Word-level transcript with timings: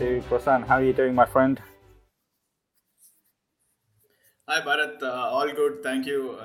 to. 0.00 0.62
How 0.62 0.76
are 0.76 0.82
you 0.82 0.94
doing, 0.94 1.14
my 1.14 1.26
friend? 1.26 1.60
Hi 4.48 4.60
Bharat, 4.62 5.02
uh, 5.02 5.06
all 5.06 5.52
good, 5.52 5.82
thank 5.82 6.06
you. 6.06 6.38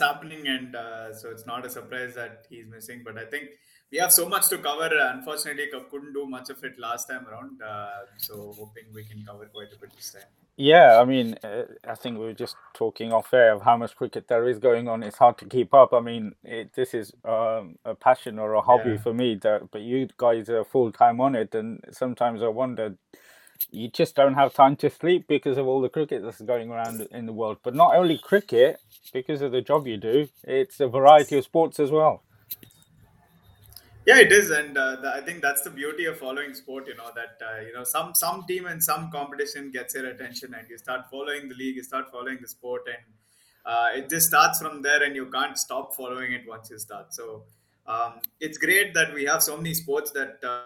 Lots 0.00 0.12
happening, 0.12 0.46
and 0.48 0.74
uh, 0.74 1.14
so 1.14 1.30
it's 1.30 1.46
not 1.46 1.66
a 1.66 1.70
surprise 1.70 2.14
that 2.14 2.46
he's 2.48 2.66
missing. 2.66 3.02
But 3.04 3.18
I 3.18 3.24
think 3.24 3.50
we 3.90 3.98
have 3.98 4.12
so 4.12 4.28
much 4.28 4.48
to 4.48 4.58
cover. 4.58 4.90
Unfortunately, 4.92 5.66
couldn't 5.90 6.12
do 6.12 6.26
much 6.26 6.50
of 6.50 6.62
it 6.64 6.78
last 6.78 7.08
time 7.08 7.26
around. 7.26 7.60
Uh, 7.62 7.88
so 8.16 8.54
hoping 8.56 8.84
we 8.94 9.04
can 9.04 9.24
cover 9.26 9.46
quite 9.46 9.68
a 9.76 9.78
bit 9.80 9.90
this 9.96 10.12
time. 10.12 10.22
Yeah, 10.56 10.98
I 11.00 11.04
mean, 11.04 11.36
uh, 11.42 11.62
I 11.88 11.94
think 11.94 12.18
we 12.18 12.26
were 12.26 12.34
just 12.34 12.56
talking 12.74 13.12
off 13.12 13.32
air 13.32 13.52
of 13.52 13.62
how 13.62 13.76
much 13.78 13.96
cricket 13.96 14.28
there 14.28 14.46
is 14.46 14.58
going 14.58 14.88
on. 14.88 15.02
It's 15.02 15.16
hard 15.16 15.38
to 15.38 15.46
keep 15.46 15.72
up. 15.72 15.94
I 15.94 16.00
mean, 16.00 16.34
it, 16.44 16.74
this 16.74 16.92
is 16.92 17.12
um, 17.24 17.76
a 17.84 17.94
passion 17.94 18.38
or 18.38 18.52
a 18.54 18.60
hobby 18.60 18.90
yeah. 18.90 18.98
for 18.98 19.14
me, 19.14 19.36
that, 19.42 19.70
but 19.70 19.80
you 19.80 20.08
guys 20.18 20.50
are 20.50 20.64
full 20.64 20.92
time 20.92 21.20
on 21.20 21.34
it, 21.34 21.54
and 21.54 21.82
sometimes 21.90 22.42
I 22.42 22.48
wonder 22.48 22.96
you 23.70 23.88
just 23.88 24.16
don't 24.16 24.34
have 24.34 24.54
time 24.54 24.76
to 24.76 24.90
sleep 24.90 25.26
because 25.28 25.58
of 25.58 25.66
all 25.66 25.80
the 25.80 25.88
cricket 25.88 26.22
that's 26.22 26.40
going 26.40 26.70
around 26.70 27.06
in 27.12 27.26
the 27.26 27.32
world. 27.32 27.58
But 27.62 27.74
not 27.74 27.94
only 27.94 28.18
cricket, 28.18 28.80
because 29.12 29.42
of 29.42 29.52
the 29.52 29.60
job 29.60 29.86
you 29.86 29.96
do, 29.96 30.28
it's 30.44 30.80
a 30.80 30.88
variety 30.88 31.38
of 31.38 31.44
sports 31.44 31.80
as 31.80 31.90
well. 31.90 32.22
Yeah, 34.06 34.18
it 34.18 34.32
is, 34.32 34.50
and 34.50 34.76
uh, 34.76 34.96
the, 34.96 35.14
I 35.14 35.20
think 35.20 35.42
that's 35.42 35.62
the 35.62 35.70
beauty 35.70 36.06
of 36.06 36.18
following 36.18 36.54
sport. 36.54 36.88
You 36.88 36.96
know 36.96 37.10
that 37.14 37.38
uh, 37.44 37.60
you 37.60 37.74
know 37.74 37.84
some 37.84 38.14
some 38.14 38.44
team 38.48 38.66
and 38.66 38.82
some 38.82 39.10
competition 39.10 39.70
gets 39.70 39.94
your 39.94 40.06
attention, 40.06 40.54
and 40.54 40.68
you 40.68 40.78
start 40.78 41.02
following 41.10 41.48
the 41.48 41.54
league, 41.54 41.76
you 41.76 41.82
start 41.82 42.10
following 42.10 42.38
the 42.40 42.48
sport, 42.48 42.82
and 42.86 43.04
uh, 43.66 43.88
it 43.94 44.08
just 44.08 44.28
starts 44.28 44.60
from 44.60 44.80
there, 44.80 45.02
and 45.02 45.14
you 45.14 45.26
can't 45.26 45.56
stop 45.58 45.94
following 45.94 46.32
it 46.32 46.48
once 46.48 46.70
you 46.70 46.78
start. 46.78 47.12
So 47.12 47.44
um, 47.86 48.14
it's 48.40 48.56
great 48.56 48.94
that 48.94 49.12
we 49.12 49.24
have 49.26 49.42
so 49.42 49.56
many 49.56 49.74
sports 49.74 50.10
that 50.12 50.38
uh, 50.42 50.62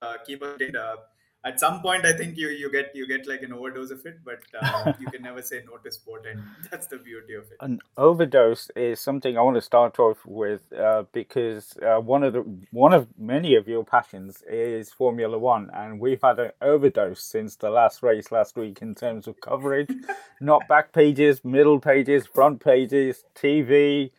uh, 0.00 0.14
keep 0.24 0.42
us. 0.42 0.60
Uh, 0.60 0.96
at 1.44 1.60
some 1.60 1.80
point 1.80 2.04
i 2.04 2.12
think 2.12 2.36
you 2.36 2.48
you 2.48 2.70
get 2.70 2.90
you 2.94 3.06
get 3.06 3.26
like 3.26 3.42
an 3.42 3.52
overdose 3.52 3.90
of 3.90 4.04
it 4.04 4.18
but 4.24 4.40
uh, 4.60 4.92
you 5.00 5.06
can 5.06 5.22
never 5.22 5.40
say 5.40 5.62
no 5.66 5.76
to 5.76 5.90
sport 5.90 6.24
and 6.30 6.42
that's 6.70 6.86
the 6.88 6.96
beauty 6.96 7.34
of 7.34 7.44
it. 7.44 7.56
An 7.60 7.80
overdose 7.96 8.70
is 8.74 9.00
something 9.00 9.38
i 9.38 9.40
want 9.40 9.56
to 9.56 9.60
start 9.60 9.98
off 9.98 10.18
with 10.26 10.60
uh, 10.72 11.04
because 11.12 11.76
uh, 11.82 12.00
one 12.00 12.24
of 12.24 12.32
the 12.32 12.40
one 12.72 12.92
of 12.92 13.06
many 13.18 13.54
of 13.54 13.68
your 13.68 13.84
passions 13.84 14.42
is 14.48 14.90
formula 14.90 15.38
one 15.38 15.70
and 15.72 16.00
we've 16.00 16.22
had 16.22 16.38
an 16.38 16.50
overdose 16.60 17.22
since 17.22 17.56
the 17.56 17.70
last 17.70 18.02
race 18.02 18.32
last 18.32 18.56
week 18.56 18.82
in 18.82 18.94
terms 18.94 19.26
of 19.26 19.40
coverage. 19.40 19.90
Not 20.40 20.66
back 20.68 20.92
pages 20.92 21.44
middle 21.44 21.80
pages 21.80 22.26
front 22.26 22.62
pages 22.62 23.24
tv 23.34 24.10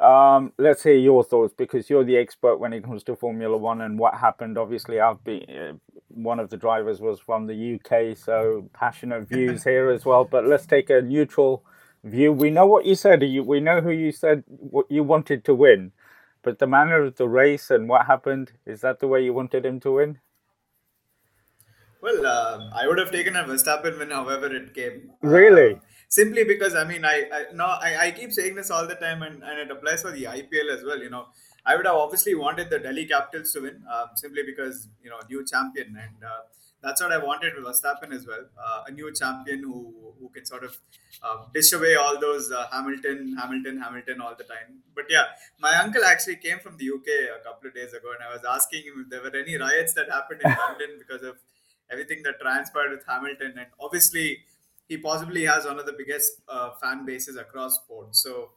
um, 0.00 0.52
let's 0.58 0.82
hear 0.82 0.96
your 0.96 1.22
thoughts 1.22 1.52
because 1.56 1.90
you're 1.90 2.04
the 2.04 2.16
expert 2.16 2.56
when 2.56 2.72
it 2.72 2.82
comes 2.82 3.02
to 3.04 3.16
Formula 3.16 3.56
One 3.56 3.82
and 3.82 3.98
what 3.98 4.14
happened. 4.14 4.56
Obviously, 4.56 4.98
I've 4.98 5.22
been 5.22 5.44
uh, 5.50 5.72
one 6.08 6.40
of 6.40 6.48
the 6.50 6.56
drivers 6.56 7.00
was 7.00 7.20
from 7.20 7.46
the 7.46 7.74
UK, 7.74 8.16
so 8.16 8.68
passionate 8.72 9.28
views 9.28 9.62
here 9.64 9.90
as 9.90 10.04
well. 10.04 10.24
But 10.24 10.46
let's 10.46 10.66
take 10.66 10.88
a 10.90 11.02
neutral 11.02 11.64
view. 12.02 12.32
We 12.32 12.50
know 12.50 12.66
what 12.66 12.86
you 12.86 12.94
said. 12.94 13.20
we 13.20 13.60
know 13.60 13.80
who 13.80 13.90
you 13.90 14.10
said 14.10 14.42
what 14.46 14.90
you 14.90 15.02
wanted 15.02 15.44
to 15.44 15.54
win, 15.54 15.92
but 16.42 16.58
the 16.58 16.66
manner 16.66 17.02
of 17.02 17.16
the 17.16 17.28
race 17.28 17.70
and 17.70 17.88
what 17.88 18.06
happened 18.06 18.52
is 18.64 18.80
that 18.80 19.00
the 19.00 19.08
way 19.08 19.22
you 19.22 19.34
wanted 19.34 19.66
him 19.66 19.80
to 19.80 19.92
win? 19.92 20.18
Well, 22.02 22.24
uh, 22.24 22.70
I 22.74 22.86
would 22.86 22.98
have 22.98 23.10
taken 23.10 23.36
a 23.36 23.44
Verstappen 23.44 23.98
win, 23.98 24.10
however 24.10 24.46
it 24.54 24.72
came. 24.72 25.10
Really? 25.20 25.74
Uh, 25.74 25.78
simply 26.10 26.44
because 26.44 26.74
I 26.74 26.84
mean 26.84 27.04
I, 27.04 27.16
I 27.32 27.44
no 27.54 27.64
I, 27.64 27.96
I 28.06 28.10
keep 28.10 28.32
saying 28.32 28.54
this 28.56 28.70
all 28.70 28.86
the 28.86 28.96
time 28.96 29.22
and, 29.22 29.42
and 29.42 29.58
it 29.58 29.70
applies 29.70 30.02
for 30.02 30.10
the 30.10 30.24
IPL 30.24 30.76
as 30.76 30.84
well. 30.84 30.98
You 30.98 31.10
know, 31.10 31.26
I 31.64 31.76
would 31.76 31.86
have 31.86 31.96
obviously 31.96 32.34
wanted 32.34 32.68
the 32.68 32.78
Delhi 32.78 33.06
Capitals 33.06 33.52
to 33.52 33.62
win 33.62 33.82
um, 33.90 34.08
simply 34.16 34.42
because 34.44 34.88
you 35.02 35.08
know 35.08 35.20
new 35.30 35.44
champion 35.46 35.96
and 35.96 36.24
uh, 36.24 36.42
that's 36.82 37.00
what 37.00 37.12
I 37.12 37.18
wanted 37.18 37.54
with 37.54 37.64
Verstappen 37.64 38.12
as 38.12 38.26
well. 38.26 38.44
Uh, 38.58 38.84
a 38.88 38.90
new 38.90 39.12
champion 39.12 39.62
who 39.62 39.94
who 40.18 40.28
can 40.30 40.44
sort 40.44 40.64
of 40.64 40.76
uh, 41.22 41.44
dish 41.54 41.72
away 41.72 41.94
all 41.94 42.18
those 42.20 42.50
uh, 42.50 42.66
Hamilton, 42.72 43.36
Hamilton, 43.38 43.80
Hamilton 43.80 44.20
all 44.20 44.34
the 44.36 44.44
time. 44.44 44.80
But 44.94 45.04
yeah, 45.08 45.24
my 45.60 45.76
uncle 45.76 46.04
actually 46.04 46.36
came 46.36 46.58
from 46.58 46.76
the 46.76 46.90
UK 46.90 47.40
a 47.40 47.44
couple 47.44 47.68
of 47.68 47.74
days 47.74 47.92
ago, 47.92 48.12
and 48.14 48.22
I 48.28 48.32
was 48.34 48.44
asking 48.44 48.82
him 48.84 49.04
if 49.04 49.10
there 49.10 49.22
were 49.22 49.36
any 49.36 49.56
riots 49.56 49.92
that 49.94 50.10
happened 50.10 50.40
in 50.44 50.50
London 50.50 50.98
because 50.98 51.22
of 51.22 51.36
everything 51.90 52.22
that 52.24 52.40
transpired 52.40 52.90
with 52.90 53.04
Hamilton, 53.06 53.54
and 53.58 53.66
obviously 53.78 54.38
he 54.90 54.96
possibly 54.98 55.44
has 55.44 55.64
one 55.64 55.78
of 55.78 55.86
the 55.86 55.94
biggest 55.96 56.32
uh, 56.48 56.70
fan 56.82 57.06
bases 57.06 57.36
across 57.36 57.76
sports. 57.76 58.20
So, 58.20 58.50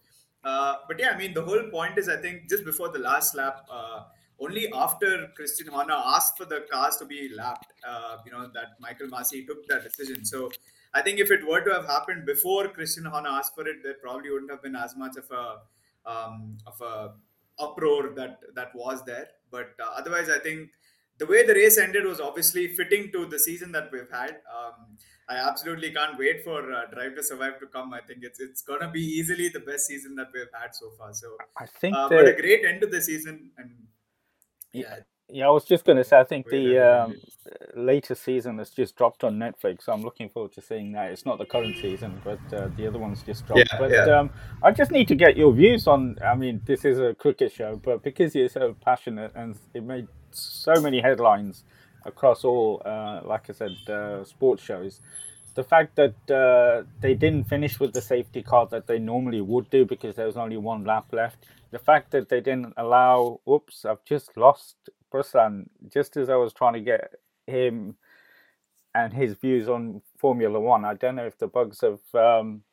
uh, 0.43 0.77
but 0.87 0.99
yeah, 0.99 1.11
I 1.11 1.17
mean, 1.17 1.33
the 1.35 1.43
whole 1.43 1.69
point 1.69 1.99
is, 1.99 2.09
I 2.09 2.17
think 2.17 2.49
just 2.49 2.65
before 2.65 2.89
the 2.89 2.99
last 2.99 3.35
lap, 3.35 3.67
uh, 3.71 4.05
only 4.39 4.67
after 4.73 5.27
Christian 5.35 5.67
Horner 5.67 5.99
asked 6.15 6.37
for 6.39 6.45
the 6.45 6.65
cars 6.71 6.97
to 6.97 7.05
be 7.05 7.29
lapped, 7.41 7.71
uh, 7.87 8.17
you 8.25 8.31
know, 8.31 8.49
that 8.55 8.69
Michael 8.79 9.07
Masi 9.07 9.45
took 9.45 9.67
that 9.67 9.83
decision. 9.83 10.25
So, 10.25 10.49
I 10.95 11.03
think 11.03 11.19
if 11.19 11.29
it 11.29 11.45
were 11.47 11.61
to 11.61 11.71
have 11.71 11.85
happened 11.85 12.25
before 12.25 12.67
Christian 12.67 13.05
Horner 13.05 13.29
asked 13.29 13.53
for 13.55 13.67
it, 13.67 13.77
there 13.83 13.95
probably 14.01 14.31
wouldn't 14.31 14.51
have 14.51 14.63
been 14.63 14.75
as 14.75 14.95
much 14.95 15.15
of 15.17 15.29
a 15.31 15.45
um, 16.13 16.57
of 16.67 16.81
a 16.81 17.13
uproar 17.59 18.09
that 18.15 18.41
that 18.55 18.75
was 18.75 19.05
there. 19.05 19.27
But 19.51 19.69
uh, 19.79 19.91
otherwise, 19.99 20.29
I 20.29 20.39
think 20.39 20.71
the 21.23 21.31
way 21.31 21.45
the 21.45 21.53
race 21.53 21.77
ended 21.77 22.05
was 22.05 22.19
obviously 22.19 22.67
fitting 22.67 23.11
to 23.11 23.25
the 23.25 23.39
season 23.39 23.71
that 23.71 23.91
we've 23.91 24.11
had. 24.11 24.41
Um, 24.59 24.97
I 25.29 25.35
absolutely 25.35 25.91
can't 25.91 26.17
wait 26.17 26.43
for 26.43 26.59
uh, 26.73 26.85
Drive 26.93 27.15
to 27.15 27.23
Survive 27.23 27.59
to 27.59 27.67
come. 27.67 27.93
I 27.93 28.01
think 28.01 28.23
it's 28.23 28.39
it's 28.39 28.61
gonna 28.61 28.89
be 28.91 29.01
easily 29.01 29.47
the 29.47 29.61
best 29.61 29.87
season 29.87 30.15
that 30.15 30.31
we've 30.33 30.53
had 30.53 30.75
so 30.75 30.91
far. 30.97 31.13
So 31.13 31.37
I 31.57 31.65
think, 31.65 31.95
uh, 31.95 32.09
but 32.09 32.27
a 32.27 32.33
great 32.33 32.65
end 32.65 32.81
to 32.81 32.87
the 32.87 33.01
season. 33.01 33.51
And 33.57 33.71
yeah, 34.73 34.97
yeah, 35.29 35.47
I 35.47 35.49
was 35.51 35.65
just 35.65 35.85
gonna 35.85 36.03
say 36.03 36.19
I 36.19 36.23
think 36.23 36.47
the 36.49 36.79
um, 36.79 37.15
later 37.75 38.15
season 38.15 38.57
has 38.57 38.69
just 38.69 38.95
dropped 38.95 39.23
on 39.23 39.37
Netflix. 39.37 39.83
So 39.83 39.93
I'm 39.93 40.01
looking 40.01 40.29
forward 40.29 40.53
to 40.53 40.61
seeing 40.61 40.91
that. 40.93 41.11
It's 41.11 41.25
not 41.25 41.37
the 41.37 41.45
current 41.45 41.75
season, 41.81 42.21
but 42.23 42.39
uh, 42.53 42.69
the 42.77 42.87
other 42.87 42.99
one's 42.99 43.23
just 43.23 43.45
dropped. 43.47 43.59
Yeah, 43.71 43.79
but 43.79 43.91
yeah. 43.91 44.19
Um, 44.19 44.29
I 44.61 44.71
just 44.71 44.91
need 44.91 45.07
to 45.07 45.15
get 45.15 45.37
your 45.37 45.53
views 45.53 45.87
on. 45.87 46.17
I 46.23 46.35
mean, 46.35 46.61
this 46.65 46.85
is 46.85 46.99
a 46.99 47.13
cricket 47.13 47.51
show, 47.51 47.77
but 47.77 48.03
because 48.03 48.35
you're 48.35 48.49
so 48.49 48.75
passionate 48.83 49.31
and 49.35 49.55
it 49.73 49.83
made 49.83 50.07
so 50.31 50.73
many 50.81 51.01
headlines 51.01 51.63
across 52.05 52.43
all, 52.43 52.81
uh, 52.85 53.21
like 53.23 53.49
I 53.49 53.53
said, 53.53 53.75
uh, 53.87 54.23
sports 54.23 54.63
shows. 54.63 55.01
The 55.55 55.63
fact 55.63 55.95
that 55.97 56.15
uh, 56.31 56.83
they 56.99 57.13
didn't 57.13 57.43
finish 57.43 57.79
with 57.79 57.93
the 57.93 58.01
safety 58.01 58.41
car 58.41 58.67
that 58.71 58.87
they 58.87 58.97
normally 58.97 59.41
would 59.41 59.69
do 59.69 59.85
because 59.85 60.15
there 60.15 60.25
was 60.25 60.35
only 60.35 60.57
one 60.57 60.83
lap 60.83 61.05
left. 61.11 61.45
The 61.69 61.77
fact 61.79 62.11
that 62.11 62.29
they 62.29 62.41
didn't 62.41 62.73
allow, 62.75 63.39
oops, 63.47 63.85
I've 63.85 64.03
just 64.03 64.35
lost 64.35 64.75
Prasan 65.13 65.67
just 65.91 66.17
as 66.17 66.29
I 66.29 66.35
was 66.35 66.53
trying 66.53 66.73
to 66.73 66.81
get 66.81 67.13
him 67.45 67.95
and 68.95 69.13
his 69.13 69.33
views 69.35 69.67
on 69.67 70.01
Formula 70.17 70.59
One. 70.59 70.85
I 70.85 70.93
don't 70.93 71.15
know 71.15 71.25
if 71.25 71.37
the 71.37 71.47
bugs 71.47 71.81
have 71.81 71.99
um, 72.13 72.63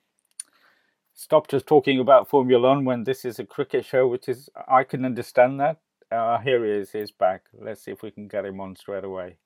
stopped 1.15 1.55
us 1.55 1.63
talking 1.63 1.99
about 2.01 2.29
Formula 2.29 2.69
One 2.69 2.85
when 2.85 3.05
this 3.05 3.25
is 3.25 3.39
a 3.39 3.45
cricket 3.45 3.85
show, 3.85 4.07
which 4.07 4.29
is 4.29 4.49
I 4.69 4.85
can 4.85 5.05
understand 5.05 5.61
that. 5.61 5.79
Uh, 6.11 6.39
here 6.39 6.65
he 6.65 6.73
is. 6.73 6.93
He's 6.93 7.11
back. 7.11 7.45
Let's 7.59 7.83
see 7.83 7.93
if 7.93 8.03
we 8.03 8.11
can 8.11 8.27
get 8.27 8.45
him 8.45 8.61
on 8.61 8.77
straight 8.77 9.05
away. 9.05 9.37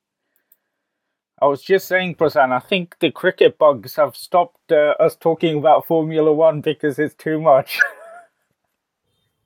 I 1.43 1.47
was 1.47 1.62
just 1.62 1.88
saying, 1.88 2.14
Prasan, 2.14 2.52
I 2.52 2.61
think 2.61 2.97
the 3.00 3.11
cricket 3.11 3.58
bugs 3.58 3.97
have 3.97 4.17
stopped 4.17 4.70
uh, 4.70 4.94
us 5.00 5.17
talking 5.17 5.58
about 5.58 5.87
Formula 5.87 6.32
One 6.32 6.61
because 6.61 6.99
it's 6.99 7.14
too 7.14 7.40
much. 7.40 7.81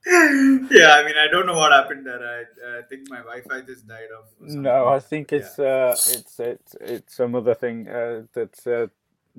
yeah, 0.07 0.93
I 0.93 1.03
mean, 1.03 1.15
I 1.17 1.27
don't 1.29 1.45
know 1.45 1.57
what 1.57 1.71
happened 1.71 2.05
there. 2.05 2.19
I, 2.19 2.79
I 2.79 2.81
think 2.83 3.09
my 3.09 3.17
Wi-Fi 3.17 3.61
just 3.61 3.87
died 3.87 4.07
off. 4.17 4.27
No, 4.39 4.87
I 4.87 4.99
think 4.99 5.33
it's 5.33 5.57
yeah. 5.57 5.65
uh, 5.65 5.91
it's 5.91 6.39
it's 6.39 6.75
it's 6.79 7.15
some 7.15 7.35
other 7.35 7.53
thing 7.53 7.87
uh, 7.87 8.23
that's 8.33 8.65
uh, 8.65 8.87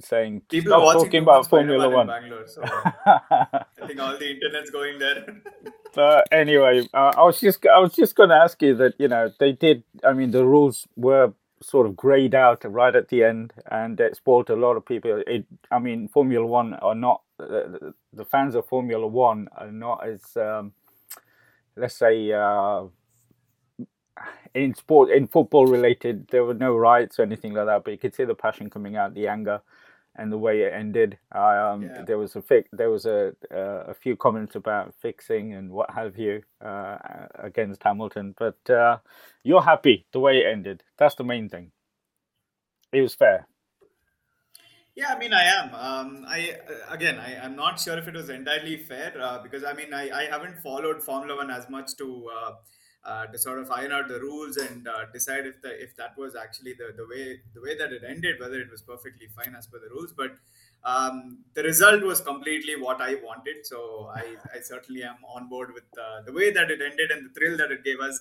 saying 0.01 0.43
people 0.49 0.75
are 0.75 0.93
talking 0.93 1.23
about 1.23 1.49
Formula 1.49 1.89
One. 1.89 2.07
Bangalore, 2.07 2.47
so 2.47 2.63
I 3.07 3.65
think 3.87 4.01
all 4.01 4.17
the 4.19 4.31
internet's 4.31 4.71
going 4.71 4.99
there. 4.99 5.43
but 5.95 6.29
anyway, 6.31 6.87
uh, 6.93 7.13
I 7.17 7.23
was 7.23 7.41
just 7.41 7.65
I 7.67 7.79
was 7.79 7.95
just 7.95 8.15
going 8.15 8.29
to 8.29 8.37
ask 8.37 8.61
you 8.61 8.75
that 8.77 8.95
you 8.99 9.09
know 9.09 9.33
they 9.39 9.53
did. 9.53 9.83
I 10.05 10.13
mean, 10.13 10.31
the 10.31 10.45
rules 10.45 10.87
were 10.97 11.33
sort 11.63 11.87
of 11.87 11.97
grayed 11.97 12.35
out 12.35 12.65
right 12.65 12.95
at 12.95 13.09
the 13.09 13.25
end, 13.25 13.53
and 13.71 14.01
it 14.01 14.17
spoiled 14.17 14.51
a 14.51 14.57
lot 14.57 14.77
of 14.77 14.85
people. 14.85 15.23
It, 15.27 15.47
I 15.71 15.79
mean, 15.79 16.09
Formula 16.09 16.47
One 16.47 16.75
are 16.75 16.95
not 16.95 17.23
uh, 17.39 17.93
the 18.13 18.25
fans 18.25 18.55
of 18.55 18.67
Formula 18.67 19.07
One 19.07 19.49
are 19.57 19.71
not 19.71 20.07
as 20.07 20.37
um, 20.37 20.73
let's 21.77 21.97
say. 21.97 22.33
Uh, 22.33 22.85
in 24.55 24.75
sport, 24.75 25.11
in 25.11 25.29
football 25.29 25.67
related, 25.67 26.27
there 26.29 26.45
were 26.45 26.55
no 26.55 26.77
riots 26.77 27.19
or 27.19 27.23
anything 27.23 27.55
like 27.55 27.67
that, 27.67 27.85
but 27.85 27.93
you 27.93 27.99
could 27.99 28.15
see 28.15 28.25
the 28.25 28.35
passion 28.35 28.69
coming 28.69 28.97
out, 28.97 29.15
the 29.15 29.29
anger 29.29 29.63
and 30.17 30.33
the 30.33 30.39
way 30.39 30.63
it 30.63 30.73
ended. 30.73 31.19
Um, 31.33 31.83
yeah. 31.83 32.03
There 32.07 32.19
was 32.19 32.37
a 32.37 32.43
fi- 32.43 32.65
there 32.73 32.91
was 32.91 33.07
a 33.07 33.33
uh, 33.53 33.85
a 33.89 33.95
few 33.95 34.17
comments 34.17 34.55
about 34.55 34.95
fixing 35.01 35.55
and 35.55 35.71
what 35.71 35.91
have 35.91 36.19
you 36.19 36.43
uh, 36.65 36.99
against 37.35 37.83
Hamilton, 37.83 38.35
but 38.39 38.59
uh, 38.71 38.99
you're 39.43 39.63
happy 39.63 40.07
the 40.13 40.21
way 40.21 40.39
it 40.39 40.47
ended. 40.47 40.83
That's 40.99 41.15
the 41.15 41.25
main 41.25 41.49
thing. 41.49 41.73
it 42.93 43.03
was 43.03 43.15
fair. 43.15 43.47
Yeah, 44.97 45.15
I 45.15 45.19
mean, 45.19 45.33
I 45.33 45.45
am. 45.45 45.75
Um, 45.75 46.25
I 46.29 46.57
again, 46.91 47.19
I, 47.19 47.35
am 47.45 47.57
not 47.57 47.81
sure 47.81 47.97
if 47.97 48.09
it 48.09 48.15
was 48.15 48.29
entirely 48.29 48.77
fair 48.77 49.15
uh, 49.21 49.39
because 49.43 49.65
I 49.65 49.73
mean, 49.73 49.95
I, 49.95 50.11
I 50.11 50.25
haven't 50.25 50.61
followed 50.61 51.03
Formula 51.03 51.37
One 51.37 51.51
as 51.51 51.71
much 51.71 51.97
to 51.99 52.29
uh, 53.05 53.11
uh, 53.11 53.27
to 53.27 53.39
sort 53.39 53.59
of 53.59 53.71
iron 53.71 53.93
out 53.93 54.09
the 54.09 54.21
rules 54.21 54.57
and 54.57 54.87
uh, 54.89 55.05
decide 55.13 55.47
if 55.47 55.61
the 55.63 55.83
if 55.83 55.97
that 55.97 56.17
was 56.17 56.35
actually 56.37 56.73
the, 56.75 56.93
the 56.97 57.07
way 57.07 57.41
the 57.55 57.61
way 57.61 57.77
that 57.77 57.93
it 57.93 58.03
ended, 58.07 58.41
whether 58.41 58.61
it 58.61 58.71
was 58.71 58.83
perfectly 58.83 59.27
fine 59.37 59.55
as 59.55 59.67
per 59.67 59.79
the 59.79 59.89
rules. 59.89 60.13
But 60.13 60.37
um, 60.85 61.39
the 61.55 61.63
result 61.63 62.03
was 62.03 62.21
completely 62.21 62.77
what 62.77 63.01
I 63.01 63.17
wanted, 63.17 63.67
so 63.67 64.11
I, 64.15 64.37
I 64.55 64.61
certainly 64.61 65.03
am 65.03 65.17
on 65.35 65.49
board 65.49 65.75
with 65.75 65.85
uh, 65.99 66.23
the 66.23 66.33
way 66.33 66.51
that 66.53 66.71
it 66.71 66.81
ended 66.81 67.11
and 67.11 67.29
the 67.29 67.35
thrill 67.35 67.57
that 67.59 67.71
it 67.71 67.85
gave 67.85 68.01
us. 68.01 68.21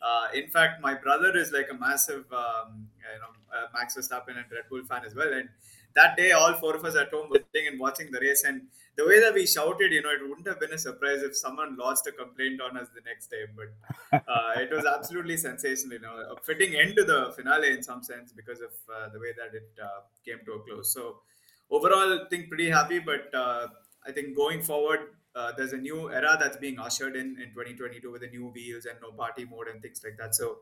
Uh, 0.00 0.28
in 0.34 0.48
fact, 0.48 0.80
my 0.80 0.94
brother 0.94 1.36
is 1.36 1.50
like 1.52 1.68
a 1.70 1.74
massive, 1.74 2.30
um, 2.32 2.86
you 3.00 3.20
know, 3.20 3.32
Max 3.74 3.96
Verstappen 3.96 4.36
and 4.36 4.44
Red 4.52 4.68
Bull 4.70 4.84
fan 4.84 5.02
as 5.04 5.14
well, 5.14 5.32
and 5.32 5.48
that 5.96 6.16
day, 6.16 6.32
all 6.32 6.54
four 6.54 6.76
of 6.76 6.84
us 6.84 6.94
at 6.94 7.10
home 7.10 7.28
were 7.30 7.40
sitting 7.52 7.68
and 7.68 7.80
watching 7.80 8.10
the 8.10 8.20
race. 8.20 8.44
And 8.44 8.68
the 8.96 9.06
way 9.06 9.18
that 9.20 9.34
we 9.34 9.46
shouted, 9.46 9.92
you 9.92 10.02
know, 10.02 10.10
it 10.10 10.20
wouldn't 10.28 10.46
have 10.46 10.60
been 10.60 10.72
a 10.72 10.78
surprise 10.78 11.22
if 11.22 11.36
someone 11.36 11.76
lost 11.76 12.06
a 12.06 12.12
complaint 12.12 12.60
on 12.60 12.76
us 12.76 12.88
the 12.94 13.00
next 13.00 13.28
day. 13.30 13.44
But 13.58 14.22
uh, 14.28 14.52
it 14.56 14.70
was 14.70 14.84
absolutely 14.84 15.38
sensational, 15.38 15.94
you 15.94 16.00
know, 16.00 16.16
a 16.36 16.40
fitting 16.42 16.74
end 16.74 16.96
to 16.96 17.04
the 17.04 17.32
finale 17.34 17.70
in 17.72 17.82
some 17.82 18.02
sense 18.02 18.32
because 18.32 18.60
of 18.60 18.72
uh, 18.94 19.08
the 19.08 19.18
way 19.18 19.32
that 19.36 19.54
it 19.54 19.70
uh, 19.82 20.00
came 20.24 20.38
to 20.44 20.52
a 20.52 20.60
close. 20.60 20.92
So 20.92 21.20
overall, 21.70 22.20
I 22.20 22.28
think 22.28 22.48
pretty 22.48 22.68
happy. 22.70 22.98
But 22.98 23.34
uh, 23.34 23.68
I 24.06 24.12
think 24.12 24.36
going 24.36 24.62
forward, 24.62 25.00
uh, 25.34 25.52
there's 25.56 25.72
a 25.72 25.78
new 25.78 26.10
era 26.10 26.36
that's 26.38 26.58
being 26.58 26.78
ushered 26.78 27.16
in 27.16 27.40
in 27.40 27.52
2022 27.52 28.10
with 28.10 28.20
the 28.22 28.28
new 28.28 28.48
wheels 28.48 28.86
and 28.86 28.98
no 29.00 29.12
party 29.12 29.44
mode 29.44 29.68
and 29.68 29.82
things 29.82 30.02
like 30.04 30.16
that. 30.18 30.34
So 30.34 30.58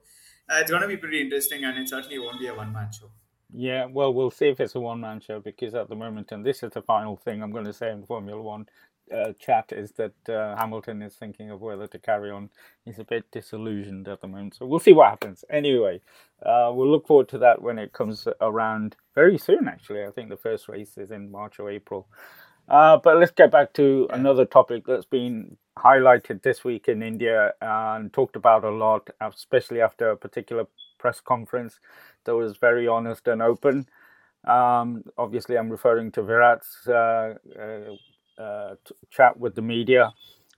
uh, 0.48 0.58
it's 0.60 0.70
going 0.70 0.82
to 0.82 0.88
be 0.88 0.96
pretty 0.96 1.20
interesting, 1.20 1.64
and 1.64 1.78
it 1.78 1.88
certainly 1.88 2.18
won't 2.18 2.40
be 2.40 2.48
a 2.48 2.54
one 2.54 2.72
man 2.72 2.90
show. 2.92 3.10
Yeah, 3.54 3.86
well, 3.86 4.14
we'll 4.14 4.32
see 4.32 4.48
if 4.48 4.60
it's 4.60 4.76
a 4.76 4.80
one 4.80 5.00
man 5.00 5.20
show 5.22 5.40
because 5.40 5.74
at 5.74 5.88
the 5.90 5.96
moment, 5.96 6.32
and 6.32 6.46
this 6.46 6.62
is 6.64 6.72
the 6.72 6.82
final 6.82 7.16
thing 7.16 7.42
I'm 7.42 7.52
going 7.52 7.66
to 7.66 7.74
say 7.74 7.90
in 7.92 8.04
Formula 8.04 8.42
One 8.42 8.68
uh, 9.14 9.32
chat, 9.40 9.72
is 9.72 9.92
that 9.94 10.14
uh, 10.28 10.56
Hamilton 10.56 11.02
is 11.02 11.16
thinking 11.16 11.50
of 11.50 11.62
whether 11.62 11.88
to 11.88 11.98
carry 12.00 12.30
on. 12.30 12.50
He's 12.84 13.00
a 13.00 13.04
bit 13.04 13.30
disillusioned 13.32 14.08
at 14.08 14.22
the 14.22 14.28
moment. 14.28 14.56
So 14.56 14.66
we'll 14.66 14.80
see 14.80 14.92
what 14.94 15.10
happens. 15.10 15.44
Anyway, 15.50 16.02
uh, 16.46 16.72
we'll 16.74 16.92
look 16.92 17.08
forward 17.08 17.28
to 17.30 17.38
that 17.40 17.62
when 17.62 17.78
it 17.80 17.94
comes 17.94 18.28
around 18.42 18.96
very 19.16 19.38
soon, 19.38 19.68
actually. 19.68 20.04
I 20.04 20.12
think 20.12 20.30
the 20.30 20.38
first 20.38 20.68
race 20.68 20.98
is 20.98 21.10
in 21.10 21.32
March 21.32 21.60
or 21.60 21.70
April. 21.70 22.08
Uh, 22.68 22.96
but 22.96 23.18
let's 23.18 23.32
get 23.32 23.50
back 23.50 23.72
to 23.74 24.08
another 24.10 24.44
topic 24.44 24.84
that's 24.86 25.04
been 25.04 25.56
highlighted 25.78 26.42
this 26.42 26.64
week 26.64 26.88
in 26.88 27.02
India 27.02 27.52
and 27.60 28.12
talked 28.12 28.36
about 28.36 28.64
a 28.64 28.70
lot, 28.70 29.10
especially 29.20 29.80
after 29.80 30.10
a 30.10 30.16
particular 30.16 30.66
press 30.98 31.20
conference 31.20 31.78
that 32.24 32.34
was 32.34 32.56
very 32.56 32.88
honest 32.88 33.28
and 33.28 33.42
open. 33.42 33.86
Um, 34.46 35.04
obviously, 35.18 35.56
I'm 35.56 35.70
referring 35.70 36.12
to 36.12 36.22
Virat's 36.22 36.86
uh, 36.88 37.34
uh, 37.58 38.42
uh, 38.42 38.74
chat 39.10 39.38
with 39.38 39.54
the 39.54 39.62
media, 39.62 40.12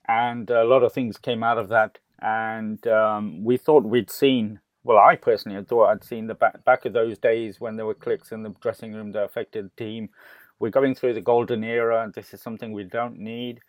and 0.09 0.49
a 0.51 0.65
lot 0.65 0.83
of 0.83 0.93
things 0.93 1.19
came 1.19 1.43
out 1.43 1.59
of 1.59 1.69
that. 1.71 1.99
And 2.21 2.87
um, 2.87 3.45
we 3.45 3.57
thought 3.57 3.85
we'd 3.85 4.11
seen, 4.11 4.61
well, 4.85 4.99
I 4.99 5.17
personally 5.17 5.63
thought 5.65 5.89
I'd 5.89 6.05
seen 6.05 6.29
the 6.29 6.35
back, 6.35 6.65
back 6.65 6.85
of 6.85 6.93
those 6.93 7.19
days 7.19 7.61
when 7.61 7.77
there 7.77 7.87
were 7.87 7.95
clicks 7.95 8.33
in 8.33 8.43
the 8.43 8.55
dressing 8.61 8.95
room 8.95 9.13
that 9.13 9.25
affected 9.25 9.67
the 9.67 9.85
team. 9.85 10.11
We're 10.59 10.71
going 10.71 10.95
through 10.95 11.15
the 11.15 11.21
golden 11.21 11.65
era, 11.65 12.03
and 12.03 12.15
this 12.15 12.33
is 12.35 12.41
something 12.41 12.73
we 12.73 12.85
don't 12.85 13.19
need. 13.19 13.61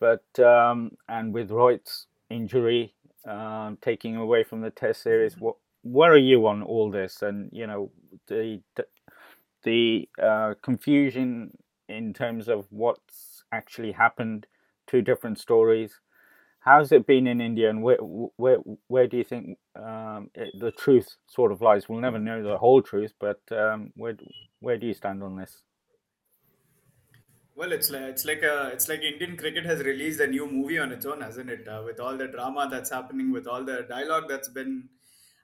But, 0.00 0.24
um, 0.38 0.92
and 1.08 1.32
with 1.34 1.50
Rohit's 1.50 2.06
injury, 2.30 2.94
um, 3.26 3.78
taking 3.80 4.16
away 4.16 4.44
from 4.44 4.60
the 4.60 4.70
test 4.70 5.02
series, 5.02 5.36
what 5.38 5.56
where 5.82 6.12
are 6.12 6.18
you 6.18 6.46
on 6.46 6.62
all 6.62 6.90
this? 6.90 7.22
And 7.22 7.48
you 7.52 7.66
know 7.66 7.90
the 8.26 8.60
the 9.62 10.08
uh, 10.22 10.54
confusion 10.62 11.56
in 11.88 12.12
terms 12.12 12.48
of 12.48 12.66
what's 12.70 13.44
actually 13.52 13.92
happened 13.92 14.46
two 14.86 15.02
different 15.02 15.38
stories. 15.38 16.00
How's 16.60 16.92
it 16.92 17.06
been 17.06 17.26
in 17.26 17.40
india 17.40 17.70
and 17.70 17.82
where 17.82 17.98
where 17.98 18.58
where 18.88 19.06
do 19.06 19.16
you 19.16 19.24
think 19.24 19.58
um, 19.76 20.30
it, 20.34 20.50
the 20.58 20.72
truth 20.72 21.16
sort 21.28 21.52
of 21.52 21.60
lies? 21.62 21.88
We'll 21.88 22.00
never 22.00 22.18
know 22.18 22.42
the 22.42 22.58
whole 22.58 22.82
truth 22.82 23.14
but 23.18 23.40
um, 23.52 23.92
where 23.96 24.16
where 24.60 24.76
do 24.76 24.86
you 24.86 24.94
stand 24.94 25.22
on 25.22 25.36
this 25.36 25.62
well, 27.58 27.72
it's 27.72 27.90
like 27.90 28.02
it's 28.02 28.24
like 28.24 28.42
a 28.42 28.70
it's 28.72 28.88
like 28.88 29.02
Indian 29.02 29.36
cricket 29.36 29.64
has 29.66 29.80
released 29.80 30.20
a 30.20 30.26
new 30.28 30.46
movie 30.50 30.78
on 30.78 30.92
its 30.92 31.04
own, 31.04 31.20
hasn't 31.20 31.50
it? 31.50 31.66
Uh, 31.66 31.82
with 31.84 31.98
all 31.98 32.16
the 32.16 32.28
drama 32.28 32.68
that's 32.70 32.90
happening, 32.90 33.32
with 33.32 33.48
all 33.48 33.64
the 33.64 33.84
dialogue 33.88 34.26
that's 34.28 34.48
been 34.48 34.88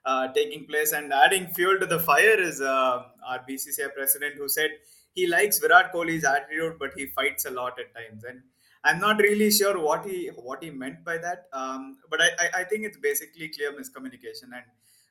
uh, 0.05 0.29
taking 0.33 0.65
place. 0.65 0.93
And 0.93 1.11
adding 1.11 1.47
fuel 1.47 1.77
to 1.79 1.85
the 1.85 1.99
fire 1.99 2.39
is 2.39 2.61
uh, 2.61 3.03
our 3.27 3.39
BCCI 3.49 3.93
president 3.93 4.35
who 4.37 4.47
said 4.47 4.69
he 5.13 5.27
likes 5.27 5.59
Virat 5.59 5.91
Kohli's 5.93 6.23
attitude, 6.23 6.77
but 6.79 6.91
he 6.95 7.07
fights 7.07 7.45
a 7.45 7.51
lot 7.51 7.77
at 7.79 7.93
times. 7.93 8.23
And 8.23 8.41
I'm 8.85 8.99
not 8.99 9.17
really 9.17 9.51
sure 9.51 9.77
what 9.77 10.05
he 10.05 10.27
what 10.37 10.63
he 10.63 10.69
meant 10.69 11.03
by 11.03 11.17
that. 11.17 11.47
Um, 11.51 11.97
but 12.09 12.21
I, 12.21 12.29
I, 12.39 12.49
I, 12.61 12.63
think 12.63 12.85
it's 12.85 12.97
basically 12.97 13.49
clear 13.49 13.73
miscommunication. 13.73 14.53
And 14.53 14.63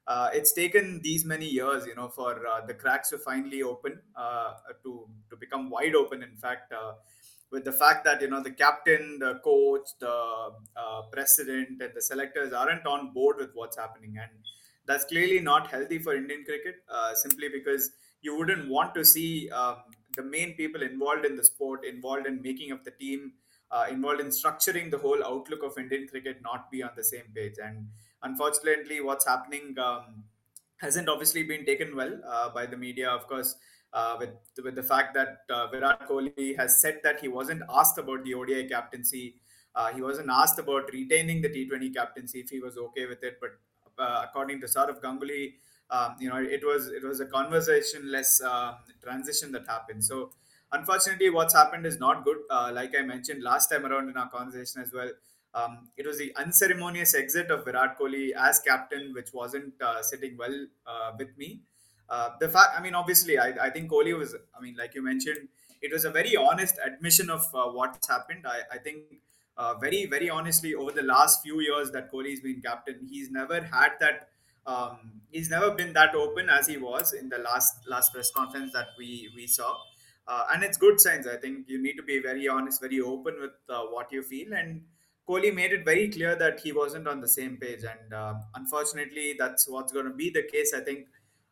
uh, 0.07 0.31
it's 0.33 0.53
taken 0.53 1.01
these 1.03 1.25
many 1.25 1.47
years, 1.47 1.87
you 1.87 1.95
know, 1.95 2.09
for 2.09 2.47
uh, 2.47 2.65
the 2.67 2.75
cracks 2.75 3.11
to 3.11 3.19
finally 3.19 3.63
open, 3.63 4.01
uh, 4.17 4.55
to 4.83 5.09
to 5.31 5.37
become 5.37 5.71
wide 5.71 5.95
open. 5.95 6.23
In 6.23 6.37
fact, 6.37 6.73
uh, 6.73 6.95
with 7.51 7.65
the 7.65 7.73
fact 7.73 8.05
that 8.05 8.21
you 8.21 8.29
know 8.29 8.43
the 8.43 8.51
captain, 8.51 9.19
the 9.19 9.41
coach, 9.45 9.89
the 10.01 10.53
president, 11.11 11.81
and 11.81 11.93
the 11.95 12.03
selectors 12.03 12.53
aren't 12.53 12.87
on 12.87 13.13
board 13.13 13.37
with 13.39 13.51
what's 13.55 13.77
happening, 13.77 14.17
and 14.21 14.31
that's 14.87 15.05
clearly 15.05 15.41
not 15.41 15.71
healthy 15.71 15.99
for 15.99 16.15
Indian 16.15 16.45
cricket, 16.45 16.77
uh, 16.89 17.15
simply 17.15 17.49
because 17.49 17.91
you 18.21 18.37
wouldn't 18.37 18.69
want 18.69 18.95
to 18.95 19.05
see 19.05 19.51
um, 19.51 19.77
the 20.17 20.23
main 20.23 20.55
people 20.55 20.83
involved 20.83 21.25
in 21.25 21.37
the 21.37 21.45
sport, 21.45 21.85
involved 21.85 22.27
in 22.27 22.43
making 22.43 22.71
of 22.71 22.85
the 22.85 22.91
team, 22.91 23.33
uh, 23.71 23.87
involved 23.91 24.21
in 24.21 24.29
structuring 24.29 24.91
the 24.91 24.99
whole 24.99 25.25
outlook 25.25 25.63
of 25.63 25.77
Indian 25.79 26.07
cricket, 26.09 26.41
not 26.43 26.71
be 26.71 26.83
on 26.83 26.91
the 26.97 27.05
same 27.05 27.25
page. 27.35 27.55
And 27.63 27.89
unfortunately, 28.23 29.01
what's 29.01 29.27
happening 29.27 29.77
um, 29.79 30.25
hasn't 30.79 31.09
obviously 31.09 31.43
been 31.43 31.65
taken 31.65 31.97
well 31.97 32.21
uh, 32.27 32.51
by 32.51 32.67
the 32.67 32.77
media. 32.77 33.09
Of 33.11 33.27
course, 33.27 33.57
uh, 33.93 34.17
with 34.19 34.31
with 34.63 34.75
the 34.75 34.83
fact 34.83 35.15
that 35.15 35.39
uh, 35.51 35.67
Virat 35.69 36.09
Kohli 36.09 36.57
has 36.57 36.81
said 36.81 37.01
that 37.03 37.21
he 37.21 37.29
wasn't 37.29 37.63
asked 37.69 37.99
about 37.99 38.25
the 38.25 38.35
ODI 38.35 38.69
captaincy. 38.69 39.37
Uh, 39.75 39.93
he 39.93 40.03
wasn't 40.03 40.29
asked 40.31 40.59
about 40.59 40.93
retaining 40.93 41.43
the 41.43 41.49
T20 41.49 41.93
captaincy 41.95 42.41
if 42.41 42.49
he 42.49 42.61
was 42.61 42.77
okay 42.77 43.07
with 43.07 43.25
it, 43.25 43.39
but 43.41 43.51
uh, 43.99 44.25
according 44.25 44.61
to 44.61 44.67
Sourav 44.67 45.01
Ganguly, 45.01 45.55
um, 45.91 46.15
you 46.19 46.29
know, 46.29 46.37
it 46.37 46.65
was 46.65 46.89
it 46.89 47.03
was 47.03 47.21
a 47.21 47.27
conversationless 47.27 48.41
uh, 48.41 48.75
transition 49.03 49.53
that 49.53 49.67
happened. 49.67 50.05
So 50.05 50.31
unfortunately, 50.73 51.31
what's 51.31 51.55
happened 51.55 51.87
is 51.87 51.99
not 51.99 52.25
good. 52.25 52.39
Uh, 52.51 52.71
like 52.75 52.95
I 52.99 53.03
mentioned 53.03 53.43
last 53.43 53.69
time 53.69 53.87
around 53.87 54.09
in 54.09 54.17
our 54.17 54.29
conversation 54.29 54.83
as 54.83 54.93
well, 54.93 55.11
um, 55.55 55.89
it 55.97 56.07
was 56.07 56.19
the 56.19 56.35
unceremonious 56.37 57.15
exit 57.15 57.51
of 57.51 57.65
Virat 57.65 57.99
Kohli 57.99 58.33
as 58.33 58.61
captain, 58.61 59.13
which 59.15 59.33
wasn't 59.33 59.75
uh, 59.81 60.03
sitting 60.03 60.37
well 60.37 60.67
uh, 60.87 61.13
with 61.19 61.37
me. 61.39 61.61
Uh, 62.09 62.31
the 62.41 62.49
fact, 62.49 62.77
I 62.77 62.83
mean, 62.83 62.95
obviously, 62.95 63.39
I, 63.39 63.55
I 63.61 63.71
think 63.71 63.91
Kohli 63.91 64.17
was, 64.19 64.35
I 64.57 64.61
mean, 64.61 64.77
like 64.77 64.95
you 64.95 65.03
mentioned, 65.03 65.49
it 65.81 65.93
was 65.93 66.05
a 66.05 66.11
very 66.11 66.37
honest 66.37 66.79
admission 66.85 67.31
of 67.31 67.47
what's 67.53 68.09
happened. 68.09 68.47
I, 68.47 68.63
I 68.73 68.79
think 68.79 69.21
uh, 69.57 69.75
very, 69.75 70.07
very 70.07 70.29
honestly, 70.31 70.75
over 70.75 70.91
the 70.91 71.03
last 71.03 71.43
few 71.43 71.61
years 71.61 71.91
that 71.93 72.11
Kohli's 72.13 72.41
been 72.41 72.61
captain, 72.61 73.07
he's 73.09 73.31
never 73.31 73.63
had 73.63 73.93
that. 74.01 74.29
Um, 74.67 75.21
he's 75.31 75.51
never 75.51 75.71
been 75.73 75.93
that 75.93 76.15
open 76.15 76.49
as 76.49 76.67
he 76.67 76.79
was 76.79 77.13
in 77.13 77.29
the 77.29 77.39
last 77.39 77.87
last 77.87 78.13
press 78.15 78.31
conference 78.31 78.73
that 78.73 78.89
we 78.99 79.31
we 79.37 79.47
saw, 79.47 79.77
uh, 80.27 80.45
and 80.53 80.63
it's 80.63 80.77
good 80.77 81.01
signs. 81.01 81.27
I 81.27 81.37
think 81.37 81.69
you 81.69 81.83
need 81.83 81.97
to 81.97 82.03
be 82.03 82.21
very 82.21 82.49
honest, 82.49 82.81
very 82.81 83.01
open 83.01 83.37
with 83.41 83.53
uh, 83.69 83.85
what 83.85 84.13
you 84.13 84.23
feel, 84.23 84.55
and 84.55 84.83
Kohli 85.29 85.55
made 85.55 85.73
it 85.73 85.85
very 85.85 86.09
clear 86.11 86.37
that 86.37 86.61
he 86.61 86.73
wasn't 86.73 87.09
on 87.09 87.21
the 87.21 87.29
same 87.29 87.57
page, 87.57 87.85
and 87.85 88.13
uh, 88.13 88.35
unfortunately, 88.55 89.35
that's 89.39 89.69
what's 89.69 89.93
going 89.93 90.07
to 90.07 90.13
be 90.13 90.31
the 90.31 90.43
case. 90.43 90.75
I 90.75 90.81
think 90.81 91.07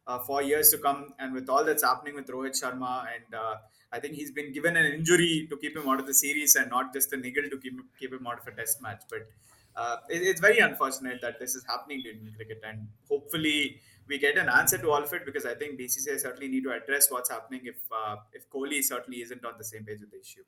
uh, 0.07 0.19
for 0.19 0.43
years 0.43 0.71
to 0.71 0.79
come, 0.79 1.15
and 1.19 1.33
with 1.33 1.49
all 1.49 1.65
that's 1.65 1.83
happening 1.83 2.15
with 2.15 2.27
Rohit 2.27 2.61
Sharma 2.61 3.07
and 3.15 3.35
uh, 3.35 3.57
I 3.93 4.01
think 4.01 4.15
he's 4.15 4.31
been 4.31 4.53
given 4.53 4.77
an 4.77 4.87
injury 4.87 5.47
to 5.51 5.57
keep 5.57 5.77
him 5.77 5.89
out 5.89 6.01
of 6.01 6.07
the 6.07 6.15
series 6.15 6.55
and 6.55 6.71
not 6.71 6.93
just 6.93 7.13
a 7.13 7.17
niggle 7.17 7.45
to 7.51 7.59
keep 7.59 7.75
him, 7.75 7.89
keep 7.99 8.13
him 8.13 8.27
out 8.27 8.41
of 8.41 8.47
a 8.47 8.57
test 8.57 8.81
match. 8.81 9.03
But 9.09 9.29
uh, 9.77 9.97
it, 10.09 10.23
it's 10.23 10.41
very 10.41 10.59
unfortunate 10.59 11.21
that 11.21 11.39
this 11.39 11.55
is 11.55 11.65
happening 11.67 12.03
in 12.11 12.33
cricket, 12.35 12.63
and 12.67 12.89
hopefully 13.09 13.81
we 14.09 14.19
get 14.19 14.37
an 14.37 14.49
answer 14.49 14.79
to 14.79 14.91
all 14.91 15.03
of 15.03 15.13
it 15.13 15.25
because 15.25 15.47
I 15.47 15.55
think 15.55 15.79
BCCI 15.79 16.21
certainly 16.21 16.49
need 16.49 16.65
to 16.65 16.73
address 16.73 17.11
what's 17.11 17.31
happening 17.31 17.63
if 17.65 17.77
uh, 17.91 18.17
if 18.33 18.49
Kohli 18.51 18.83
certainly 18.83 19.23
isn't 19.23 19.45
on 19.45 19.55
the 19.59 19.65
same 19.65 19.85
page 19.85 20.01
with 20.01 20.11
the 20.11 20.21
issue. 20.21 20.43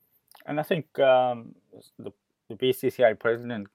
And 0.46 0.60
I 0.60 0.62
think 0.62 0.98
um, 0.98 1.54
the, 1.98 2.12
the 2.48 2.56
BCCI 2.56 3.18
president 3.18 3.68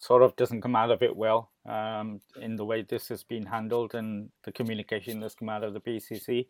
sort 0.00 0.22
of 0.22 0.36
doesn't 0.36 0.62
come 0.62 0.76
out 0.76 0.90
of 0.90 1.02
it 1.02 1.16
well 1.16 1.50
um, 1.66 2.20
in 2.40 2.56
the 2.56 2.64
way 2.64 2.82
this 2.82 3.08
has 3.08 3.24
been 3.24 3.46
handled 3.46 3.94
and 3.94 4.30
the 4.44 4.52
communication 4.52 5.20
that's 5.20 5.34
come 5.34 5.48
out 5.48 5.64
of 5.64 5.74
the 5.74 5.80
BCC. 5.80 6.46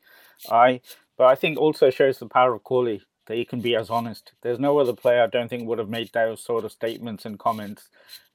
But 0.48 1.26
I 1.26 1.34
think 1.34 1.58
also 1.58 1.90
shows 1.90 2.18
the 2.18 2.26
power 2.26 2.54
of 2.54 2.62
Kohli 2.62 3.00
that 3.26 3.36
he 3.36 3.44
can 3.44 3.60
be 3.60 3.76
as 3.76 3.90
honest. 3.90 4.32
There's 4.42 4.58
no 4.58 4.78
other 4.78 4.94
player 4.94 5.22
I 5.22 5.26
don't 5.26 5.48
think 5.48 5.68
would 5.68 5.78
have 5.78 5.88
made 5.88 6.10
those 6.12 6.42
sort 6.42 6.64
of 6.64 6.72
statements 6.72 7.24
and 7.24 7.38
comments. 7.38 7.88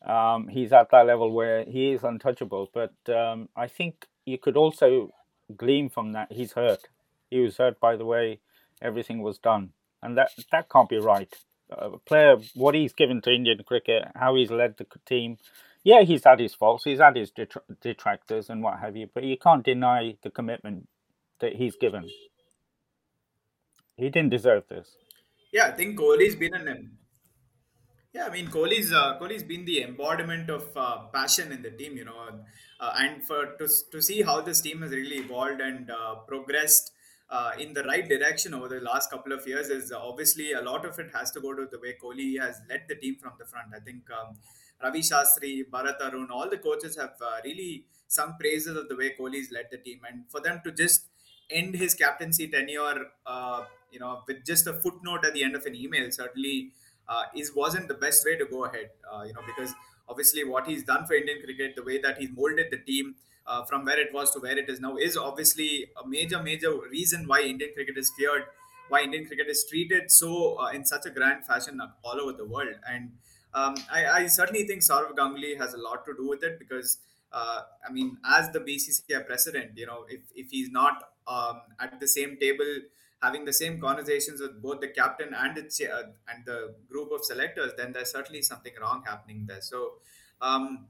Um, 0.06 0.48
he's 0.48 0.72
at 0.72 0.92
that 0.92 1.08
level 1.08 1.32
where 1.32 1.64
he 1.64 1.92
is 1.92 2.04
untouchable. 2.04 2.70
But 2.74 2.94
um, 3.10 3.50
I 3.56 3.68
think 3.68 4.08
you 4.26 4.38
could 4.38 4.58
also 4.58 5.14
glean 5.56 5.90
from 5.90 6.14
that. 6.14 6.32
He's 6.32 6.54
hurt. 6.54 6.88
He 7.30 7.40
was 7.40 7.58
hurt 7.58 7.80
by 7.80 7.96
the 7.96 8.06
way 8.06 8.40
everything 8.82 9.22
was 9.22 9.38
done, 9.38 9.72
and 10.02 10.18
that 10.18 10.30
that 10.52 10.70
can't 10.70 10.90
be 10.90 10.98
right. 11.00 11.34
Uh, 11.72 11.92
a 11.94 11.98
player, 11.98 12.36
what 12.56 12.76
he's 12.76 12.94
given 12.94 13.22
to 13.22 13.32
Indian 13.32 13.64
cricket, 13.66 14.04
how 14.16 14.36
he's 14.36 14.52
led 14.52 14.78
the 14.78 14.86
team. 15.06 15.38
Yeah, 15.84 16.02
he's 16.02 16.24
had 16.24 16.40
his 16.40 16.54
faults, 16.54 16.86
he's 16.86 17.00
had 17.00 17.16
his 17.16 17.32
detractors 17.82 18.50
and 18.50 18.64
what 18.64 18.80
have 18.80 18.96
you, 18.96 19.10
but 19.14 19.24
you 19.24 19.38
can't 19.38 19.66
deny 19.66 20.16
the 20.24 20.30
commitment 20.30 20.88
that 21.40 21.56
he's 21.56 21.76
given. 21.76 22.10
He 23.98 24.10
didn't 24.10 24.30
deserve 24.30 24.64
this. 24.70 24.96
Yeah, 25.52 25.68
I 25.68 25.72
think 25.72 26.00
Kohli's 26.00 26.36
been 26.36 26.54
an 26.54 26.68
yeah, 28.14 28.26
I 28.26 28.30
mean 28.30 28.48
Kohli's 28.48 28.92
uh, 28.92 29.18
Kohli's 29.20 29.44
been 29.44 29.66
the 29.66 29.82
embodiment 29.84 30.50
of 30.50 30.66
uh, 30.76 31.08
passion 31.14 31.52
in 31.52 31.62
the 31.62 31.72
team, 31.72 31.98
you 31.98 32.06
know, 32.06 32.20
uh, 32.80 32.94
and 32.98 33.26
for 33.26 33.56
to 33.58 33.68
to 33.92 34.02
see 34.02 34.22
how 34.22 34.42
this 34.42 34.62
team 34.62 34.82
has 34.82 34.92
really 34.92 35.18
evolved 35.18 35.62
and 35.62 35.90
uh, 35.90 36.16
progressed 36.28 36.92
uh, 37.30 37.52
in 37.60 37.74
the 37.74 37.84
right 37.84 38.08
direction 38.08 38.54
over 38.54 38.68
the 38.68 38.80
last 38.82 39.10
couple 39.10 39.34
of 39.34 39.48
years 39.48 39.70
is 39.70 39.92
obviously 39.92 40.52
a 40.54 40.62
lot 40.62 40.86
of 40.86 41.00
it 41.00 41.10
has 41.14 41.32
to 41.32 41.42
go 41.42 41.54
to 41.56 41.66
the 41.72 41.80
way 41.80 41.96
Kohli 42.02 42.40
has 42.40 42.62
led 42.70 42.84
the 42.88 42.96
team 42.96 43.16
from 43.20 43.34
the 43.40 43.46
front. 43.46 43.70
I 43.76 43.80
think 43.80 44.04
um, 44.12 44.38
Ravi 44.84 45.00
Shastri, 45.00 45.64
Bharat 45.68 46.00
Arun, 46.00 46.30
all 46.32 46.48
the 46.50 46.58
coaches 46.58 46.96
have 46.98 47.16
uh, 47.20 47.38
really 47.44 47.86
sung 48.08 48.36
praises 48.40 48.78
of 48.78 48.88
the 48.90 48.96
way 48.96 49.16
Kohli's 49.20 49.52
led 49.52 49.70
the 49.72 49.78
team, 49.78 50.02
and 50.08 50.26
for 50.30 50.40
them 50.40 50.62
to 50.66 50.72
just 50.72 51.08
end 51.50 51.76
his 51.76 51.96
captaincy 51.96 52.48
tenure, 52.48 53.08
uh, 53.26 53.64
you 53.92 54.00
know, 54.00 54.22
with 54.28 54.46
just 54.46 54.68
a 54.68 54.74
footnote 54.74 55.26
at 55.26 55.34
the 55.34 55.44
end 55.44 55.56
of 55.56 55.66
an 55.66 55.76
email, 55.76 56.12
certainly 56.12 56.74
uh, 57.08 57.24
is 57.36 57.54
wasn't 57.56 57.88
the 57.88 57.94
best 57.94 58.26
way 58.26 58.36
to 58.38 58.46
go 58.46 58.66
ahead. 58.66 58.90
Uh, 59.12 59.24
you 59.24 59.34
know, 59.34 59.42
because 59.46 59.74
obviously 60.08 60.44
what 60.44 60.68
he's 60.68 60.84
done 60.84 61.06
for 61.06 61.14
Indian 61.14 61.40
cricket, 61.44 61.76
the 61.76 61.84
way 61.84 62.00
that 62.00 62.18
he's 62.18 62.30
molded 62.36 62.68
the 62.72 62.78
team 62.78 63.16
uh, 63.46 63.64
from 63.64 63.86
where 63.86 64.00
it 64.00 64.14
was 64.14 64.32
to 64.32 64.40
where 64.40 64.58
it 64.58 64.70
is 64.70 64.80
now, 64.80 64.96
is 64.98 65.18
obviously 65.18 65.88
a 66.02 66.08
major, 66.08 66.42
major 66.42 66.72
reason 66.90 67.28
why 67.28 67.42
Indian 67.42 67.72
cricket 67.74 67.98
is 67.98 68.12
feared, 68.18 68.44
why 68.90 69.02
Indian 69.02 69.26
cricket 69.26 69.48
is 69.48 69.66
treated 69.70 70.12
so 70.12 70.60
uh, 70.60 70.70
in 70.70 70.86
such 70.86 71.06
a 71.06 71.10
grand 71.10 71.46
fashion 71.46 71.82
all 72.04 72.20
over 72.22 72.34
the 72.34 72.46
world. 72.46 72.76
And 72.90 73.12
um, 73.54 73.76
I, 73.92 74.06
I, 74.06 74.28
certainly 74.28 74.66
think 74.66 74.82
Sourav 74.82 75.16
Ganguly 75.16 75.60
has 75.60 75.76
a 75.76 75.78
lot 75.78 76.06
to 76.06 76.14
do 76.16 76.28
with 76.28 76.44
it 76.44 76.60
because. 76.60 76.98
Uh, 77.36 77.62
I 77.84 77.92
mean, 77.92 78.18
as 78.24 78.52
the 78.52 78.60
BCCI 78.60 79.26
president, 79.26 79.72
you 79.76 79.88
know, 79.88 80.06
if, 80.08 80.20
if 80.36 80.52
he's 80.52 80.70
not 80.70 81.02
um, 81.28 81.62
at 81.80 82.00
the 82.00 82.08
same 82.08 82.38
table 82.38 82.82
having 83.24 83.46
the 83.46 83.54
same 83.54 83.80
conversations 83.80 84.42
with 84.42 84.62
both 84.62 84.82
the 84.82 84.90
captain 84.90 85.34
and 85.34 85.58
the 85.58 85.88
uh, 85.88 86.04
and 86.30 86.46
the 86.46 86.76
group 86.90 87.12
of 87.12 87.24
selectors, 87.24 87.72
then 87.78 87.94
there's 87.94 88.12
certainly 88.12 88.42
something 88.42 88.74
wrong 88.82 89.04
happening 89.06 89.46
there. 89.48 89.62
So, 89.62 89.94
um, 90.42 90.88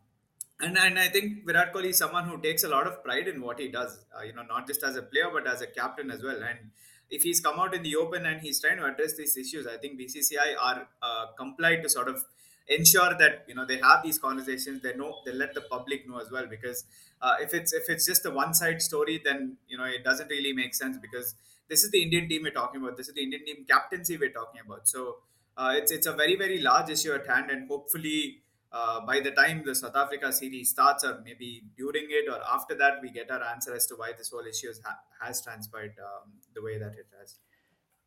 and 0.60 0.78
and 0.78 1.00
I 1.00 1.10
think 1.10 1.46
Virat 1.46 1.74
Kohli 1.74 1.90
is 1.90 1.98
someone 1.98 2.28
who 2.28 2.40
takes 2.42 2.64
a 2.64 2.70
lot 2.70 2.88
of 2.88 3.04
pride 3.04 3.28
in 3.28 3.42
what 3.42 3.60
he 3.60 3.70
does. 3.70 4.00
Uh, 4.18 4.24
you 4.24 4.34
know, 4.34 4.44
not 4.44 4.68
just 4.68 4.84
as 4.84 4.96
a 4.96 5.04
player 5.04 5.30
but 5.32 5.48
as 5.48 5.62
a 5.62 5.68
captain 5.68 6.12
as 6.12 6.24
well. 6.24 6.42
And 6.52 6.72
if 7.10 7.24
he's 7.24 7.40
come 7.40 7.60
out 7.60 7.76
in 7.76 7.84
the 7.84 7.96
open 7.96 8.26
and 8.26 8.42
he's 8.42 8.60
trying 8.60 8.78
to 8.78 8.86
address 8.86 9.16
these 9.16 9.38
issues, 9.38 9.68
I 9.68 9.78
think 9.78 10.00
BCCI 10.00 10.56
are 10.60 10.88
uh, 11.02 11.26
complied 11.38 11.84
to 11.84 11.90
sort 11.90 12.08
of 12.08 12.26
ensure 12.68 13.14
that 13.20 13.44
you 13.48 13.56
know 13.56 13.66
they 13.66 13.78
have 13.78 14.04
these 14.04 14.18
conversations 14.18 14.82
they 14.82 14.96
know 14.96 15.16
they 15.26 15.34
let 15.34 15.54
the 15.54 15.62
public 15.62 16.08
know 16.08 16.20
as 16.20 16.32
well 16.32 16.46
because 16.48 16.86
uh, 17.22 17.36
if 17.42 17.54
it's 17.54 17.74
if 17.74 17.90
it's 17.90 18.06
just 18.06 18.26
a 18.26 18.32
one 18.32 18.54
side 18.54 18.82
story 18.82 19.22
then 19.24 19.58
you 19.68 19.78
know 19.78 19.84
it 19.84 20.04
doesn't 20.04 20.30
really 20.30 20.54
make 20.54 20.74
sense 20.74 20.98
because 20.98 21.36
this 21.70 21.84
is 21.84 21.92
the 21.92 22.02
Indian 22.02 22.28
team 22.30 22.44
we're 22.44 22.52
talking 22.52 22.82
about. 22.82 22.98
This 22.98 23.08
is 23.08 23.14
the 23.14 23.24
Indian 23.24 23.46
team 23.46 23.66
captaincy 23.70 24.18
we're 24.18 24.32
talking 24.32 24.62
about. 24.66 24.88
So 24.88 25.18
uh, 25.58 25.74
it's 25.76 25.92
it's 25.92 26.08
a 26.08 26.14
very 26.14 26.36
very 26.36 26.60
large 26.60 26.90
issue 26.90 27.14
at 27.14 27.28
hand, 27.28 27.52
and 27.52 27.68
hopefully. 27.68 28.40
Uh, 28.76 29.06
by 29.06 29.20
the 29.20 29.30
time 29.30 29.62
the 29.64 29.76
South 29.76 29.96
Africa 29.96 30.34
series 30.34 30.72
starts, 30.72 31.04
or 31.04 31.22
maybe 31.24 31.62
during 31.78 32.08
it, 32.10 32.28
or 32.28 32.40
after 32.52 32.74
that, 32.74 32.94
we 33.04 33.12
get 33.12 33.30
our 33.30 33.44
answer 33.44 33.72
as 33.72 33.86
to 33.86 33.94
why 33.94 34.12
this 34.18 34.32
whole 34.32 34.48
issue 34.50 34.66
has, 34.66 34.82
has 35.22 35.44
transpired 35.44 35.94
um, 36.02 36.32
the 36.56 36.62
way 36.64 36.80
that 36.80 36.94
it 36.94 37.06
has. 37.20 37.36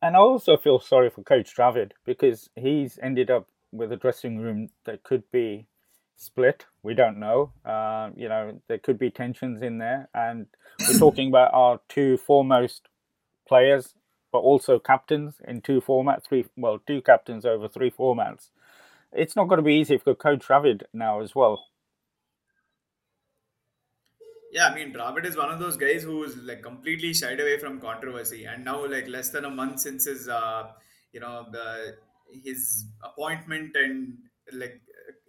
And 0.02 0.16
I 0.16 0.18
also 0.18 0.56
feel 0.56 0.80
sorry 0.80 1.08
for 1.08 1.22
Coach 1.22 1.54
Dravid 1.56 1.92
because 2.04 2.50
he's 2.56 2.98
ended 3.00 3.30
up 3.30 3.46
with 3.72 3.92
a 3.92 3.96
dressing 3.96 4.38
room 4.38 4.70
that 4.84 5.02
could 5.02 5.30
be 5.30 5.66
split. 6.16 6.66
We 6.82 6.94
don't 6.94 7.18
know. 7.18 7.52
Uh, 7.64 8.10
you 8.16 8.28
know, 8.28 8.60
there 8.68 8.78
could 8.78 8.98
be 8.98 9.10
tensions 9.10 9.62
in 9.62 9.78
there, 9.78 10.08
and 10.14 10.46
we're 10.80 10.98
talking 10.98 11.28
about 11.28 11.52
our 11.52 11.80
two 11.88 12.16
foremost 12.16 12.88
players, 13.46 13.94
but 14.32 14.38
also 14.38 14.78
captains 14.78 15.36
in 15.46 15.60
two 15.60 15.80
formats, 15.80 16.24
three 16.24 16.46
well, 16.56 16.80
two 16.86 17.00
captains 17.02 17.44
over 17.44 17.68
three 17.68 17.90
formats. 17.90 18.50
It's 19.12 19.36
not 19.36 19.48
going 19.48 19.58
to 19.58 19.62
be 19.62 19.74
easy 19.74 19.98
for 19.98 20.14
Coach 20.14 20.46
Dravid 20.46 20.82
now 20.92 21.20
as 21.20 21.34
well. 21.34 21.64
Yeah, 24.52 24.68
I 24.68 24.74
mean 24.74 24.92
Dravid 24.92 25.24
is 25.26 25.36
one 25.36 25.50
of 25.50 25.58
those 25.58 25.76
guys 25.76 26.02
who's 26.02 26.36
like 26.36 26.62
completely 26.62 27.12
shied 27.12 27.40
away 27.40 27.58
from 27.58 27.80
controversy, 27.80 28.44
and 28.44 28.64
now 28.64 28.86
like 28.86 29.08
less 29.08 29.30
than 29.30 29.44
a 29.44 29.50
month 29.50 29.80
since 29.80 30.06
his, 30.06 30.28
uh, 30.28 30.68
you 31.12 31.20
know, 31.20 31.46
the 31.50 31.96
his 32.44 32.86
appointment 33.02 33.76
and 33.76 34.14
like 34.52 34.80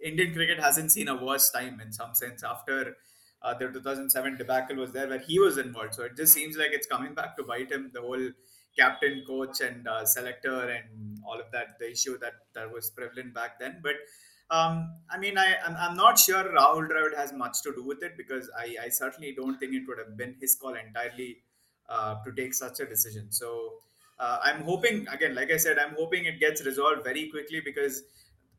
Indian 0.02 0.32
cricket 0.32 0.58
hasn't 0.60 0.92
seen 0.92 1.08
a 1.08 1.22
worse 1.22 1.50
time 1.50 1.80
in 1.80 1.92
some 1.92 2.14
sense 2.14 2.42
after 2.42 2.96
uh, 3.42 3.54
the 3.54 3.68
2007 3.68 4.36
debacle 4.36 4.76
was 4.76 4.92
there 4.92 5.08
where 5.08 5.18
he 5.18 5.38
was 5.38 5.58
involved. 5.58 5.94
So 5.94 6.04
it 6.04 6.16
just 6.16 6.32
seems 6.32 6.56
like 6.56 6.70
it's 6.72 6.86
coming 6.86 7.14
back 7.14 7.36
to 7.36 7.44
bite 7.44 7.70
him. 7.70 7.90
The 7.92 8.00
whole 8.00 8.30
captain, 8.78 9.24
coach, 9.26 9.60
and 9.60 9.86
uh, 9.86 10.04
selector, 10.04 10.68
and 10.68 11.18
all 11.26 11.38
of 11.40 11.50
that, 11.52 11.78
the 11.78 11.90
issue 11.90 12.18
that 12.18 12.34
that 12.54 12.72
was 12.72 12.90
prevalent 12.90 13.34
back 13.34 13.58
then. 13.58 13.80
But 13.82 13.96
um, 14.50 14.92
I 15.10 15.18
mean, 15.18 15.38
I 15.38 15.56
I'm, 15.64 15.76
I'm 15.76 15.96
not 15.96 16.18
sure 16.18 16.44
Rahul 16.44 16.88
Dravid 16.88 17.16
has 17.16 17.32
much 17.32 17.62
to 17.62 17.72
do 17.74 17.84
with 17.84 18.02
it 18.02 18.16
because 18.16 18.50
I, 18.56 18.76
I 18.84 18.88
certainly 18.88 19.34
don't 19.36 19.58
think 19.58 19.74
it 19.74 19.82
would 19.86 19.98
have 19.98 20.16
been 20.16 20.36
his 20.40 20.56
call 20.56 20.74
entirely 20.74 21.38
uh, 21.88 22.16
to 22.24 22.32
take 22.32 22.54
such 22.54 22.80
a 22.80 22.86
decision. 22.86 23.30
So 23.30 23.74
uh, 24.18 24.38
I'm 24.42 24.62
hoping 24.62 25.06
again, 25.08 25.34
like 25.34 25.50
I 25.50 25.58
said, 25.58 25.78
I'm 25.78 25.94
hoping 25.96 26.24
it 26.24 26.40
gets 26.40 26.64
resolved 26.64 27.04
very 27.04 27.28
quickly 27.28 27.60
because 27.60 28.02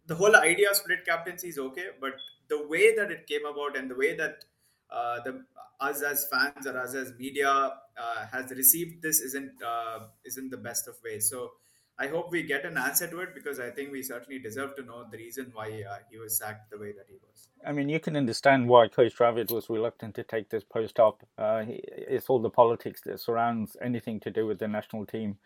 the 0.05 0.15
whole 0.15 0.35
idea 0.35 0.69
of 0.69 0.75
split 0.75 1.05
captaincy 1.05 1.49
is 1.49 1.57
okay, 1.57 1.87
but 1.99 2.13
the 2.49 2.67
way 2.67 2.95
that 2.95 3.11
it 3.11 3.27
came 3.27 3.45
about 3.45 3.77
and 3.77 3.89
the 3.89 3.95
way 3.95 4.15
that 4.15 4.45
uh, 4.91 5.21
the 5.23 5.43
us 5.79 6.01
as 6.01 6.27
fans 6.29 6.67
or 6.67 6.77
us 6.77 6.93
as 6.93 7.13
media 7.17 7.49
uh, 7.49 8.25
has 8.31 8.51
received 8.51 9.01
this 9.01 9.19
isn't 9.21 9.51
uh, 9.65 9.99
isn't 10.25 10.49
the 10.49 10.57
best 10.57 10.87
of 10.87 10.95
ways. 11.03 11.29
So 11.29 11.51
I 11.97 12.07
hope 12.07 12.31
we 12.31 12.43
get 12.43 12.63
an 12.65 12.77
answer 12.77 13.07
to 13.07 13.19
it 13.19 13.35
because 13.35 13.59
I 13.59 13.71
think 13.71 13.91
we 13.91 14.01
certainly 14.01 14.39
deserve 14.39 14.75
to 14.77 14.83
know 14.83 15.05
the 15.11 15.17
reason 15.17 15.51
why 15.53 15.83
uh, 15.89 15.97
he 16.09 16.17
was 16.17 16.37
sacked 16.37 16.71
the 16.71 16.77
way 16.77 16.93
that 16.93 17.05
he 17.09 17.15
was. 17.15 17.49
I 17.65 17.73
mean, 17.73 17.89
you 17.89 17.99
can 17.99 18.15
understand 18.15 18.69
why 18.69 18.87
Coach 18.87 19.17
Dravid 19.17 19.51
was 19.51 19.69
reluctant 19.69 20.15
to 20.15 20.23
take 20.23 20.49
this 20.49 20.63
post 20.63 20.97
up. 20.97 21.25
Uh, 21.37 21.63
it's 21.67 22.29
all 22.29 22.39
the 22.39 22.49
politics 22.49 23.01
that 23.05 23.19
surrounds 23.19 23.75
anything 23.81 24.21
to 24.21 24.31
do 24.31 24.47
with 24.47 24.59
the 24.59 24.67
national 24.67 25.05
team. 25.05 25.37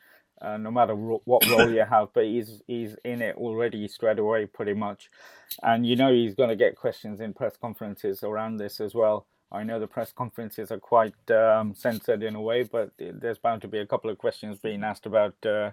Uh, 0.41 0.57
no 0.57 0.69
matter 0.69 0.93
ro- 0.93 1.21
what 1.25 1.47
role 1.49 1.69
you 1.69 1.85
have, 1.89 2.09
but 2.13 2.25
he's 2.25 2.61
he's 2.67 2.95
in 3.05 3.21
it 3.21 3.35
already 3.35 3.87
straight 3.87 4.19
away, 4.19 4.45
pretty 4.45 4.73
much, 4.73 5.09
and 5.61 5.85
you 5.85 5.95
know 5.95 6.11
he's 6.11 6.33
going 6.33 6.49
to 6.49 6.55
get 6.55 6.75
questions 6.75 7.21
in 7.21 7.33
press 7.33 7.55
conferences 7.55 8.23
around 8.23 8.57
this 8.57 8.81
as 8.81 8.93
well. 8.93 9.27
I 9.53 9.63
know 9.63 9.79
the 9.79 9.87
press 9.87 10.11
conferences 10.11 10.71
are 10.71 10.79
quite 10.79 11.29
um, 11.29 11.75
censored 11.75 12.23
in 12.23 12.35
a 12.35 12.41
way, 12.41 12.63
but 12.63 12.91
there's 12.97 13.37
bound 13.37 13.61
to 13.61 13.67
be 13.67 13.77
a 13.77 13.85
couple 13.85 14.09
of 14.09 14.17
questions 14.17 14.57
being 14.57 14.83
asked 14.83 15.05
about 15.05 15.35
uh, 15.45 15.71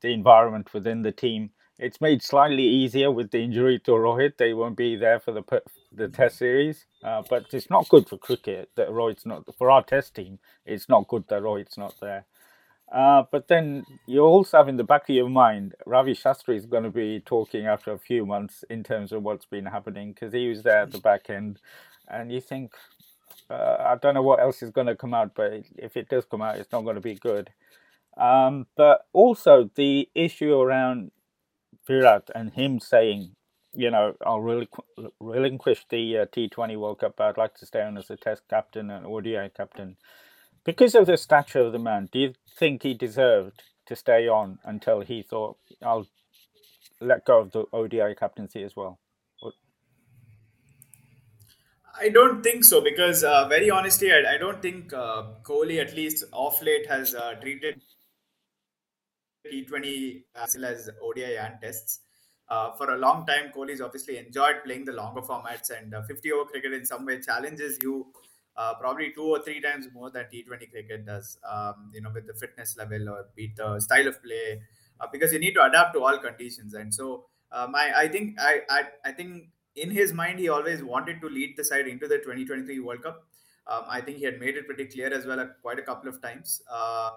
the 0.00 0.08
environment 0.12 0.74
within 0.74 1.02
the 1.02 1.12
team. 1.12 1.50
It's 1.78 2.00
made 2.00 2.22
slightly 2.22 2.64
easier 2.64 3.10
with 3.10 3.30
the 3.30 3.40
injury 3.40 3.78
to 3.80 3.92
Rohit. 3.92 4.36
They 4.36 4.52
won't 4.52 4.76
be 4.76 4.96
there 4.96 5.20
for 5.20 5.32
the 5.32 5.62
the 5.92 6.08
Test 6.08 6.38
series, 6.38 6.86
uh, 7.04 7.22
but 7.28 7.46
it's 7.52 7.70
not 7.70 7.88
good 7.88 8.08
for 8.08 8.18
cricket 8.18 8.70
that 8.76 8.88
Rohit's 8.88 9.26
not 9.26 9.44
for 9.56 9.70
our 9.70 9.82
Test 9.82 10.14
team. 10.14 10.38
It's 10.66 10.88
not 10.88 11.08
good 11.08 11.24
that 11.28 11.42
Rohit's 11.42 11.78
not 11.78 11.94
there. 12.00 12.26
Uh, 12.92 13.24
but 13.30 13.48
then 13.48 13.84
you 14.06 14.20
also 14.20 14.58
have 14.58 14.68
in 14.68 14.76
the 14.76 14.84
back 14.84 15.08
of 15.08 15.14
your 15.14 15.28
mind, 15.28 15.74
Ravi 15.86 16.14
Shastri 16.14 16.56
is 16.56 16.66
going 16.66 16.82
to 16.84 16.90
be 16.90 17.20
talking 17.20 17.66
after 17.66 17.90
a 17.92 17.98
few 17.98 18.26
months 18.26 18.64
in 18.68 18.82
terms 18.84 19.12
of 19.12 19.22
what's 19.22 19.46
been 19.46 19.66
happening 19.66 20.12
because 20.12 20.34
he 20.34 20.48
was 20.48 20.62
there 20.62 20.82
at 20.82 20.92
the 20.92 20.98
back 20.98 21.30
end, 21.30 21.58
and 22.06 22.30
you 22.30 22.40
think, 22.40 22.74
uh, 23.50 23.76
I 23.80 23.96
don't 24.00 24.14
know 24.14 24.22
what 24.22 24.40
else 24.40 24.62
is 24.62 24.70
going 24.70 24.86
to 24.86 24.96
come 24.96 25.14
out, 25.14 25.34
but 25.34 25.52
if 25.76 25.96
it 25.96 26.08
does 26.08 26.24
come 26.24 26.42
out, 26.42 26.58
it's 26.58 26.72
not 26.72 26.82
going 26.82 26.96
to 26.96 27.00
be 27.00 27.14
good. 27.14 27.50
Um, 28.16 28.66
but 28.76 29.06
also 29.12 29.70
the 29.74 30.08
issue 30.14 30.54
around 30.54 31.12
Virat 31.86 32.30
and 32.34 32.52
him 32.52 32.80
saying, 32.80 33.34
you 33.74 33.90
know, 33.90 34.14
I'll 34.24 34.40
really 34.40 34.68
relinquish 35.20 35.86
the 35.88 36.18
uh, 36.18 36.26
T20 36.26 36.76
World 36.76 37.00
Cup. 37.00 37.14
but 37.16 37.24
I'd 37.24 37.38
like 37.38 37.54
to 37.56 37.66
stay 37.66 37.82
on 37.82 37.96
as 37.96 38.10
a 38.10 38.16
Test 38.16 38.42
captain 38.48 38.90
and 38.90 39.06
ODI 39.06 39.50
captain. 39.56 39.96
Because 40.64 40.94
of 40.94 41.06
the 41.06 41.16
stature 41.16 41.60
of 41.60 41.72
the 41.72 41.78
man, 41.78 42.08
do 42.12 42.18
you 42.18 42.34
think 42.56 42.82
he 42.82 42.94
deserved 42.94 43.62
to 43.86 43.96
stay 43.96 44.28
on 44.28 44.58
until 44.64 45.00
he 45.00 45.22
thought, 45.22 45.56
I'll 45.82 46.06
let 47.00 47.24
go 47.24 47.40
of 47.40 47.52
the 47.52 47.64
ODI 47.72 48.14
captaincy 48.14 48.62
as 48.62 48.76
well? 48.76 48.98
I 51.98 52.08
don't 52.08 52.42
think 52.42 52.64
so 52.64 52.80
because, 52.80 53.22
uh, 53.24 53.46
very 53.48 53.70
honestly, 53.70 54.12
I, 54.12 54.34
I 54.34 54.38
don't 54.38 54.60
think 54.62 54.92
uh, 54.92 55.34
Kohli, 55.42 55.80
at 55.80 55.94
least 55.94 56.24
off 56.32 56.60
late, 56.62 56.86
has 56.86 57.14
uh, 57.14 57.34
treated 57.40 57.82
T20 59.50 60.24
as 60.34 60.54
well 60.56 60.66
as 60.66 60.90
ODI 61.02 61.36
and 61.36 61.60
tests. 61.60 62.00
Uh, 62.48 62.72
for 62.72 62.90
a 62.90 62.98
long 62.98 63.24
time, 63.26 63.50
Kohli's 63.54 63.80
obviously 63.80 64.18
enjoyed 64.18 64.56
playing 64.64 64.84
the 64.84 64.92
longer 64.92 65.22
formats, 65.22 65.70
and 65.76 65.94
uh, 65.94 66.02
50 66.02 66.32
over 66.32 66.44
cricket 66.50 66.72
in 66.72 66.84
some 66.84 67.06
way 67.06 67.20
challenges 67.20 67.78
you 67.82 68.12
uh, 68.56 68.74
probably 68.74 69.12
two 69.14 69.24
or 69.24 69.40
three 69.42 69.60
times 69.60 69.86
more 69.94 70.10
than 70.10 70.26
T20 70.30 70.66
cricket 70.70 71.06
does. 71.06 71.38
Um, 71.48 71.90
you 71.94 72.00
know, 72.02 72.10
with 72.12 72.26
the 72.26 72.34
fitness 72.34 72.76
level 72.76 73.08
or 73.08 73.26
beat 73.34 73.56
the 73.56 73.80
style 73.80 74.06
of 74.08 74.22
play, 74.22 74.62
uh, 75.00 75.06
because 75.10 75.32
you 75.32 75.38
need 75.38 75.54
to 75.54 75.64
adapt 75.64 75.94
to 75.94 76.02
all 76.04 76.18
conditions. 76.18 76.74
And 76.74 76.92
so, 76.94 77.26
um, 77.50 77.74
I, 77.74 77.92
I 78.04 78.08
think 78.08 78.38
I, 78.40 78.60
I, 78.68 78.82
I 79.04 79.12
think 79.12 79.48
in 79.76 79.90
his 79.90 80.12
mind 80.12 80.38
he 80.38 80.48
always 80.48 80.82
wanted 80.82 81.20
to 81.20 81.28
lead 81.28 81.56
the 81.56 81.64
side 81.64 81.86
into 81.86 82.08
the 82.08 82.18
2023 82.18 82.80
World 82.80 83.02
Cup. 83.02 83.24
Um, 83.66 83.84
I 83.88 84.00
think 84.00 84.18
he 84.18 84.24
had 84.24 84.40
made 84.40 84.56
it 84.56 84.66
pretty 84.66 84.86
clear 84.86 85.12
as 85.12 85.24
well 85.24 85.40
uh, 85.40 85.46
quite 85.62 85.78
a 85.78 85.82
couple 85.82 86.08
of 86.08 86.20
times. 86.20 86.62
Uh, 86.70 87.10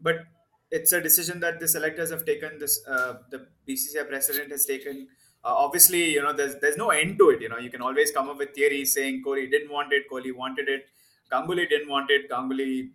but 0.00 0.24
it's 0.70 0.92
a 0.92 1.00
decision 1.00 1.38
that 1.40 1.60
the 1.60 1.68
selectors 1.68 2.10
have 2.10 2.24
taken. 2.24 2.58
This 2.58 2.84
uh, 2.86 3.14
the 3.30 3.46
BCCI 3.68 4.08
president 4.08 4.50
has 4.50 4.64
taken. 4.64 5.08
Uh, 5.44 5.54
obviously, 5.54 6.12
you 6.12 6.22
know, 6.22 6.32
there's 6.32 6.56
there's 6.60 6.76
no 6.76 6.90
end 6.90 7.18
to 7.18 7.30
it. 7.30 7.42
You 7.42 7.50
know, 7.50 7.58
you 7.58 7.70
can 7.70 7.82
always 7.82 8.10
come 8.10 8.30
up 8.30 8.38
with 8.38 8.54
theories 8.54 8.94
saying 8.94 9.22
Kohli 9.26 9.50
didn't 9.50 9.70
want 9.70 9.92
it, 9.92 10.10
Kohli 10.10 10.34
wanted 10.34 10.68
it, 10.68 10.86
Ganguly 11.30 11.68
didn't 11.68 11.90
want 11.90 12.10
it, 12.10 12.30
Ganguly 12.30 12.90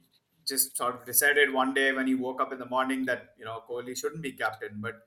just 0.47 0.77
sort 0.77 0.95
of 0.95 1.05
decided 1.05 1.53
one 1.53 1.73
day 1.73 1.91
when 1.91 2.07
he 2.07 2.15
woke 2.15 2.41
up 2.41 2.53
in 2.53 2.59
the 2.59 2.65
morning 2.65 3.05
that 3.05 3.33
you 3.37 3.45
know 3.45 3.61
Kohli 3.69 3.95
shouldn't 3.95 4.23
be 4.23 4.31
captain. 4.31 4.77
But 4.77 5.01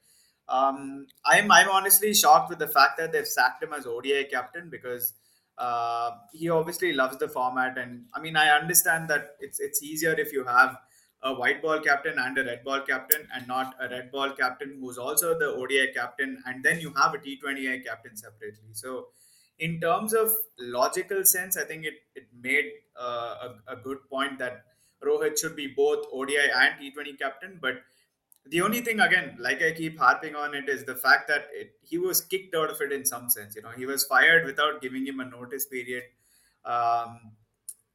um, 0.51 1.07
I'm 1.25 1.51
I'm 1.51 1.71
honestly 1.71 2.13
shocked 2.13 2.51
with 2.51 2.59
the 2.59 2.67
fact 2.67 2.99
that 2.99 3.13
they've 3.13 3.27
sacked 3.27 3.63
him 3.63 3.73
as 3.73 3.87
ODI 3.87 4.25
captain 4.25 4.69
because 4.69 5.15
uh, 5.57 6.11
he 6.33 6.51
obviously 6.51 6.93
loves 6.93 7.19
the 7.19 7.29
format, 7.29 7.79
and 7.79 8.07
I 8.15 8.21
mean 8.21 8.37
I 8.37 8.49
understand 8.49 9.09
that 9.11 9.37
it's 9.41 9.61
it's 9.61 9.83
easier 9.83 10.13
if 10.19 10.33
you 10.33 10.45
have 10.45 10.77
a 11.23 11.35
white 11.35 11.63
ball 11.63 11.79
captain 11.81 12.19
and 12.19 12.37
a 12.37 12.45
red 12.45 12.65
ball 12.65 12.81
captain, 12.81 13.29
and 13.33 13.47
not 13.47 13.75
a 13.81 13.89
red 13.89 14.11
ball 14.11 14.31
captain 14.31 14.79
who's 14.81 14.99
also 14.99 15.39
the 15.39 15.47
ODI 15.47 15.93
captain, 15.95 16.43
and 16.47 16.65
then 16.65 16.81
you 16.81 16.93
have 16.97 17.15
a 17.15 17.19
T20I 17.19 17.85
captain 17.85 18.17
separately. 18.17 18.73
So, 18.73 19.09
in 19.59 19.81
terms 19.81 20.15
of 20.15 20.33
logical 20.59 21.25
sense, 21.25 21.57
I 21.57 21.65
think 21.65 21.85
it 21.85 21.95
it 22.17 22.25
made 22.43 22.73
uh, 23.01 23.51
a, 23.69 23.75
a 23.75 23.77
good 23.77 23.99
point 24.11 24.41
that 24.41 24.65
Rohit 25.05 25.39
should 25.39 25.55
be 25.55 25.69
both 25.69 26.07
ODI 26.13 26.51
and 26.55 26.75
T20 26.81 27.19
captain, 27.19 27.59
but 27.63 27.75
the 28.51 28.61
only 28.63 28.81
thing 28.81 29.01
again 29.01 29.37
like 29.39 29.63
i 29.63 29.71
keep 29.73 29.99
harping 29.99 30.35
on 30.35 30.55
it 30.55 30.69
is 30.69 30.85
the 30.85 30.95
fact 30.97 31.29
that 31.29 31.47
it, 31.53 31.75
he 31.83 31.99
was 31.99 32.21
kicked 32.21 32.55
out 32.55 32.71
of 32.71 32.81
it 32.81 32.93
in 32.93 33.05
some 33.05 33.29
sense 33.29 33.55
you 33.57 33.63
know. 33.63 33.71
He 33.71 33.87
was 33.87 34.05
fired 34.05 34.45
without 34.47 34.81
giving 34.83 35.07
him 35.07 35.21
a 35.21 35.25
notice 35.25 35.67
period. 35.67 36.05
Um, 36.65 37.33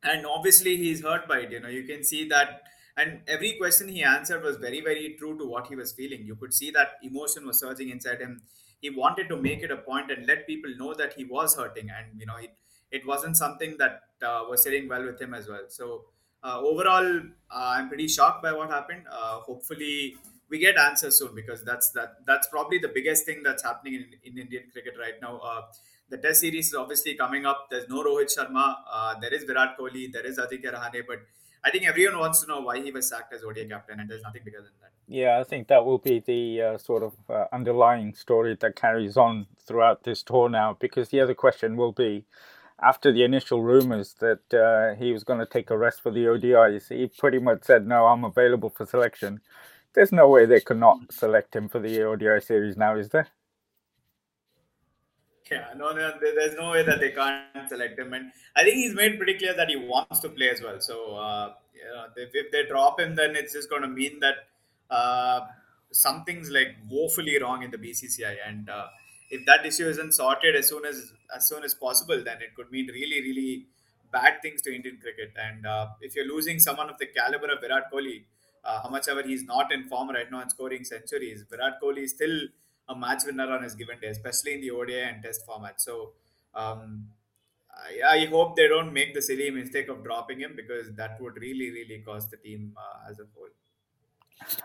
and 0.03 0.25
obviously 0.25 0.77
he's 0.77 1.01
hurt 1.03 1.27
by 1.27 1.39
it 1.39 1.51
you 1.51 1.59
know. 1.59 1.69
You 1.69 1.83
can 1.83 2.03
see 2.03 2.27
that 2.29 2.63
and 2.97 3.21
every 3.27 3.53
question 3.57 3.89
he 3.89 4.03
answered 4.03 4.43
was 4.43 4.57
very 4.57 4.81
very 4.81 5.15
true 5.19 5.37
to 5.37 5.45
what 5.45 5.67
he 5.67 5.75
was 5.75 5.91
feeling. 5.93 6.25
You 6.25 6.35
could 6.35 6.53
see 6.53 6.71
that 6.71 6.93
emotion 7.03 7.45
was 7.45 7.59
surging 7.59 7.89
inside 7.89 8.21
him. 8.21 8.41
He 8.81 8.89
wanted 8.89 9.29
to 9.29 9.37
make 9.37 9.63
it 9.63 9.71
a 9.71 9.77
point 9.77 10.11
and 10.11 10.25
let 10.27 10.45
people 10.47 10.73
know 10.77 10.93
that 10.93 11.13
he 11.13 11.25
was 11.25 11.55
hurting 11.55 11.89
and 11.89 12.19
you 12.19 12.25
know 12.25 12.37
it, 12.37 12.57
it 12.91 13.05
wasn't 13.05 13.37
something 13.37 13.77
that 13.77 14.01
uh, 14.21 14.43
was 14.49 14.63
sitting 14.63 14.87
well 14.87 15.03
with 15.05 15.19
him 15.21 15.33
as 15.33 15.47
well. 15.47 15.65
So 15.69 16.05
uh, 16.43 16.59
overall 16.61 17.07
uh, 17.49 17.71
i'm 17.75 17.87
pretty 17.87 18.07
shocked 18.07 18.43
by 18.43 18.53
what 18.53 18.69
happened. 18.69 19.05
Uh, 19.09 19.39
hopefully 19.39 20.17
we 20.49 20.59
get 20.59 20.77
answers 20.77 21.17
soon 21.19 21.33
because 21.35 21.63
that's 21.63 21.89
that 21.91 22.15
that's 22.25 22.47
probably 22.47 22.77
the 22.77 22.91
biggest 22.97 23.25
thing 23.25 23.41
that's 23.43 23.63
happening 23.63 23.95
in, 23.95 24.05
in 24.31 24.37
indian 24.37 24.63
cricket 24.71 24.93
right 24.99 25.21
now 25.21 25.37
uh, 25.37 25.61
the 26.09 26.17
test 26.17 26.41
series 26.41 26.67
is 26.67 26.75
obviously 26.75 27.15
coming 27.15 27.45
up 27.45 27.67
there's 27.71 27.89
no 27.89 28.03
rohit 28.03 28.29
sharma 28.35 28.67
there 29.21 29.33
is 29.33 29.43
virat 29.43 29.77
kohli 29.79 30.05
there 30.17 30.27
is 30.31 30.37
ajinkya 30.45 30.73
rahane 30.77 31.01
but 31.07 31.19
I 31.65 31.71
think 31.71 31.87
everyone 31.87 32.19
wants 32.19 32.41
to 32.41 32.47
know 32.47 32.59
why 32.61 32.79
he 32.79 32.91
was 32.91 33.09
sacked 33.09 33.33
as 33.33 33.43
ODI 33.43 33.67
captain, 33.67 33.99
and 33.99 34.07
there's 34.07 34.21
nothing 34.21 34.43
bigger 34.45 34.59
than 34.59 34.69
that. 34.81 34.91
Yeah, 35.07 35.39
I 35.39 35.43
think 35.43 35.67
that 35.69 35.83
will 35.83 35.97
be 35.97 36.19
the 36.19 36.61
uh, 36.61 36.77
sort 36.77 37.01
of 37.01 37.13
uh, 37.27 37.45
underlying 37.51 38.13
story 38.13 38.55
that 38.61 38.75
carries 38.75 39.17
on 39.17 39.47
throughout 39.65 40.03
this 40.03 40.21
tour 40.21 40.47
now, 40.47 40.77
because 40.79 41.09
the 41.09 41.21
other 41.21 41.33
question 41.33 41.75
will 41.75 41.91
be 41.91 42.25
after 42.81 43.11
the 43.11 43.23
initial 43.23 43.63
rumours 43.63 44.15
that 44.19 44.53
uh, 44.53 44.95
he 44.95 45.11
was 45.11 45.23
going 45.23 45.39
to 45.39 45.45
take 45.45 45.71
a 45.71 45.77
rest 45.77 46.01
for 46.01 46.11
the 46.11 46.25
ODIs, 46.25 46.89
he 46.89 47.07
pretty 47.07 47.39
much 47.39 47.63
said, 47.63 47.87
No, 47.87 48.07
I'm 48.07 48.23
available 48.23 48.69
for 48.69 48.85
selection. 48.85 49.41
There's 49.95 50.11
no 50.11 50.27
way 50.27 50.45
they 50.45 50.59
could 50.59 50.77
not 50.77 51.11
select 51.11 51.55
him 51.55 51.69
for 51.69 51.79
the 51.79 52.03
ODI 52.03 52.41
series 52.41 52.75
now, 52.75 52.97
is 52.97 53.09
there? 53.09 53.29
Yeah, 55.49 55.67
no, 55.77 55.91
no, 55.91 56.11
there's 56.19 56.55
no 56.55 56.71
way 56.71 56.83
that 56.83 56.99
they 56.99 57.11
can't 57.11 57.69
select 57.69 57.97
him, 57.99 58.13
and 58.13 58.31
I 58.55 58.63
think 58.63 58.75
he's 58.75 58.95
made 58.95 59.17
pretty 59.17 59.37
clear 59.37 59.55
that 59.55 59.69
he 59.69 59.75
wants 59.75 60.19
to 60.21 60.29
play 60.29 60.49
as 60.49 60.61
well. 60.61 60.81
So, 60.81 61.15
uh, 61.15 61.53
yeah, 61.75 62.05
if, 62.17 62.31
if, 62.33 62.51
they 62.51 62.65
drop 62.65 62.99
him, 62.99 63.15
then 63.15 63.35
it's 63.35 63.53
just 63.53 63.69
going 63.69 63.83
to 63.83 63.87
mean 63.87 64.19
that 64.21 64.35
uh, 64.89 65.41
something's 65.91 66.49
like 66.49 66.75
woefully 66.89 67.39
wrong 67.39 67.61
in 67.61 67.69
the 67.69 67.77
BCCI, 67.77 68.37
and 68.45 68.69
uh, 68.69 68.87
if 69.29 69.45
that 69.45 69.65
issue 69.65 69.87
isn't 69.87 70.13
sorted 70.13 70.55
as 70.55 70.67
soon 70.67 70.83
as 70.83 71.13
as 71.35 71.47
soon 71.47 71.63
as 71.63 71.75
possible, 71.75 72.23
then 72.23 72.37
it 72.41 72.55
could 72.55 72.71
mean 72.71 72.87
really, 72.87 73.21
really 73.21 73.67
bad 74.11 74.41
things 74.41 74.61
to 74.63 74.75
Indian 74.75 74.97
cricket. 75.01 75.31
And 75.37 75.65
uh, 75.65 75.89
if 76.01 76.15
you're 76.15 76.27
losing 76.27 76.59
someone 76.59 76.89
of 76.89 76.97
the 76.97 77.05
caliber 77.05 77.51
of 77.51 77.61
Virat 77.61 77.91
Kohli, 77.93 78.23
uh, 78.65 78.81
how 78.81 78.89
much 78.89 79.07
ever 79.07 79.23
he's 79.23 79.43
not 79.43 79.71
in 79.71 79.87
form 79.87 80.09
right 80.09 80.31
now 80.31 80.41
and 80.41 80.51
scoring 80.51 80.83
centuries, 80.83 81.43
Virat 81.49 81.79
Kohli 81.81 82.03
is 82.03 82.11
still 82.11 82.39
a 82.89 82.95
match 82.95 83.23
winner 83.25 83.51
on 83.51 83.63
his 83.63 83.75
given 83.75 83.99
day, 83.99 84.07
especially 84.07 84.55
in 84.55 84.61
the 84.61 84.71
ODI 84.71 85.01
and 85.01 85.23
Test 85.23 85.45
format. 85.45 85.81
So 85.81 86.11
um, 86.53 87.07
I, 87.71 88.21
I, 88.21 88.25
hope 88.25 88.55
they 88.55 88.67
don't 88.67 88.93
make 88.93 89.13
the 89.13 89.21
silly 89.21 89.51
mistake 89.51 89.89
of 89.89 90.03
dropping 90.03 90.39
him 90.39 90.53
because 90.55 90.93
that 90.93 91.19
would 91.19 91.35
really, 91.37 91.71
really 91.71 92.01
cost 92.05 92.31
the 92.31 92.37
team 92.37 92.73
uh, 92.77 93.09
as 93.09 93.19
a 93.19 93.23
whole. 93.35 93.49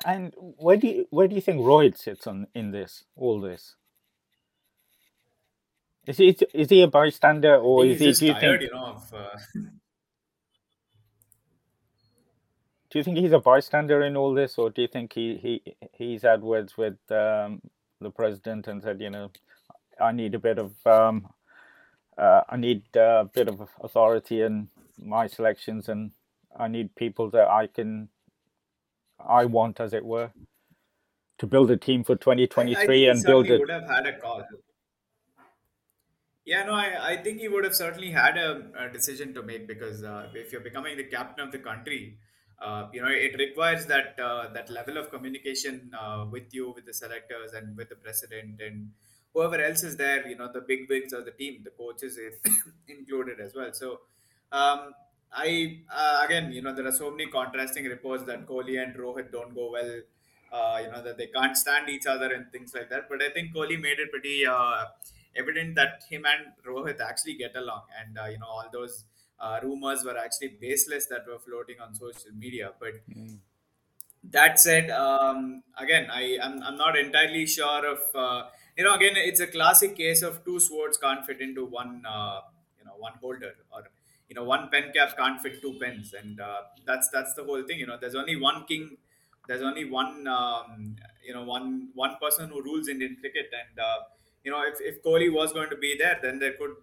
And 0.05 0.35
where 0.39 0.77
do 0.77 0.87
you 0.87 1.07
where 1.11 1.29
do 1.29 1.35
you 1.35 1.41
think 1.41 1.61
Rohit 1.61 1.97
sits 1.97 2.27
on 2.27 2.47
in 2.55 2.73
this 2.73 3.05
all 3.17 3.41
this? 3.41 3.77
Is 6.07 6.17
he 6.17 6.37
is 6.55 6.71
he 6.71 6.83
a 6.83 6.89
bystander 6.89 7.57
or 7.57 7.85
is 7.85 8.01
he? 8.01 8.13
Do 8.13 8.27
you 8.27 8.33
tired, 8.33 8.61
think? 8.61 8.63
You 8.63 8.77
know, 8.77 8.87
of, 8.87 9.15
uh... 9.15 9.29
Do 12.91 12.99
you 12.99 13.05
think 13.05 13.19
he's 13.19 13.33
a 13.33 13.39
bystander 13.39 14.03
in 14.03 14.17
all 14.17 14.35
this, 14.35 14.59
or 14.59 14.71
do 14.71 14.83
you 14.83 14.89
think 14.89 15.13
he, 15.13 15.37
he 15.37 15.77
he's 15.93 16.23
had 16.23 16.43
words 16.43 16.77
with 16.77 16.99
um, 17.11 17.61
the 18.01 18.11
president 18.11 18.67
and 18.67 18.83
said, 18.83 19.01
you 19.01 19.11
know, 19.11 19.31
I 20.01 20.13
need 20.13 20.35
a 20.35 20.39
bit 20.39 20.59
of 20.59 20.75
um, 20.87 21.29
uh, 22.19 22.43
I 22.49 22.57
need 22.57 22.83
a 22.97 23.29
bit 23.33 23.49
of 23.49 23.69
authority 23.81 24.43
in 24.43 24.69
my 24.99 25.29
selections, 25.29 25.89
and 25.89 26.11
I 26.57 26.67
need 26.67 26.95
people 26.97 27.31
that 27.31 27.49
I 27.49 27.69
can 27.69 28.09
I 29.25 29.45
want, 29.45 29.81
as 29.81 29.93
it 29.93 30.05
were, 30.05 30.33
to 31.39 31.47
build 31.47 31.71
a 31.71 31.77
team 31.77 32.05
for 32.05 32.17
2023 32.17 33.09
and 33.09 33.23
build 33.23 33.47
it. 33.47 33.61
Would 33.61 33.71
have 33.71 33.89
had 33.89 34.07
a 34.07 34.19
call. 34.19 34.45
Yeah, 36.45 36.65
no, 36.65 36.73
I, 36.73 37.13
I 37.13 37.17
think 37.23 37.39
he 37.41 37.49
would 37.49 37.65
have 37.65 37.77
certainly 37.77 38.11
had 38.11 38.37
a, 38.37 38.63
a 38.77 38.89
decision 38.89 39.33
to 39.35 39.43
make 39.43 39.69
because 39.69 40.03
uh, 40.03 40.29
if 40.35 40.51
you're 40.51 40.63
becoming 40.63 40.97
the 40.97 41.05
captain 41.05 41.45
of 41.45 41.53
the 41.53 41.59
country, 41.59 42.19
you 42.93 43.01
know 43.03 43.09
it 43.09 43.35
requires 43.39 43.87
that 43.87 44.19
uh, 44.21 44.49
that 44.53 44.71
level 44.71 44.97
of 44.99 45.11
communication 45.11 45.91
uh, 45.99 46.27
with 46.31 46.53
you 46.53 46.71
with 46.71 46.85
the 46.87 46.93
selectors 46.93 47.53
and 47.53 47.77
with 47.77 47.89
the 47.89 47.97
president 47.97 48.61
and 48.61 48.91
whoever 49.33 49.61
else 49.61 49.83
is 49.83 49.97
there 49.97 50.27
you 50.29 50.37
know 50.37 50.51
the 50.53 50.61
big 50.61 50.89
wigs 50.89 51.13
of 51.13 51.25
the 51.25 51.31
team 51.31 51.63
the 51.65 51.71
coaches 51.71 52.19
included 52.89 53.41
as 53.41 53.55
well. 53.55 53.73
So 53.73 54.01
um, 54.53 54.95
i 55.33 55.79
uh, 55.89 56.23
again 56.25 56.51
you 56.53 56.61
know 56.61 56.75
there 56.75 56.87
are 56.87 56.97
so 57.01 57.11
many 57.11 57.27
contrasting 57.31 57.85
reports 57.85 58.25
that 58.25 58.47
kohli 58.47 58.83
and 58.83 58.97
rohit 59.03 59.31
don't 59.31 59.55
go 59.55 59.71
well 59.77 59.93
uh, 60.53 60.81
you 60.85 60.91
know 60.91 61.03
that 61.03 61.17
they 61.17 61.29
can't 61.29 61.57
stand 61.57 61.89
each 61.89 62.07
other 62.07 62.33
and 62.35 62.51
things 62.53 62.75
like 62.75 62.91
that. 62.91 63.09
But 63.09 63.23
i 63.23 63.31
think 63.31 63.55
kohli 63.55 63.81
made 63.81 64.01
it 64.05 64.11
pretty 64.11 64.45
evident 65.37 65.77
that 65.77 66.03
him 66.11 66.25
and 66.27 66.53
rohit 66.67 67.01
actually 67.01 67.35
get 67.35 67.57
along. 67.57 67.83
And 67.99 68.19
you 68.33 68.39
know 68.39 68.51
all 68.57 68.69
those 68.73 69.05
uh, 69.41 69.59
rumors 69.63 70.05
were 70.05 70.19
actually 70.19 70.57
baseless 70.61 71.07
that 71.07 71.27
were 71.27 71.39
floating 71.39 71.77
on 71.81 71.95
social 71.95 72.33
media. 72.37 72.73
But 72.79 72.95
mm. 73.09 73.39
that 74.25 74.61
said, 74.61 74.91
um, 74.91 75.63
again, 75.79 76.09
I 76.13 76.39
I'm, 76.43 76.63
I'm 76.63 76.77
not 76.77 76.99
entirely 76.99 77.47
sure 77.47 77.87
of 77.87 78.01
uh, 78.15 78.49
you 78.77 78.85
know 78.85 78.95
again 78.95 79.15
it's 79.17 79.41
a 79.41 79.47
classic 79.47 79.97
case 79.97 80.23
of 80.23 80.45
two 80.45 80.59
swords 80.61 80.97
can't 80.97 81.25
fit 81.25 81.41
into 81.41 81.65
one 81.67 82.03
uh, 82.07 82.41
you 82.79 82.85
know 82.85 82.97
one 82.99 83.13
holder 83.21 83.55
or 83.73 83.83
you 84.29 84.35
know 84.37 84.45
one 84.45 84.69
pen 84.73 84.93
cap 84.95 85.17
can't 85.17 85.41
fit 85.41 85.61
two 85.61 85.75
pens 85.81 86.15
and 86.21 86.41
uh, 86.41 86.61
that's 86.87 87.09
that's 87.17 87.35
the 87.35 87.45
whole 87.45 87.63
thing 87.63 87.79
you 87.79 87.87
know 87.87 87.99
there's 88.01 88.15
only 88.15 88.37
one 88.37 88.65
king 88.71 88.97
there's 89.49 89.63
only 89.63 89.85
one 89.85 90.27
um, 90.29 90.97
you 91.27 91.35
know 91.35 91.45
one 91.45 91.89
one 91.95 92.17
person 92.23 92.49
who 92.49 92.63
rules 92.63 92.89
indian 92.89 93.17
cricket 93.21 93.51
and 93.63 93.79
uh, 93.89 93.99
you 94.45 94.51
know 94.51 94.63
if, 94.73 94.81
if 94.81 95.03
kohli 95.03 95.31
was 95.41 95.53
going 95.53 95.69
to 95.69 95.77
be 95.77 95.97
there 96.03 96.19
then 96.23 96.39
there 96.39 96.53
could 96.53 96.77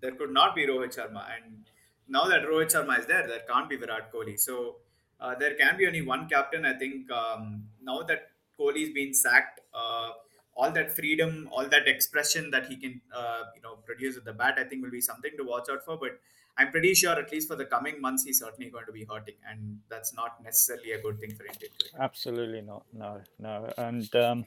there 0.00 0.14
could 0.20 0.32
not 0.40 0.54
be 0.54 0.66
rohit 0.72 0.96
sharma 0.98 1.24
and 1.36 1.70
now 2.08 2.24
that 2.26 2.42
Rohit 2.42 2.72
Sharma 2.72 2.98
is 2.98 3.06
there, 3.06 3.26
there 3.26 3.42
can't 3.48 3.68
be 3.68 3.76
Virat 3.76 4.12
Kohli. 4.12 4.38
So 4.38 4.76
uh, 5.20 5.34
there 5.34 5.54
can 5.54 5.76
be 5.76 5.86
only 5.86 6.02
one 6.02 6.28
captain. 6.28 6.64
I 6.64 6.74
think 6.74 7.10
um, 7.10 7.64
now 7.82 8.02
that 8.02 8.30
Kohli's 8.58 8.92
been 8.92 9.14
sacked, 9.14 9.60
uh, 9.74 10.10
all 10.54 10.70
that 10.72 10.94
freedom, 10.94 11.48
all 11.50 11.66
that 11.66 11.88
expression 11.88 12.50
that 12.50 12.66
he 12.66 12.76
can, 12.76 13.00
uh, 13.14 13.44
you 13.56 13.62
know, 13.62 13.76
produce 13.86 14.16
with 14.16 14.24
the 14.24 14.32
bat, 14.32 14.56
I 14.58 14.64
think 14.64 14.82
will 14.82 14.90
be 14.90 15.00
something 15.00 15.30
to 15.38 15.44
watch 15.44 15.68
out 15.70 15.84
for. 15.84 15.96
But 15.96 16.20
I'm 16.58 16.70
pretty 16.70 16.92
sure, 16.94 17.12
at 17.12 17.32
least 17.32 17.48
for 17.48 17.56
the 17.56 17.64
coming 17.64 18.00
months, 18.00 18.24
he's 18.24 18.40
certainly 18.40 18.70
going 18.70 18.84
to 18.84 18.92
be 18.92 19.06
hurting, 19.10 19.36
and 19.48 19.78
that's 19.88 20.12
not 20.14 20.42
necessarily 20.44 20.92
a 20.92 21.00
good 21.00 21.18
thing 21.18 21.34
for 21.34 21.46
India. 21.46 21.70
Absolutely 21.98 22.60
not. 22.60 22.84
No, 22.92 23.22
no, 23.38 23.72
and. 23.78 24.14
Um, 24.14 24.46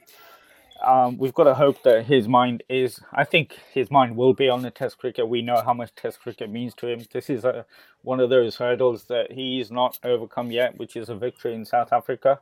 um, 0.84 1.18
we've 1.18 1.34
got 1.34 1.44
to 1.44 1.54
hope 1.54 1.82
that 1.82 2.06
his 2.06 2.28
mind 2.28 2.62
is. 2.68 3.00
I 3.12 3.24
think 3.24 3.58
his 3.72 3.90
mind 3.90 4.16
will 4.16 4.34
be 4.34 4.48
on 4.48 4.62
the 4.62 4.70
Test 4.70 4.98
cricket. 4.98 5.28
We 5.28 5.42
know 5.42 5.62
how 5.64 5.74
much 5.74 5.94
Test 5.94 6.20
cricket 6.20 6.50
means 6.50 6.74
to 6.74 6.88
him. 6.88 7.02
This 7.12 7.30
is 7.30 7.44
a, 7.44 7.66
one 8.02 8.20
of 8.20 8.30
those 8.30 8.56
hurdles 8.56 9.04
that 9.04 9.32
he's 9.32 9.70
not 9.70 9.98
overcome 10.04 10.50
yet, 10.50 10.78
which 10.78 10.96
is 10.96 11.08
a 11.08 11.14
victory 11.14 11.54
in 11.54 11.64
South 11.64 11.92
Africa. 11.92 12.40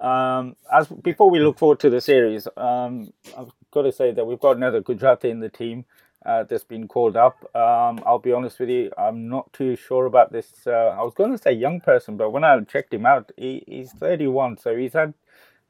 Um, 0.00 0.56
as 0.72 0.88
before 0.88 1.30
we 1.30 1.38
look 1.40 1.58
forward 1.58 1.80
to 1.80 1.90
the 1.90 2.00
series, 2.00 2.48
um, 2.56 3.12
I've 3.38 3.50
got 3.70 3.82
to 3.82 3.92
say 3.92 4.12
that 4.12 4.24
we've 4.24 4.40
got 4.40 4.56
another 4.56 4.80
Gujarati 4.80 5.30
in 5.30 5.40
the 5.40 5.48
team 5.48 5.84
uh, 6.26 6.44
that's 6.44 6.64
been 6.64 6.88
called 6.88 7.16
up. 7.16 7.44
Um, 7.54 8.00
I'll 8.06 8.18
be 8.18 8.32
honest 8.32 8.58
with 8.58 8.68
you, 8.68 8.90
I'm 8.98 9.28
not 9.28 9.52
too 9.52 9.76
sure 9.76 10.06
about 10.06 10.32
this. 10.32 10.66
Uh, 10.66 10.70
I 10.98 11.02
was 11.02 11.14
going 11.14 11.32
to 11.32 11.38
say 11.38 11.52
young 11.52 11.80
person, 11.80 12.16
but 12.16 12.30
when 12.30 12.44
I 12.44 12.60
checked 12.62 12.94
him 12.94 13.06
out, 13.06 13.32
he, 13.36 13.64
he's 13.66 13.92
31, 13.92 14.58
so 14.58 14.76
he's 14.76 14.92
had 14.92 15.14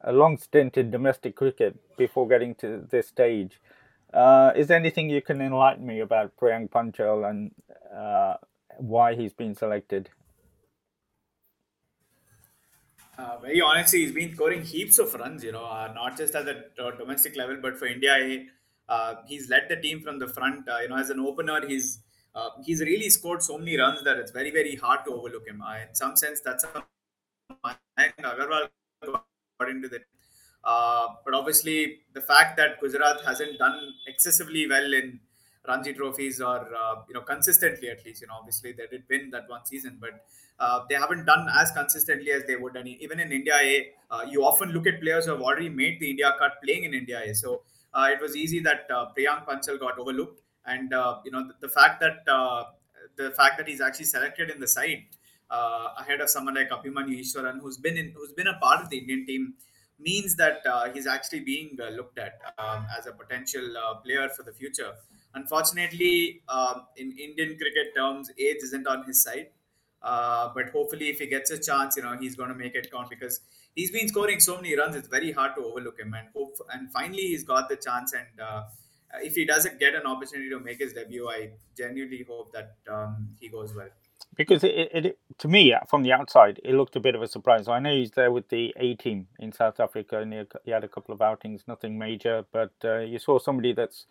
a 0.04 0.12
long 0.12 0.36
stint 0.36 0.76
in 0.76 0.90
domestic 0.90 1.36
cricket 1.36 1.78
before 1.96 2.26
getting 2.28 2.54
to 2.56 2.86
this 2.90 3.08
stage. 3.08 3.60
Uh, 4.12 4.52
is 4.54 4.66
there 4.66 4.78
anything 4.78 5.08
you 5.08 5.22
can 5.22 5.40
enlighten 5.40 5.86
me 5.86 6.00
about 6.00 6.36
Priyank 6.36 6.70
Panchal 6.70 7.28
and 7.28 7.50
uh, 7.96 8.34
why 8.78 9.14
he's 9.14 9.32
been 9.32 9.54
selected? 9.54 10.10
Uh, 13.16 13.38
very 13.38 13.60
honestly, 13.60 14.00
he's 14.00 14.12
been 14.12 14.34
scoring 14.34 14.62
heaps 14.62 14.98
of 14.98 15.14
runs, 15.14 15.44
you 15.44 15.52
know, 15.52 15.64
uh, 15.64 15.92
not 15.94 16.16
just 16.16 16.34
at 16.34 16.44
the 16.44 16.64
uh, 16.82 16.90
domestic 16.92 17.36
level, 17.36 17.56
but 17.60 17.78
for 17.78 17.86
India, 17.86 18.46
uh, 18.88 19.14
he's 19.26 19.48
led 19.48 19.66
the 19.68 19.76
team 19.76 20.00
from 20.00 20.18
the 20.18 20.26
front. 20.26 20.66
You 20.82 20.88
know, 20.88 20.96
as 20.96 21.10
an 21.10 21.20
opener, 21.20 21.66
he's 21.66 21.98
he's 22.64 22.80
really 22.80 23.10
scored 23.10 23.42
so 23.42 23.58
many 23.58 23.76
runs 23.78 24.02
that 24.04 24.16
it's 24.16 24.32
very, 24.32 24.50
very 24.50 24.74
hard 24.76 25.04
to 25.04 25.12
overlook 25.12 25.46
him. 25.46 25.62
in 25.86 25.94
some 25.94 26.16
sense, 26.16 26.40
that's 26.40 26.64
a 26.64 26.82
Agarwal 28.24 28.68
got 29.58 29.68
into 29.70 29.88
that. 29.88 30.02
but 31.24 31.34
obviously, 31.34 32.00
the 32.12 32.20
fact 32.20 32.56
that 32.56 32.80
Gujarat 32.80 33.20
hasn't 33.24 33.58
done 33.58 33.94
excessively 34.06 34.68
well 34.68 34.92
in 34.92 35.20
Ranji 35.68 35.92
trophies 35.92 36.40
or 36.40 36.68
you 37.08 37.14
know 37.14 37.20
consistently 37.22 37.88
at 37.88 38.04
least, 38.04 38.22
you 38.22 38.28
know, 38.28 38.34
obviously 38.34 38.72
they 38.72 38.86
did 38.86 39.04
win 39.08 39.30
that 39.30 39.48
one 39.48 39.64
season, 39.64 39.98
but 40.00 40.24
uh, 40.62 40.80
they 40.88 40.94
haven't 40.94 41.24
done 41.24 41.48
as 41.54 41.70
consistently 41.72 42.30
as 42.30 42.44
they 42.44 42.56
would. 42.56 42.76
And 42.76 42.86
even 42.86 43.18
in 43.20 43.32
India 43.32 43.54
A, 43.60 43.88
uh, 44.10 44.24
you 44.28 44.44
often 44.44 44.70
look 44.70 44.86
at 44.86 45.00
players 45.00 45.24
who 45.26 45.32
have 45.32 45.42
already 45.42 45.68
made 45.68 45.98
the 46.00 46.10
India 46.10 46.32
cut 46.38 46.52
playing 46.64 46.84
in 46.84 46.94
India 46.94 47.20
A. 47.24 47.34
So 47.34 47.62
uh, 47.94 48.08
it 48.12 48.20
was 48.20 48.36
easy 48.36 48.60
that 48.60 48.86
uh, 48.94 49.06
Priyank 49.16 49.46
Panchal 49.46 49.78
got 49.80 49.98
overlooked. 49.98 50.40
And 50.64 50.94
uh, 50.94 51.18
you 51.24 51.32
know 51.32 51.48
the, 51.48 51.54
the, 51.66 51.68
fact 51.68 52.00
that 52.00 52.22
uh, 52.32 52.64
the 53.16 53.32
fact 53.32 53.58
that 53.58 53.66
he's 53.66 53.80
actually 53.80 54.04
selected 54.04 54.48
in 54.48 54.60
the 54.60 54.68
side 54.68 55.02
ahead 55.98 56.20
of 56.20 56.30
someone 56.30 56.54
like 56.54 56.70
Abhimanyu 56.70 57.20
Easwaran, 57.20 57.60
who's 57.60 57.76
been 57.76 57.96
in, 57.96 58.12
who's 58.16 58.32
been 58.32 58.46
a 58.48 58.58
part 58.58 58.82
of 58.82 58.90
the 58.90 58.98
Indian 58.98 59.26
team, 59.26 59.54
means 59.98 60.36
that 60.36 60.62
he's 60.94 61.06
actually 61.06 61.40
being 61.40 61.76
looked 61.96 62.18
at 62.18 62.40
um, 62.58 62.86
as 62.98 63.06
a 63.06 63.12
potential 63.12 63.62
player 64.04 64.28
for 64.28 64.42
the 64.42 64.52
future. 64.52 64.92
Unfortunately, 65.34 66.42
um, 66.48 66.86
in 66.96 67.12
Indian 67.12 67.56
cricket 67.56 67.94
terms, 67.96 68.30
age 68.38 68.58
isn't 68.62 68.86
on 68.86 69.04
his 69.04 69.22
side. 69.22 69.48
Uh, 70.02 70.50
but 70.54 70.68
hopefully, 70.70 71.08
if 71.08 71.20
he 71.20 71.26
gets 71.26 71.50
a 71.50 71.58
chance, 71.58 71.96
you 71.96 72.02
know, 72.02 72.16
he's 72.18 72.34
going 72.34 72.48
to 72.48 72.54
make 72.54 72.74
it 72.74 72.90
count 72.90 73.08
because 73.08 73.40
he's 73.74 73.90
been 73.90 74.08
scoring 74.08 74.40
so 74.40 74.56
many 74.56 74.76
runs. 74.76 74.96
It's 74.96 75.08
very 75.08 75.30
hard 75.30 75.54
to 75.56 75.64
overlook 75.64 76.00
him. 76.00 76.12
And 76.14 76.28
hope, 76.34 76.56
and 76.72 76.90
finally, 76.92 77.22
he's 77.22 77.44
got 77.44 77.68
the 77.68 77.76
chance. 77.76 78.12
And 78.12 78.40
uh, 78.40 78.64
if 79.22 79.36
he 79.36 79.44
doesn't 79.44 79.78
get 79.78 79.94
an 79.94 80.06
opportunity 80.06 80.50
to 80.50 80.58
make 80.58 80.80
his 80.80 80.92
debut, 80.92 81.28
I 81.28 81.52
genuinely 81.76 82.24
hope 82.28 82.52
that 82.52 82.76
um, 82.90 83.28
he 83.40 83.48
goes 83.48 83.74
well. 83.74 83.90
Because 84.34 84.64
it, 84.64 84.90
it, 84.92 85.18
to 85.38 85.48
me, 85.48 85.74
from 85.88 86.02
the 86.02 86.12
outside, 86.12 86.58
it 86.64 86.74
looked 86.74 86.96
a 86.96 87.00
bit 87.00 87.14
of 87.14 87.20
a 87.20 87.28
surprise. 87.28 87.68
I 87.68 87.80
know 87.80 87.94
he's 87.94 88.12
there 88.12 88.32
with 88.32 88.48
the 88.48 88.74
A 88.78 88.94
team 88.94 89.28
in 89.38 89.52
South 89.52 89.78
Africa, 89.78 90.20
and 90.20 90.32
he 90.64 90.70
had 90.70 90.84
a 90.84 90.88
couple 90.88 91.14
of 91.14 91.20
outings, 91.20 91.64
nothing 91.68 91.98
major. 91.98 92.46
But 92.50 92.72
uh, 92.82 93.00
you 93.00 93.18
saw 93.18 93.38
somebody 93.38 93.74
that's 93.74 94.06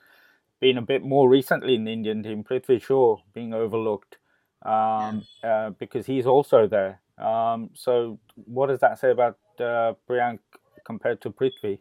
been 0.59 0.77
a 0.77 0.81
bit 0.81 1.03
more 1.03 1.27
recently 1.27 1.73
in 1.75 1.85
the 1.85 1.91
Indian 1.91 2.21
team, 2.21 2.43
Prithvi 2.43 2.81
Shaw, 2.81 3.17
being 3.33 3.53
overlooked 3.53 4.17
um, 4.63 5.25
uh, 5.43 5.71
because 5.71 6.05
he's 6.05 6.27
also 6.27 6.67
there. 6.67 7.01
Um, 7.17 7.71
so, 7.73 8.19
what 8.35 8.67
does 8.67 8.79
that 8.79 8.99
say 8.99 9.11
about 9.11 9.37
uh, 9.59 9.93
Priyank 10.07 10.39
compared 10.85 11.21
to 11.21 11.31
Prithvi 11.31 11.79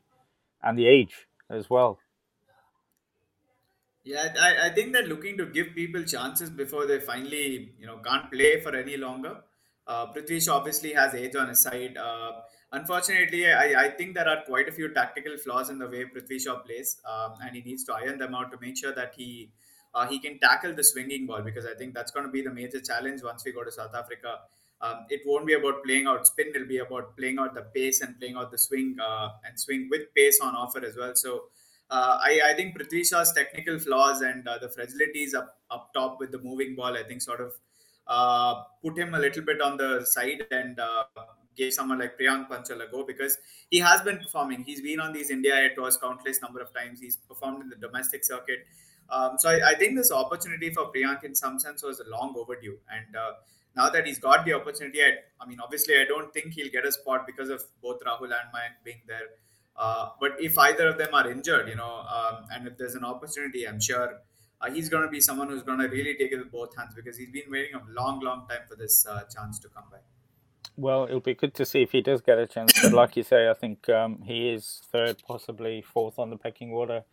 and 0.63 0.79
the 0.79 0.87
age 0.87 1.27
as 1.51 1.69
well? 1.69 1.99
Yeah, 4.03 4.33
I, 4.41 4.67
I 4.67 4.69
think 4.71 4.93
they're 4.93 5.07
looking 5.07 5.37
to 5.37 5.47
give 5.47 5.75
people 5.75 6.03
chances 6.05 6.49
before 6.49 6.87
they 6.87 7.01
finally, 7.01 7.73
you 7.79 7.87
know, 7.87 7.99
can't 7.99 8.31
play 8.33 8.61
for 8.61 8.75
any 8.75 8.97
longer. 8.97 9.37
Uh, 9.87 10.07
Prithvi 10.13 10.49
obviously 10.49 10.93
has 10.95 11.15
age 11.15 11.37
on 11.37 11.49
his 11.49 11.63
side. 11.63 11.97
Uh, 11.99 12.33
unfortunately, 12.73 13.53
I, 13.53 13.85
I 13.85 13.91
think 13.91 14.15
there 14.15 14.29
are 14.29 14.43
quite 14.47 14.69
a 14.69 14.73
few 14.73 14.93
tactical 14.95 15.37
flaws 15.37 15.69
in 15.69 15.79
the 15.79 15.87
way 15.87 16.05
Prithvi 16.05 16.41
Shaw 16.41 16.61
plays, 16.61 16.99
um, 17.05 17.35
and 17.43 17.55
he 17.55 17.63
needs 17.63 17.85
to 17.85 17.95
iron 17.95 18.19
them 18.19 18.35
out 18.35 18.51
to 18.53 18.59
make 18.61 18.79
sure 18.79 18.95
that 18.95 19.15
he 19.17 19.51
uh, 19.95 20.07
he 20.07 20.19
can 20.21 20.39
tackle 20.39 20.73
the 20.73 20.85
swinging 20.85 21.27
ball 21.27 21.43
because 21.43 21.67
I 21.67 21.75
think 21.75 21.93
that's 21.95 22.13
going 22.13 22.25
to 22.25 22.33
be 22.33 22.43
the 22.43 22.55
major 22.55 22.81
challenge 22.81 23.23
once 23.25 23.45
we 23.45 23.53
go 23.53 23.65
to 23.65 23.73
South 23.73 23.95
Africa. 23.95 24.39
Um, 24.81 25.05
it 25.11 25.23
won't 25.27 25.47
be 25.47 25.55
about 25.55 25.83
playing 25.85 26.07
out 26.07 26.27
spin; 26.27 26.53
it'll 26.55 26.69
be 26.69 26.79
about 26.79 27.17
playing 27.19 27.39
out 27.39 27.55
the 27.55 27.63
pace 27.63 28.01
and 28.01 28.19
playing 28.19 28.37
out 28.37 28.51
the 28.51 28.59
swing 28.59 28.97
uh, 29.03 29.31
and 29.45 29.59
swing 29.61 29.89
with 29.91 30.15
pace 30.15 30.41
on 30.41 30.55
offer 30.55 30.83
as 30.85 30.97
well. 30.97 31.13
So. 31.15 31.45
Uh, 31.91 32.19
I, 32.23 32.41
I 32.51 32.55
think 32.55 32.79
Prithvi 32.79 33.09
Shaw's 33.09 33.33
technical 33.33 33.79
flaws 33.79 34.21
and 34.21 34.47
uh, 34.47 34.59
the 34.59 34.69
fragilities 34.69 35.35
up, 35.35 35.59
up 35.71 35.93
top 35.93 36.21
with 36.21 36.31
the 36.31 36.39
moving 36.39 36.77
ball, 36.77 36.97
I 36.97 37.03
think, 37.03 37.21
sort 37.21 37.41
of 37.41 37.53
uh, 38.07 38.63
put 38.83 38.97
him 38.97 39.15
a 39.15 39.19
little 39.19 39.43
bit 39.43 39.61
on 39.61 39.77
the 39.77 40.05
side 40.05 40.47
and 40.51 40.79
uh, 40.79 41.05
gave 41.57 41.73
someone 41.73 41.99
like 41.99 42.19
Priyank 42.19 42.49
Panchal 42.49 42.87
a 42.87 42.91
go 42.91 43.05
because 43.05 43.37
he 43.71 43.79
has 43.79 44.03
been 44.03 44.19
performing. 44.19 44.63
He's 44.63 44.81
been 44.81 45.01
on 45.01 45.13
these 45.13 45.31
India 45.31 45.69
tours 45.75 45.97
countless 45.97 46.41
number 46.43 46.61
of 46.61 46.73
times. 46.73 47.01
He's 47.01 47.17
performed 47.17 47.63
in 47.63 47.69
the 47.69 47.77
domestic 47.77 48.25
circuit. 48.25 48.61
Um, 49.11 49.33
so 49.39 49.51
I, 49.51 49.71
I, 49.71 49.75
think 49.75 49.97
this 49.97 50.13
opportunity 50.13 50.71
for 50.71 50.93
Priyank 50.93 51.25
in 51.25 51.35
some 51.35 51.59
sense 51.59 51.83
was 51.83 52.01
long 52.09 52.35
overdue. 52.37 52.79
And 52.89 53.17
uh, 53.17 53.33
now 53.77 53.91
that 53.91 54.07
he's 54.07 54.21
got 54.21 54.45
the 54.45 54.53
opportunity, 54.53 55.03
I, 55.03 55.15
I, 55.41 55.49
mean, 55.49 55.59
obviously, 55.61 55.97
I 55.97 56.05
don't 56.05 56.33
think 56.33 56.53
he'll 56.55 56.71
get 56.71 56.87
a 56.87 56.93
spot 56.93 57.27
because 57.27 57.49
of 57.49 57.63
both 57.83 58.01
Rahul 58.05 58.25
and 58.25 58.55
Mayank 58.55 58.85
being 58.85 59.01
there. 59.09 59.29
Uh, 59.77 60.11
but 60.21 60.33
if 60.39 60.59
either 60.59 60.89
of 60.89 60.99
them 60.99 61.09
are 61.13 61.31
injured, 61.31 61.69
you 61.69 61.77
know, 61.77 62.05
um, 62.17 62.45
and 62.53 62.67
if 62.67 62.77
there's 62.77 62.95
an 62.95 63.05
opportunity, 63.05 63.67
I'm 63.67 63.81
sure 63.81 64.21
uh, 64.61 64.71
he's 64.71 64.89
going 64.89 65.05
to 65.05 65.09
be 65.09 65.21
someone 65.21 65.49
who's 65.49 65.63
going 65.63 65.79
to 65.79 65.89
really 65.89 66.15
take 66.15 66.33
it 66.33 66.39
with 66.39 66.53
both 66.53 66.77
hands 66.77 66.95
because 66.95 67.17
he's 67.17 67.31
been 67.31 67.51
waiting 67.51 67.75
a 67.75 67.83
long, 67.91 68.21
long 68.21 68.47
time 68.49 68.61
for 68.69 68.77
this 68.77 69.07
uh, 69.07 69.23
chance 69.35 69.59
to 69.61 69.69
come 69.69 69.85
by. 69.91 69.99
Well, 70.77 71.05
it'll 71.05 71.21
be 71.21 71.35
good 71.35 71.55
to 71.55 71.65
see 71.65 71.83
if 71.83 71.93
he 71.93 72.01
does 72.01 72.21
get 72.21 72.39
a 72.39 72.47
chance. 72.47 72.73
But 72.83 72.93
like 72.93 73.17
you 73.17 73.23
say, 73.23 73.49
I 73.49 73.55
think 73.55 73.89
um, 73.89 74.23
he 74.23 74.51
is 74.51 74.83
third, 74.93 75.23
possibly 75.27 75.83
fourth 75.83 76.19
on 76.19 76.31
the 76.31 76.37
pecking 76.37 76.71
order 76.73 77.05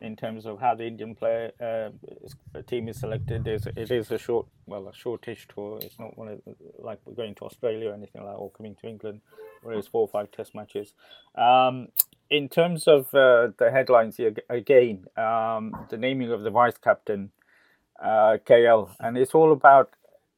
in 0.00 0.16
terms 0.16 0.46
of 0.46 0.60
how 0.60 0.74
the 0.74 0.84
Indian 0.86 1.14
player 1.14 1.52
uh, 1.60 2.62
team 2.62 2.88
is 2.88 2.98
selected. 2.98 3.46
Is 3.46 3.66
it 3.66 3.90
is 3.90 4.10
a 4.10 4.18
short, 4.18 4.46
well, 4.66 4.88
a 4.88 4.94
shortish 4.94 5.46
tour. 5.54 5.78
It's 5.82 5.98
not 5.98 6.16
one 6.16 6.28
of 6.28 6.40
like 6.78 7.00
we're 7.04 7.14
going 7.14 7.34
to 7.36 7.44
Australia 7.44 7.90
or 7.90 7.94
anything 7.94 8.22
like, 8.22 8.32
that, 8.32 8.38
or 8.38 8.50
coming 8.50 8.76
to 8.76 8.88
England, 8.88 9.20
where 9.62 9.76
it's 9.76 9.88
four 9.88 10.02
or 10.02 10.08
five 10.08 10.30
Test 10.30 10.54
matches. 10.54 10.94
Um, 11.34 11.88
in 12.30 12.48
terms 12.48 12.86
of 12.86 13.14
uh, 13.14 13.48
the 13.58 13.70
headlines 13.72 14.16
here, 14.16 14.34
again, 14.48 15.06
um, 15.16 15.86
the 15.90 15.98
naming 15.98 16.30
of 16.30 16.42
the 16.42 16.50
vice 16.50 16.78
captain, 16.78 17.32
uh, 18.02 18.38
KL, 18.46 18.90
and 19.00 19.18
it's 19.18 19.34
all 19.34 19.52
about 19.52 19.94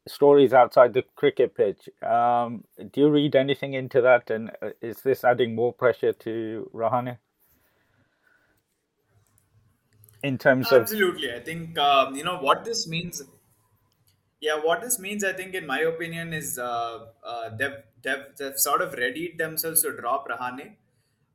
stories 0.09 0.53
outside 0.53 0.94
the 0.94 1.05
cricket 1.14 1.55
pitch. 1.55 1.88
Um, 2.03 2.64
do 2.92 3.03
you 3.03 3.09
read 3.11 3.37
anything 3.37 3.75
into 3.75 4.01
that, 4.01 4.31
and 4.31 4.51
uh, 4.61 4.70
is 4.81 5.03
this 5.03 5.22
adding 5.22 5.55
more 5.55 5.72
pressure 5.72 6.12
to 6.12 6.70
Rahane? 6.75 7.18
In 10.22 10.38
terms 10.38 10.70
of 10.72 10.82
absolutely. 10.82 11.32
I 11.32 11.40
think 11.40 11.78
um, 11.78 12.14
you 12.14 12.24
know 12.24 12.38
what 12.38 12.64
this 12.64 12.87
means 12.87 13.22
yeah 14.40 14.58
what 14.62 14.80
this 14.80 14.98
means 14.98 15.24
i 15.24 15.32
think 15.32 15.54
in 15.54 15.66
my 15.66 15.80
opinion 15.80 16.32
is 16.32 16.58
uh, 16.58 17.06
uh, 17.24 17.50
they've, 17.56 17.78
they've, 18.02 18.26
they've 18.37 18.58
sort 18.58 18.82
of 18.82 18.94
readied 18.94 19.38
themselves 19.38 19.82
to 19.82 19.92
drop 19.96 20.28
rahane. 20.28 20.72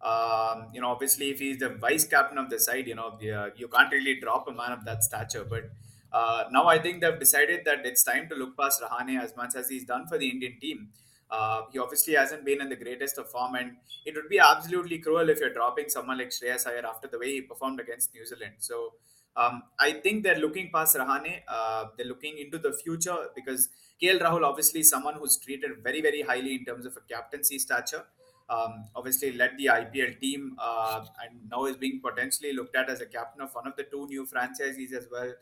Um, 0.02 0.68
you 0.74 0.82
know 0.82 0.90
obviously 0.90 1.32
if 1.32 1.40
he's 1.40 1.58
the 1.58 1.70
vice 1.70 2.06
captain 2.06 2.38
of 2.38 2.50
the 2.50 2.60
side 2.60 2.88
you 2.88 2.96
know 2.96 3.18
you, 3.20 3.52
you 3.56 3.68
can't 3.68 3.92
really 3.92 4.20
drop 4.20 4.48
a 4.48 4.52
man 4.52 4.72
of 4.72 4.86
that 4.86 5.04
stature. 5.04 5.44
But 5.44 5.72
uh, 6.12 6.46
now 6.52 6.68
i 6.68 6.80
think 6.80 7.02
they've 7.02 7.20
decided 7.20 7.66
that 7.66 7.86
it's 7.86 8.04
time 8.04 8.30
to 8.30 8.36
look 8.36 8.58
past 8.58 8.82
rahane 8.82 9.22
as 9.22 9.36
much 9.36 9.56
as 9.56 9.70
he's 9.70 9.86
done 9.86 10.08
for 10.08 10.18
the 10.18 10.30
indian 10.30 10.58
team 10.60 10.90
uh, 11.30 11.64
he 11.72 11.80
obviously 11.80 12.14
hasn't 12.14 12.46
been 12.46 12.62
in 12.62 12.70
the 12.70 12.76
greatest 12.76 13.18
of 13.18 13.30
form, 13.30 13.56
and 13.56 13.78
it 14.06 14.16
would 14.16 14.30
be 14.30 14.40
absolutely 14.40 15.00
cruel 15.00 15.30
if 15.30 15.40
you're 15.40 15.54
dropping 15.54 15.90
someone 15.90 16.18
like 16.18 16.30
Shreyas 16.30 16.68
Iyer 16.68 16.86
after 16.86 17.08
the 17.08 17.20
way 17.20 17.34
he 17.34 17.42
performed 17.42 17.80
against 17.80 18.14
New 18.14 18.26
Zealand. 18.26 18.54
So 18.60 18.94
um, 19.36 19.64
I 19.80 19.92
think 19.92 20.24
they're 20.24 20.40
looking 20.40 20.72
past 20.74 20.96
Rahane. 20.96 21.42
Uh, 21.48 21.86
they're 21.98 22.08
looking 22.08 22.38
into 22.38 22.58
the 22.58 22.74
future 22.74 23.28
because 23.36 23.70
KL 24.02 24.20
Rahul 24.20 24.44
obviously 24.44 24.84
someone 24.84 25.16
who's 25.16 25.38
treated 25.38 25.72
very, 25.84 26.02
very 26.02 26.22
highly 26.22 26.56
in 26.56 26.66
terms 26.66 26.86
of 26.86 26.98
a 26.98 27.02
captaincy 27.14 27.60
stature. 27.60 28.04
Um, 28.50 28.86
obviously 28.96 29.34
led 29.34 29.58
the 29.58 29.66
IPL 29.66 30.22
team 30.22 30.56
uh, 30.58 31.04
and 31.22 31.50
now 31.52 31.66
is 31.66 31.76
being 31.76 32.00
potentially 32.02 32.54
looked 32.54 32.78
at 32.78 32.90
as 32.90 33.02
a 33.02 33.06
captain 33.06 33.42
of 33.42 33.54
one 33.54 33.68
of 33.68 33.76
the 33.76 33.84
two 33.84 34.08
new 34.08 34.26
franchises 34.26 34.94
as 34.94 35.08
well. 35.12 35.34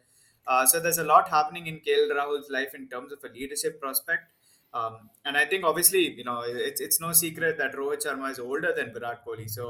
Uh, 0.48 0.66
so 0.66 0.80
there's 0.80 0.98
a 0.98 1.04
lot 1.04 1.30
happening 1.30 1.68
in 1.68 1.80
KL 1.80 2.10
Rahul's 2.12 2.50
life 2.50 2.74
in 2.74 2.88
terms 2.88 3.12
of 3.12 3.20
a 3.24 3.32
leadership 3.32 3.80
prospect. 3.80 4.32
Um, 4.76 5.10
and 5.26 5.38
I 5.38 5.46
think 5.46 5.64
obviously, 5.64 6.04
you 6.20 6.26
know, 6.26 6.42
it's, 6.46 6.82
it's 6.82 7.00
no 7.00 7.14
secret 7.14 7.58
that 7.58 7.74
Rohit 7.74 8.06
Sharma 8.06 8.32
is 8.32 8.40
older 8.40 8.74
than 8.76 8.94
Virat 8.98 9.26
Kohli. 9.26 9.50
So 9.60 9.68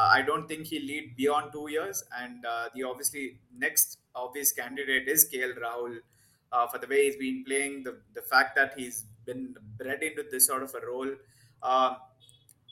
Uh, 0.00 0.08
I 0.18 0.22
don't 0.28 0.46
think 0.50 0.68
he'll 0.68 0.86
lead 0.90 1.16
beyond 1.16 1.52
two 1.54 1.64
years. 1.70 1.98
And 2.18 2.46
uh, 2.52 2.68
the 2.74 2.82
obviously 2.90 3.24
next 3.64 3.98
obvious 4.14 4.52
candidate 4.60 5.08
is 5.14 5.26
KL 5.32 5.52
Rahul 5.64 5.96
uh, 6.52 6.66
for 6.72 6.78
the 6.84 6.88
way 6.92 7.00
he's 7.06 7.16
been 7.16 7.44
playing, 7.48 7.74
the, 7.88 7.92
the 8.18 8.22
fact 8.22 8.56
that 8.60 8.72
he's 8.78 9.04
been 9.26 9.42
bred 9.80 10.02
into 10.02 10.24
this 10.30 10.46
sort 10.46 10.62
of 10.68 10.74
a 10.74 10.86
role. 10.86 11.12
Uh, 11.62 11.90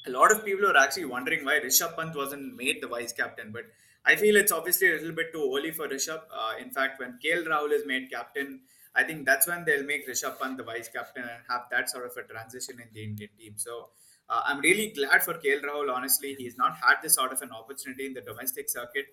a 0.06 0.10
lot 0.10 0.32
of 0.32 0.44
people 0.44 0.66
are 0.70 0.76
actually 0.76 1.04
wondering 1.04 1.44
why 1.44 1.60
Rishabh 1.60 1.94
Pant 1.96 2.16
wasn't 2.16 2.56
made 2.56 2.80
the 2.80 2.88
vice 2.88 3.12
captain, 3.12 3.52
but 3.52 3.64
I 4.04 4.16
feel 4.16 4.36
it's 4.36 4.52
obviously 4.52 4.88
a 4.90 4.94
little 4.94 5.12
bit 5.12 5.32
too 5.32 5.44
early 5.56 5.72
for 5.72 5.88
Rishabh. 5.88 6.22
Uh, 6.32 6.54
in 6.58 6.70
fact, 6.70 7.00
when 7.00 7.18
KL 7.24 7.46
Rahul 7.46 7.72
is 7.72 7.86
made 7.86 8.10
captain, 8.10 8.60
I 8.94 9.04
think 9.04 9.24
that's 9.24 9.46
when 9.46 9.64
they'll 9.64 9.84
make 9.84 10.08
Rishabh 10.08 10.40
Pant 10.40 10.56
the 10.56 10.64
vice 10.64 10.88
captain 10.88 11.22
and 11.22 11.42
have 11.48 11.62
that 11.70 11.88
sort 11.88 12.06
of 12.06 12.16
a 12.16 12.22
transition 12.22 12.80
in 12.80 12.88
the 12.92 13.04
Indian 13.04 13.30
team. 13.38 13.52
So 13.56 13.90
uh, 14.28 14.42
I'm 14.44 14.60
really 14.60 14.88
glad 14.88 15.22
for 15.22 15.34
KL 15.34 15.62
Rahul. 15.62 15.94
Honestly, 15.94 16.34
he's 16.38 16.56
not 16.56 16.74
had 16.76 16.96
this 17.02 17.14
sort 17.14 17.32
of 17.32 17.40
an 17.42 17.50
opportunity 17.52 18.06
in 18.06 18.14
the 18.14 18.20
domestic 18.20 18.68
circuit. 18.68 19.06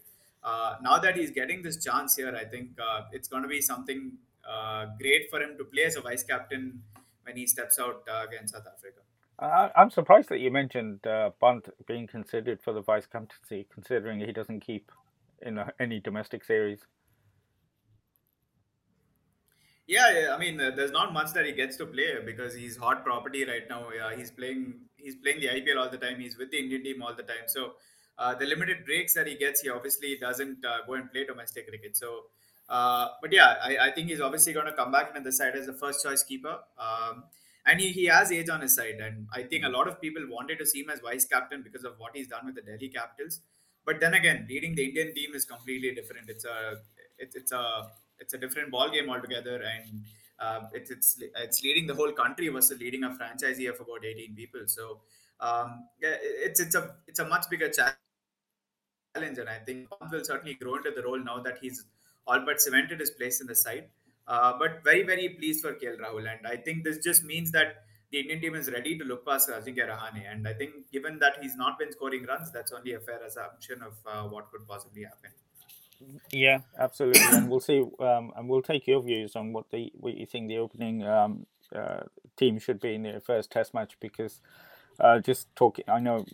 Uh, 0.43 0.75
now 0.81 0.97
that 0.99 1.15
he's 1.15 1.31
getting 1.31 1.61
this 1.61 1.83
chance 1.83 2.15
here, 2.15 2.35
I 2.35 2.45
think 2.45 2.71
uh, 2.79 3.01
it's 3.11 3.27
going 3.27 3.43
to 3.43 3.49
be 3.49 3.61
something 3.61 4.13
uh, 4.47 4.87
great 4.99 5.29
for 5.29 5.41
him 5.41 5.57
to 5.57 5.65
play 5.65 5.83
as 5.83 5.95
a 5.95 6.01
vice 6.01 6.23
captain 6.23 6.81
when 7.23 7.35
he 7.35 7.45
steps 7.45 7.79
out 7.79 8.03
uh, 8.11 8.25
against 8.27 8.53
South 8.53 8.65
Africa. 8.65 9.01
I'm 9.75 9.91
surprised 9.91 10.29
that 10.29 10.39
you 10.39 10.49
mentioned 10.49 11.05
uh, 11.05 11.29
Pant 11.39 11.69
being 11.85 12.07
considered 12.07 12.59
for 12.63 12.73
the 12.73 12.81
vice 12.81 13.05
captaincy, 13.05 13.67
considering 13.71 14.19
he 14.19 14.31
doesn't 14.31 14.61
keep 14.61 14.91
in 15.41 15.59
a, 15.59 15.71
any 15.79 15.99
domestic 15.99 16.43
series. 16.43 16.79
Yeah, 19.88 20.12
yeah, 20.12 20.36
I 20.36 20.38
mean, 20.38 20.60
uh, 20.60 20.71
there's 20.76 20.91
not 20.91 21.13
much 21.13 21.32
that 21.32 21.45
he 21.45 21.54
gets 21.54 21.78
to 21.78 21.86
play 21.86 22.17
because 22.26 22.54
he's 22.54 22.76
hot 22.76 23.06
property 23.06 23.45
right 23.45 23.63
now. 23.69 23.86
Yeah, 23.95 24.15
he's 24.17 24.30
playing, 24.30 24.73
he's 24.97 25.15
playing 25.15 25.39
the 25.39 25.47
IPL 25.47 25.78
all 25.78 25.89
the 25.89 25.97
time. 25.97 26.19
He's 26.19 26.38
with 26.38 26.52
the 26.52 26.60
Indian 26.60 26.84
team 26.84 27.02
all 27.02 27.15
the 27.15 27.23
time. 27.23 27.47
So 27.47 27.73
uh, 28.19 28.36
the 28.36 28.45
limited 28.45 28.84
breaks 28.86 29.13
that 29.13 29.28
he 29.28 29.36
gets, 29.36 29.62
he 29.62 29.69
obviously 29.69 30.17
doesn't 30.19 30.65
uh, 30.65 30.86
go 30.86 30.95
and 30.95 31.10
play 31.10 31.23
domestic 31.23 31.69
cricket. 31.69 31.95
So, 31.95 32.23
uh, 32.67 33.08
but 33.21 33.32
yeah, 33.32 33.56
I, 33.63 33.78
I, 33.78 33.91
think 33.91 34.10
he's 34.10 34.19
obviously 34.19 34.52
going 34.52 34.65
to 34.65 34.73
come 34.73 34.91
back 34.91 35.10
into 35.10 35.21
the 35.21 35.32
side 35.32 35.56
as 35.56 35.67
the 35.67 35.73
first 35.73 36.04
choice 36.04 36.21
keeper. 36.21 36.58
Um, 36.78 37.23
and 37.65 37.80
he, 37.80 37.91
he 37.91 38.06
has 38.08 38.30
age 38.30 38.50
on 38.50 38.60
his 38.60 38.76
side. 38.76 39.00
And 39.02 39.28
I 39.34 39.43
think 39.43 39.63
a 39.63 39.69
lot 39.69 39.88
of 39.88 40.02
people 40.02 40.21
wanted 40.30 40.60
to 40.60 40.65
see 40.65 40.82
him 40.82 40.89
as 40.89 41.00
vice 41.00 41.23
captain 41.23 41.62
because 41.63 41.86
of 41.86 41.93
what 41.97 42.12
he's 42.13 42.28
done 42.28 42.45
with 42.45 42.56
the 42.56 42.62
Delhi 42.62 42.89
Capitals. 42.89 43.39
But 43.86 44.02
then 44.02 44.15
again, 44.15 44.47
leading 44.50 44.76
the 44.76 44.84
Indian 44.84 45.13
team 45.13 45.34
is 45.34 45.45
completely 45.45 45.95
different. 45.95 46.30
It's 46.30 46.43
a 46.43 46.82
it's, 47.17 47.38
it's 47.38 47.54
a 47.54 47.88
it's 48.19 48.34
a 48.34 48.38
different 48.38 48.71
ball 48.71 48.89
game 48.89 49.10
altogether, 49.10 49.62
and 49.62 50.03
uh, 50.39 50.62
it's 50.73 50.91
it's 50.91 51.21
it's 51.36 51.63
leading 51.63 51.88
the 51.88 51.95
whole 51.95 52.12
country 52.12 52.47
versus 52.49 52.80
leading 52.80 53.03
a 53.03 53.15
franchise 53.15 53.58
here 53.58 53.71
of 53.71 53.80
about 53.80 54.06
18 54.06 54.36
people. 54.36 54.62
So 54.65 55.01
um, 55.39 55.88
it's 55.99 56.60
it's 56.60 56.75
a 56.75 56.95
it's 57.08 57.19
a 57.19 57.27
much 57.27 57.49
bigger 57.49 57.69
challenge, 57.69 57.97
and 59.38 59.49
I 59.49 59.60
think 59.60 59.89
Pant 59.89 60.12
will 60.12 60.23
certainly 60.23 60.56
grow 60.56 60.75
into 60.75 60.91
the 60.91 61.03
role 61.03 61.19
now 61.19 61.39
that 61.39 61.60
he's 61.62 61.86
all 62.25 62.41
but 62.45 62.62
cemented 62.62 62.99
his 62.99 63.12
place 63.12 63.41
in 63.41 63.47
the 63.47 63.56
side. 63.56 63.89
Uh, 64.27 64.53
but 64.60 64.84
very 64.84 65.03
very 65.03 65.30
pleased 65.30 65.62
for 65.62 65.73
KL 65.73 65.99
Rahul, 65.99 66.27
and 66.32 66.45
I 66.45 66.58
think 66.58 66.84
this 66.84 66.97
just 66.97 67.23
means 67.23 67.51
that 67.51 67.84
the 68.12 68.19
Indian 68.19 68.41
team 68.41 68.56
is 68.56 68.71
ready 68.71 68.97
to 68.97 69.03
look 69.03 69.25
past 69.25 69.49
Ajinkya 69.49 69.89
Rahane. 69.89 70.32
And 70.32 70.47
I 70.47 70.53
think 70.53 70.89
given 70.91 71.19
that 71.19 71.38
he's 71.41 71.56
not 71.56 71.77
been 71.77 71.91
scoring 71.91 72.25
runs, 72.25 72.51
that's 72.51 72.71
only 72.71 72.93
a 72.93 72.99
fair 72.99 73.21
assumption 73.23 73.82
of 73.82 73.93
uh, 74.06 74.27
what 74.30 74.49
could 74.51 74.67
possibly 74.67 75.03
happen. 75.03 75.32
Yeah, 76.31 76.60
absolutely, 76.77 77.21
and 77.31 77.49
we'll 77.49 77.60
see, 77.60 77.79
um, 77.99 78.31
and 78.36 78.47
we'll 78.47 78.62
take 78.62 78.86
your 78.88 79.01
views 79.01 79.36
on 79.36 79.53
what 79.53 79.69
the 79.71 79.91
what 79.95 80.15
you 80.15 80.25
think 80.25 80.47
the 80.47 80.57
opening 80.57 81.03
um, 81.03 81.45
uh, 81.75 82.01
team 82.38 82.60
should 82.60 82.79
be 82.79 82.95
in 82.95 83.03
the 83.03 83.21
first 83.25 83.51
Test 83.51 83.73
match 83.73 83.97
because. 83.99 84.41
Uh, 84.99 85.19
just 85.19 85.47
talking, 85.55 85.86
I 85.88 85.99
know 85.99 86.25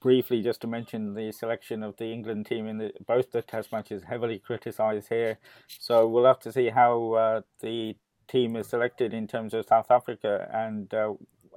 briefly 0.00 0.42
just 0.42 0.60
to 0.62 0.66
mention 0.66 1.14
the 1.14 1.30
selection 1.30 1.84
of 1.84 1.96
the 1.98 2.06
England 2.12 2.46
team 2.46 2.66
in 2.66 2.78
the, 2.78 2.92
both 3.06 3.30
the 3.30 3.42
Test 3.42 3.70
matches 3.70 4.02
heavily 4.02 4.40
criticised 4.40 5.08
here, 5.08 5.38
so 5.68 6.08
we'll 6.08 6.24
have 6.24 6.40
to 6.40 6.52
see 6.52 6.70
how 6.70 7.12
uh, 7.12 7.40
the 7.60 7.94
team 8.26 8.56
is 8.56 8.66
selected 8.66 9.14
in 9.14 9.28
terms 9.28 9.54
of 9.54 9.66
South 9.66 9.88
Africa 9.88 10.50
and 10.52 10.92
uh, 10.92 11.14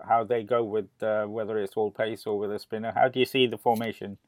how 0.08 0.24
they 0.24 0.44
go 0.44 0.63
with 0.63 0.89
uh, 1.02 1.26
whether 1.26 1.58
it's 1.58 1.74
all 1.76 1.89
pace 1.89 2.28
or 2.28 2.38
with 2.38 2.52
a 2.52 2.60
spinner. 2.60 2.92
How 2.96 3.08
do 3.08 3.20
you 3.20 3.26
see 3.26 3.48
the 3.48 3.58
formation? 3.58 4.20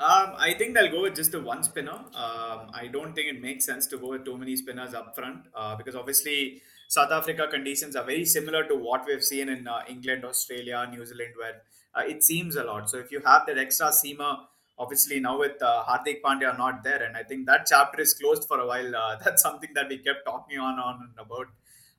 Um, 0.00 0.34
I 0.38 0.54
think 0.56 0.74
they'll 0.74 0.92
go 0.92 1.02
with 1.02 1.16
just 1.16 1.32
the 1.32 1.40
one 1.40 1.64
spinner. 1.64 2.00
Um, 2.14 2.70
I 2.72 2.88
don't 2.92 3.14
think 3.14 3.34
it 3.34 3.42
makes 3.42 3.64
sense 3.64 3.86
to 3.88 3.98
go 3.98 4.10
with 4.10 4.24
too 4.24 4.38
many 4.38 4.54
spinners 4.54 4.94
up 4.94 5.16
front 5.16 5.46
uh, 5.56 5.74
because 5.74 5.96
obviously 5.96 6.62
South 6.86 7.10
Africa 7.10 7.48
conditions 7.50 7.96
are 7.96 8.04
very 8.04 8.24
similar 8.24 8.62
to 8.64 8.76
what 8.76 9.04
we've 9.06 9.24
seen 9.24 9.48
in 9.48 9.66
uh, 9.66 9.80
England, 9.88 10.24
Australia, 10.24 10.86
New 10.88 11.04
Zealand, 11.04 11.34
where 11.36 11.62
uh, 11.96 12.08
it 12.08 12.22
seems 12.22 12.54
a 12.54 12.62
lot. 12.62 12.88
So 12.88 12.98
if 12.98 13.10
you 13.10 13.20
have 13.26 13.44
that 13.46 13.58
extra 13.58 13.88
seamer, 13.88 14.36
obviously 14.78 15.18
now 15.18 15.36
with 15.38 15.60
uh, 15.60 15.82
Hardik 15.84 16.22
Pandya 16.24 16.56
not 16.56 16.84
there, 16.84 17.02
and 17.02 17.16
I 17.16 17.24
think 17.24 17.46
that 17.46 17.66
chapter 17.66 18.00
is 18.00 18.14
closed 18.14 18.46
for 18.46 18.60
a 18.60 18.66
while. 18.66 18.94
Uh, 18.94 19.16
that's 19.24 19.42
something 19.42 19.70
that 19.74 19.88
we 19.88 19.98
kept 19.98 20.24
talking 20.24 20.58
on 20.58 20.78
on 20.78 21.08
and 21.08 21.26
about. 21.26 21.48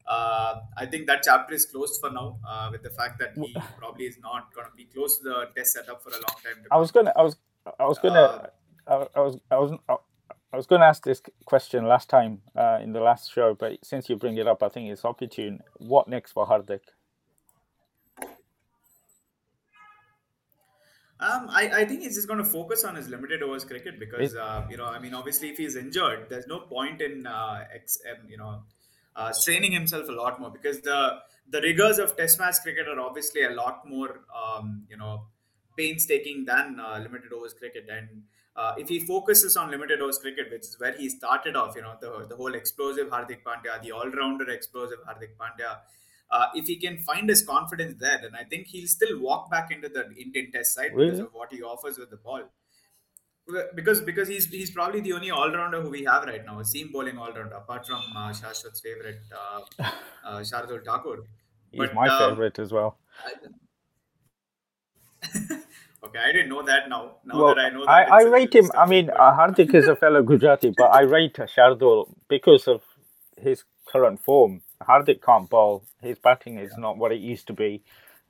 Uh, 0.08 0.62
I 0.76 0.86
think 0.88 1.06
that 1.08 1.22
chapter 1.22 1.54
is 1.54 1.66
closed 1.66 2.00
for 2.00 2.10
now, 2.10 2.40
uh, 2.48 2.70
with 2.72 2.82
the 2.82 2.90
fact 2.90 3.20
that 3.20 3.34
he 3.36 3.54
probably 3.78 4.06
is 4.06 4.18
not 4.24 4.54
going 4.56 4.66
to 4.66 4.76
be 4.76 4.86
close 4.86 5.18
to 5.20 5.24
the 5.24 5.50
test 5.56 5.74
setup 5.74 6.02
for 6.02 6.10
a 6.10 6.14
long 6.14 6.36
time. 6.44 6.64
I 6.72 6.78
was 6.78 6.92
gonna, 6.92 7.14
I 7.16 7.22
was 7.22 7.36
I 7.80 7.86
was 7.86 8.00
gonna, 8.00 8.50
uh, 8.88 9.06
I, 9.16 9.20
I, 9.20 9.22
was, 9.22 9.38
I 9.52 9.58
was, 9.58 9.72
I 10.52 10.58
was 10.58 10.66
going 10.66 10.82
to 10.82 10.88
ask 10.88 11.04
this 11.04 11.22
question 11.46 11.86
last 11.86 12.10
time 12.10 12.42
uh, 12.56 12.80
in 12.82 12.92
the 12.92 13.02
last 13.02 13.32
show, 13.32 13.54
but 13.54 13.78
since 13.84 14.10
you 14.10 14.16
bring 14.16 14.38
it 14.38 14.48
up, 14.48 14.64
I 14.64 14.70
think 14.70 14.90
it's 14.90 15.06
opportune. 15.06 15.60
What 15.78 16.08
next 16.08 16.32
for 16.32 16.48
Hardik? 16.48 16.82
Um, 21.22 21.48
I, 21.50 21.70
I 21.74 21.86
think 21.86 22.02
he's 22.02 22.16
just 22.16 22.28
going 22.28 22.40
to 22.40 22.50
focus 22.50 22.86
on 22.86 22.96
his 22.96 23.10
limited 23.10 23.44
overs 23.44 23.66
cricket 23.66 24.00
because 24.00 24.36
uh, 24.36 24.66
you 24.70 24.78
know 24.78 24.86
I 24.86 25.00
mean 25.00 25.14
obviously 25.14 25.50
if 25.50 25.58
he's 25.58 25.76
injured, 25.76 26.28
there's 26.30 26.48
no 26.48 26.62
point 26.62 27.02
in 27.02 27.28
uh, 27.28 27.66
ex, 27.76 28.00
um, 28.10 28.30
you 28.30 28.38
know 28.38 28.62
uh, 29.18 29.34
straining 29.34 29.74
himself 29.74 30.08
a 30.08 30.14
lot 30.14 30.40
more 30.40 30.50
because 30.50 30.80
the 30.80 31.20
the 31.50 31.60
rigors 31.62 32.00
of 32.00 32.16
Test 32.16 32.40
match 32.40 32.56
cricket 32.64 32.88
are 32.88 33.02
obviously 33.02 33.44
a 33.44 33.50
lot 33.50 33.86
more 33.86 34.22
um, 34.34 34.86
you 34.90 34.96
know 34.96 35.24
painstaking 35.80 36.46
than 36.46 36.80
uh, 36.80 36.98
limited 37.00 37.32
overs 37.34 37.54
cricket. 37.54 37.88
And 37.90 38.24
uh, 38.56 38.74
if 38.78 38.90
he 38.90 39.00
focuses 39.00 39.56
on 39.56 39.72
limited 39.72 40.02
overs 40.02 40.20
cricket, 40.20 40.52
which 40.52 40.62
is 40.62 40.76
where 40.80 40.96
he 40.98 41.10
started 41.10 41.56
off, 41.56 41.76
you 41.76 41.82
know, 41.82 41.96
the, 42.02 42.26
the 42.28 42.36
whole 42.36 42.54
explosive 42.54 43.08
Hardik 43.08 43.44
Pandya, 43.48 43.82
the 43.82 43.92
all 43.92 44.10
rounder 44.10 44.50
explosive 44.50 45.00
Hardik 45.08 45.36
Pandya, 45.42 45.78
uh, 46.32 46.46
if 46.54 46.68
he 46.68 46.76
can 46.76 46.98
find 47.00 47.30
his 47.30 47.42
confidence 47.42 47.96
there, 48.00 48.20
then 48.22 48.36
I 48.40 48.44
think 48.44 48.68
he'll 48.68 48.88
still 48.88 49.20
walk 49.20 49.50
back 49.50 49.72
into 49.72 49.90
the 49.90 50.12
Indian 50.26 50.52
Test 50.52 50.76
side 50.76 50.92
really? 50.94 51.12
because 51.12 51.22
of 51.22 51.34
what 51.34 51.52
he 51.52 51.62
offers 51.62 51.98
with 51.98 52.12
the 52.12 52.18
ball. 52.18 52.44
Because 53.76 54.00
because 54.02 54.28
he's 54.28 54.46
he's 54.46 54.70
probably 54.70 55.02
the 55.02 55.14
only 55.14 55.32
all 55.32 55.52
rounder 55.52 55.82
who 55.82 55.90
we 55.90 56.04
have 56.04 56.26
right 56.26 56.46
now, 56.46 56.60
a 56.60 56.66
seam 56.66 56.92
bowling 56.94 57.18
all 57.18 57.32
rounder, 57.32 57.56
apart 57.56 57.88
from 57.88 58.04
uh, 58.16 58.30
Shashwat's 58.30 58.80
favorite 58.80 59.22
uh, 59.36 59.62
uh, 60.24 60.40
Shardul 60.42 60.86
Thakur. 60.86 61.24
He's 61.72 61.80
but, 61.80 61.96
my 61.96 62.08
um, 62.08 62.30
favorite 62.30 62.60
as 62.60 62.72
well. 62.72 63.00
Okay, 66.02 66.20
I 66.20 66.32
didn't 66.32 66.50
know 66.50 66.64
that 66.64 66.88
now. 66.88 67.18
Now 67.26 67.38
well, 67.38 67.56
that 67.56 67.66
I 67.66 67.70
know 67.70 67.86
that. 67.86 67.90
I, 67.90 68.22
I 68.22 68.24
rate 68.24 68.56
him. 68.56 68.72
I 68.78 68.86
mean, 68.86 69.10
uh, 69.10 69.36
Hardik 69.36 69.74
is 69.74 69.88
a 69.88 69.96
fellow 69.96 70.24
Gujarati, 70.24 70.74
but 70.76 70.94
I 70.94 71.02
rate 71.02 71.34
Shardul 71.34 72.14
because 72.30 72.68
of 72.68 72.82
his 73.38 73.64
current 73.86 74.24
form. 74.24 74.62
Hardik 74.82 75.22
can't 75.22 75.50
bowl. 75.50 75.84
His 76.02 76.18
batting 76.18 76.58
is 76.58 76.72
yeah. 76.74 76.82
not 76.82 76.98
what 76.98 77.12
it 77.12 77.20
used 77.20 77.48
to 77.48 77.54
be, 77.54 77.84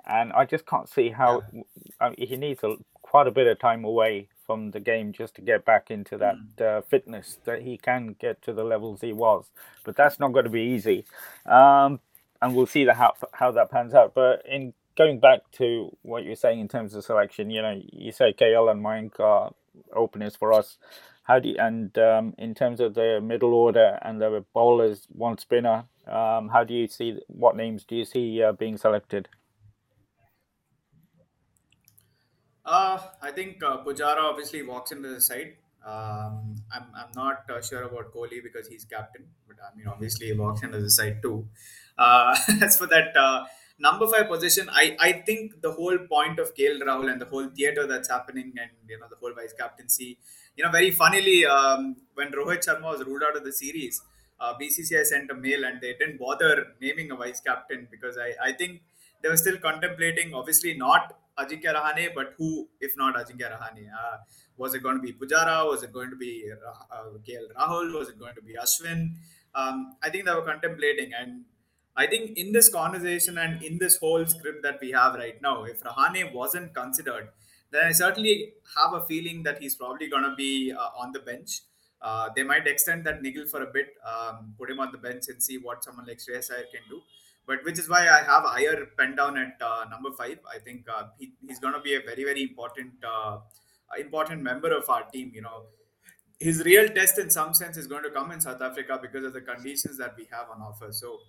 and 0.05 0.34
I 0.34 0.45
just 0.45 0.65
can't 0.65 0.89
see 0.89 1.10
how 1.10 1.43
yeah. 1.53 1.62
I 2.01 2.10
mean, 2.10 2.27
he 2.27 2.38
needs 2.38 2.63
a, 2.63 2.75
quite 3.03 3.27
a 3.27 3.32
bit 3.32 3.45
of 3.45 3.60
time 3.60 3.84
away 3.84 4.29
from 4.47 4.71
the 4.71 4.79
game 4.79 5.13
just 5.13 5.36
to 5.36 5.41
get 5.41 5.63
back 5.63 5.91
into 5.91 6.17
that 6.17 6.36
mm. 6.36 6.65
uh, 6.65 6.82
fitness 6.82 7.38
that 7.45 7.62
he 7.62 7.77
can 7.77 8.15
get 8.19 8.41
to 8.41 8.51
the 8.51 8.63
levels 8.63 9.01
he 9.01 9.13
was. 9.13 9.45
But 9.84 9.95
that's 9.95 10.19
not 10.19 10.34
going 10.34 10.45
to 10.45 10.51
be 10.51 10.73
easy, 10.73 11.05
um, 11.45 11.99
and 12.41 12.55
we'll 12.55 12.65
see 12.65 12.84
the, 12.84 12.95
how 12.95 13.13
how 13.34 13.51
that 13.51 13.69
pans 13.69 13.93
out. 13.93 14.15
But 14.15 14.43
in 14.49 14.73
going 14.99 15.17
back 15.17 15.39
to 15.53 15.95
what 16.01 16.25
you're 16.25 16.35
saying 16.35 16.59
in 16.59 16.67
terms 16.67 16.93
of 16.93 17.05
selection, 17.05 17.49
you 17.49 17.62
know, 17.62 17.81
you 17.93 18.12
say 18.12 18.33
KL 18.33 18.69
and 18.69 18.83
Mayank 18.83 19.17
are 19.19 19.53
openers 19.95 20.35
for 20.35 20.51
us. 20.51 20.77
How 21.23 21.39
do 21.39 21.47
you, 21.49 21.55
and 21.57 21.97
um, 21.97 22.33
in 22.38 22.53
terms 22.53 22.81
of 22.81 22.95
the 22.95 23.21
middle 23.23 23.53
order 23.53 23.97
and 24.01 24.19
the 24.19 24.43
bowlers, 24.53 25.07
one 25.09 25.38
spinner, 25.38 25.85
um, 26.05 26.49
how 26.49 26.65
do 26.65 26.73
you 26.73 26.88
see 26.88 27.17
what 27.27 27.55
names 27.55 27.85
do 27.85 27.95
you 27.95 28.03
see 28.03 28.43
uh, 28.43 28.51
being 28.51 28.77
selected? 28.77 29.29
Uh, 32.65 32.99
I 33.21 33.31
think 33.31 33.63
uh, 33.63 33.77
Pujara 33.83 34.21
obviously 34.21 34.63
walks 34.63 34.91
into 34.91 35.07
the 35.07 35.21
side. 35.21 35.53
Um, 35.85 36.55
I'm, 36.73 36.88
I'm 36.93 37.12
not 37.15 37.49
uh, 37.49 37.62
sure 37.62 37.83
about 37.83 38.13
Kohli 38.13 38.43
because 38.43 38.67
he's 38.67 38.83
captain, 38.83 39.27
but 39.47 39.55
I 39.63 39.75
mean, 39.77 39.88
obviously, 39.88 40.27
he 40.27 40.33
walks 40.33 40.62
into 40.62 40.81
the 40.81 40.89
side 40.89 41.21
too. 41.21 41.47
Uh, 41.97 42.35
as 42.62 42.77
for 42.77 42.88
that, 42.88 43.15
uh, 43.15 43.45
number 43.80 44.08
five 44.08 44.28
position, 44.28 44.70
I, 44.72 44.96
I 45.00 45.12
think 45.13 45.62
the 45.62 45.72
whole 45.72 45.98
point 45.98 46.39
of 46.39 46.54
KL 46.56 46.82
Rahul 46.82 47.12
and 47.12 47.22
the 47.22 47.26
whole 47.26 47.48
theater 47.50 47.88
that's 47.88 48.10
happening 48.10 48.54
and 48.60 48.72
you 48.88 49.00
know 49.00 49.08
the 49.10 49.15
whole 49.15 49.34
vice 49.34 49.54
captaincy, 49.54 50.18
you 50.56 50.63
know, 50.63 50.72
very 50.72 50.92
funnily, 50.92 51.46
um, 51.46 51.96
when 52.13 52.32
Rohit 52.32 52.65
Sharma 52.65 52.98
was 52.98 53.06
ruled 53.06 53.24
out 53.24 53.38
of 53.38 53.44
the 53.44 53.54
series, 53.54 54.02
uh, 54.39 54.54
BCCI 54.62 55.06
sent 55.06 55.32
a 55.32 55.36
mail 55.36 55.65
and 55.65 55.82
they 55.82 55.94
didn't 55.94 56.20
bother 56.20 56.68
naming 56.82 57.12
a 57.12 57.15
vice 57.15 57.39
captain 57.39 57.88
because 57.89 58.18
I, 58.18 58.50
I 58.50 58.54
think 58.54 58.82
they 59.22 59.30
were 59.30 59.38
still 59.38 59.58
contemplating, 59.58 60.34
obviously 60.34 60.74
not 60.76 61.18
Ajinkya 61.38 61.74
Rahane, 61.74 62.10
but 62.13 62.34
who, 62.38 62.68
if 62.80 62.96
not 62.98 63.15
Ajinkya 63.15 63.58
Rahane? 63.58 63.88
Uh, 63.88 64.18
was 64.58 64.74
it 64.74 64.84
going 64.84 64.98
to 64.98 65.02
be 65.02 65.13
Pujara? 65.13 65.65
Was 65.70 65.84
it 65.84 65.94
going 65.94 66.10
to 66.10 66.15
be 66.18 66.52
uh, 66.52 67.04
KL 67.28 67.48
Rahul? 67.58 67.98
Was 67.98 68.10
it 68.10 68.20
going 68.20 68.36
to 68.36 68.42
be 68.42 68.56
Ashwin? 68.62 69.15
Um, 69.56 69.96
I 70.04 70.10
think 70.10 70.26
they 70.26 70.34
were 70.34 70.44
contemplating, 70.44 71.12
and 71.13 71.46
I 71.99 72.07
think 72.07 72.38
in 72.38 72.53
this 72.53 72.69
conversation 72.69 73.38
and 73.38 73.62
in 73.62 73.77
this 73.77 73.97
whole 73.97 74.25
script 74.25 74.63
that 74.63 74.79
we 74.81 74.91
have 74.91 75.15
right 75.15 75.41
now, 75.41 75.65
if 75.65 75.81
Rahane 75.81 76.33
wasn't 76.33 76.73
considered, 76.73 77.27
then 77.71 77.83
I 77.88 77.91
certainly 77.91 78.53
have 78.77 78.93
a 78.93 79.05
feeling 79.05 79.43
that 79.43 79.62
he's 79.62 79.75
probably 79.75 80.07
going 80.07 80.23
to 80.23 80.33
be 80.35 80.71
uh, 80.71 81.01
on 81.01 81.12
the 81.12 81.19
bench. 81.19 81.59
Uh, 82.01 82.29
they 82.33 82.43
might 82.43 82.67
extend 82.67 83.05
that 83.05 83.21
niggle 83.21 83.45
for 83.47 83.63
a 83.63 83.65
bit, 83.65 83.88
um, 84.12 84.53
put 84.57 84.69
him 84.69 84.79
on 84.79 84.93
the 84.93 84.97
bench 84.97 85.25
and 85.27 85.43
see 85.43 85.57
what 85.57 85.83
someone 85.83 86.05
like 86.05 86.19
Shreyas 86.19 86.49
Iyer 86.49 86.67
can 86.73 86.83
do. 86.89 87.01
But 87.45 87.65
which 87.65 87.77
is 87.77 87.89
why 87.89 88.07
I 88.07 88.23
have 88.23 88.45
Iyer 88.45 88.88
pen 88.97 89.17
down 89.17 89.38
at 89.38 89.57
uh, 89.62 89.83
number 89.91 90.12
five. 90.17 90.39
I 90.55 90.59
think 90.59 90.85
uh, 90.89 91.07
he, 91.19 91.33
he's 91.45 91.59
going 91.59 91.73
to 91.73 91.81
be 91.81 91.95
a 91.95 91.99
very 91.99 92.23
very 92.23 92.43
important 92.43 92.93
uh, 93.03 93.39
important 93.99 94.41
member 94.41 94.71
of 94.75 94.89
our 94.89 95.03
team. 95.12 95.31
You 95.33 95.41
know, 95.41 95.63
his 96.39 96.63
real 96.63 96.88
test 96.88 97.19
in 97.19 97.29
some 97.29 97.53
sense 97.53 97.75
is 97.75 97.88
going 97.88 98.03
to 98.03 98.12
come 98.12 98.31
in 98.31 98.39
South 98.39 98.62
Africa 98.62 98.99
because 99.01 99.25
of 99.25 99.33
the 99.33 99.41
conditions 99.41 99.97
that 99.97 100.15
we 100.15 100.27
have 100.31 100.47
on 100.55 100.62
offer. 100.62 100.91
So 100.91 101.19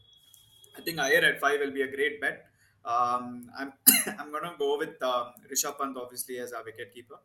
I 0.77 0.81
think 0.83 0.99
Iyer 0.99 1.25
at 1.25 1.41
five 1.41 1.61
will 1.61 1.73
be 1.73 1.83
a 1.83 1.91
great 1.91 2.21
bet. 2.21 2.47
Um, 2.85 3.51
I'm 3.59 3.73
I'm 4.19 4.33
gonna 4.33 4.55
go 4.59 4.79
with 4.79 5.03
um, 5.03 5.33
Rishabh 5.51 5.79
Pant 5.79 5.97
obviously 5.97 6.39
as 6.39 6.53
our 6.53 6.65
wicket 6.65 6.93
keeper. 6.95 7.17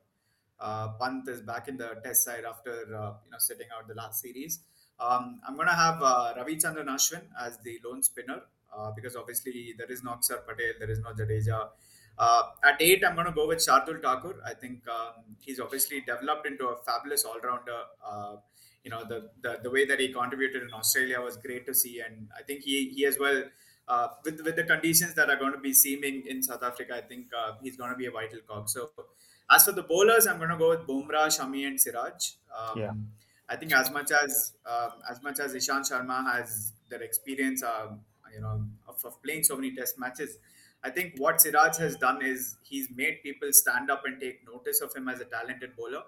Uh, 0.59 0.89
Pant 0.99 1.27
is 1.27 1.41
back 1.41 1.67
in 1.67 1.77
the 1.77 1.99
test 2.03 2.23
side 2.25 2.43
after 2.45 2.71
uh, 2.71 3.13
you 3.23 3.31
know 3.31 3.37
sitting 3.39 3.67
out 3.77 3.87
the 3.87 3.93
last 3.93 4.21
series. 4.21 4.59
Um, 4.99 5.41
I'm 5.47 5.57
gonna 5.57 5.75
have 5.75 6.01
uh, 6.01 6.33
Ravichandran 6.37 6.87
Ashwin 6.87 7.23
as 7.39 7.57
the 7.59 7.79
lone 7.85 8.03
spinner 8.03 8.41
uh, 8.75 8.91
because 8.91 9.15
obviously 9.15 9.73
there 9.77 9.91
is 9.91 10.03
no 10.03 10.11
Akshar 10.11 10.45
Patel, 10.45 10.73
there 10.79 10.89
is 10.89 10.99
no 10.99 11.11
Jadeja. 11.11 11.69
Uh, 12.17 12.43
at 12.63 12.81
eight, 12.81 13.03
I'm 13.05 13.15
going 13.15 13.27
to 13.27 13.33
go 13.33 13.47
with 13.47 13.59
Shardul 13.59 14.01
Thakur. 14.01 14.35
I 14.45 14.53
think 14.53 14.87
um, 14.87 15.35
he's 15.39 15.59
obviously 15.59 16.01
developed 16.01 16.47
into 16.47 16.67
a 16.67 16.77
fabulous 16.77 17.25
all-rounder. 17.25 17.81
Uh, 18.05 18.35
you 18.85 18.91
know, 18.91 19.03
the, 19.03 19.29
the 19.41 19.59
the 19.63 19.69
way 19.69 19.85
that 19.85 19.99
he 19.99 20.13
contributed 20.13 20.61
in 20.61 20.71
Australia 20.71 21.19
was 21.19 21.37
great 21.37 21.65
to 21.65 21.73
see, 21.73 22.01
and 22.07 22.29
I 22.39 22.43
think 22.43 22.61
he 22.61 22.89
he 22.95 23.05
as 23.05 23.17
well. 23.19 23.43
Uh, 23.87 24.07
with 24.23 24.41
with 24.45 24.55
the 24.55 24.63
conditions 24.63 25.13
that 25.15 25.29
are 25.29 25.35
going 25.35 25.51
to 25.51 25.59
be 25.59 25.73
seeming 25.73 26.23
in 26.27 26.41
South 26.41 26.63
Africa, 26.63 26.95
I 26.95 27.01
think 27.01 27.27
uh, 27.39 27.53
he's 27.61 27.77
going 27.77 27.91
to 27.91 27.95
be 27.95 28.05
a 28.05 28.11
vital 28.11 28.39
cog. 28.47 28.69
So, 28.69 28.91
as 29.49 29.65
for 29.65 29.73
the 29.73 29.83
bowlers, 29.83 30.27
I'm 30.27 30.37
going 30.37 30.49
to 30.49 30.57
go 30.57 30.69
with 30.69 30.87
Bumrah, 30.87 31.27
Shami, 31.37 31.67
and 31.67 31.81
Siraj. 31.81 32.31
Um, 32.57 32.79
yeah. 32.79 32.91
I 33.47 33.55
think 33.55 33.73
as 33.73 33.91
much 33.91 34.11
as 34.11 34.53
um, 34.65 34.93
as 35.09 35.21
much 35.21 35.39
as 35.39 35.53
Ishant 35.53 35.91
Sharma 35.91 36.23
has 36.31 36.73
their 36.89 37.01
experience, 37.01 37.63
um, 37.63 37.99
you 38.33 38.41
know, 38.41 38.63
of, 38.87 39.03
of, 39.03 39.21
playing 39.23 39.43
so 39.43 39.55
many 39.55 39.75
Test 39.75 39.99
matches, 39.99 40.37
I 40.83 40.89
think 40.89 41.15
what 41.17 41.41
Siraj 41.41 41.77
has 41.77 41.95
done 41.95 42.23
is 42.23 42.57
he's 42.63 42.89
made 42.95 43.21
people 43.23 43.51
stand 43.51 43.89
up 43.91 44.03
and 44.05 44.19
take 44.19 44.47
notice 44.51 44.81
of 44.81 44.95
him 44.95 45.09
as 45.09 45.21
a 45.21 45.25
talented 45.25 45.75
bowler. 45.75 46.03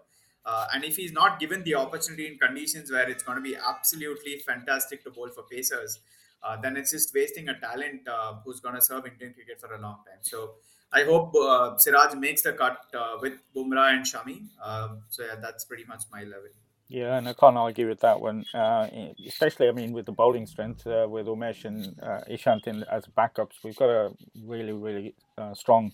Uh, 0.47 0.65
and 0.73 0.85
if 0.85 0.95
he's 0.95 1.11
not 1.11 1.39
given 1.39 1.61
the 1.63 1.75
opportunity 1.75 2.25
in 2.25 2.37
conditions 2.37 2.89
where 2.89 3.09
it's 3.09 3.23
going 3.23 3.37
to 3.37 3.41
be 3.41 3.55
absolutely 3.57 4.37
fantastic 4.47 5.03
to 5.03 5.11
bowl 5.11 5.29
for 5.29 5.43
Pacers, 5.43 5.99
uh, 6.41 6.55
then 6.61 6.77
it's 6.77 6.91
just 6.91 7.13
wasting 7.13 7.49
a 7.49 7.59
talent 7.59 8.07
uh, 8.07 8.35
who's 8.45 8.61
going 8.61 8.75
to 8.75 8.81
serve 8.81 9.05
Indian 9.05 9.33
cricket 9.33 9.59
for 9.59 9.73
a 9.73 9.79
long 9.79 9.97
time. 10.07 10.19
So 10.21 10.51
I 10.93 11.03
hope 11.03 11.35
uh, 11.35 11.77
Siraj 11.77 12.15
makes 12.15 12.43
the 12.43 12.53
cut 12.53 12.77
uh, 12.97 13.17
with 13.21 13.33
Bumrah 13.53 13.93
and 13.93 14.05
Shami. 14.05 14.47
Um, 14.63 15.01
so 15.09 15.25
yeah, 15.25 15.35
that's 15.41 15.65
pretty 15.65 15.83
much 15.83 16.03
my 16.11 16.23
level. 16.23 16.49
Yeah, 16.89 17.17
and 17.17 17.27
I 17.27 17.33
can't 17.33 17.57
argue 17.57 17.89
with 17.89 17.99
that 17.99 18.21
one. 18.21 18.45
Uh, 18.53 18.87
especially, 19.27 19.67
I 19.67 19.73
mean, 19.73 19.91
with 19.91 20.05
the 20.05 20.13
bowling 20.13 20.45
strength 20.45 20.87
uh, 20.87 21.05
with 21.09 21.27
Umesh 21.27 21.65
and 21.65 21.99
uh, 22.01 22.21
Ishant 22.29 22.65
in, 22.65 22.83
as 22.89 23.05
backups, 23.07 23.55
we've 23.63 23.75
got 23.75 23.89
a 23.89 24.13
really, 24.45 24.71
really 24.71 25.13
uh, 25.37 25.53
strong 25.53 25.91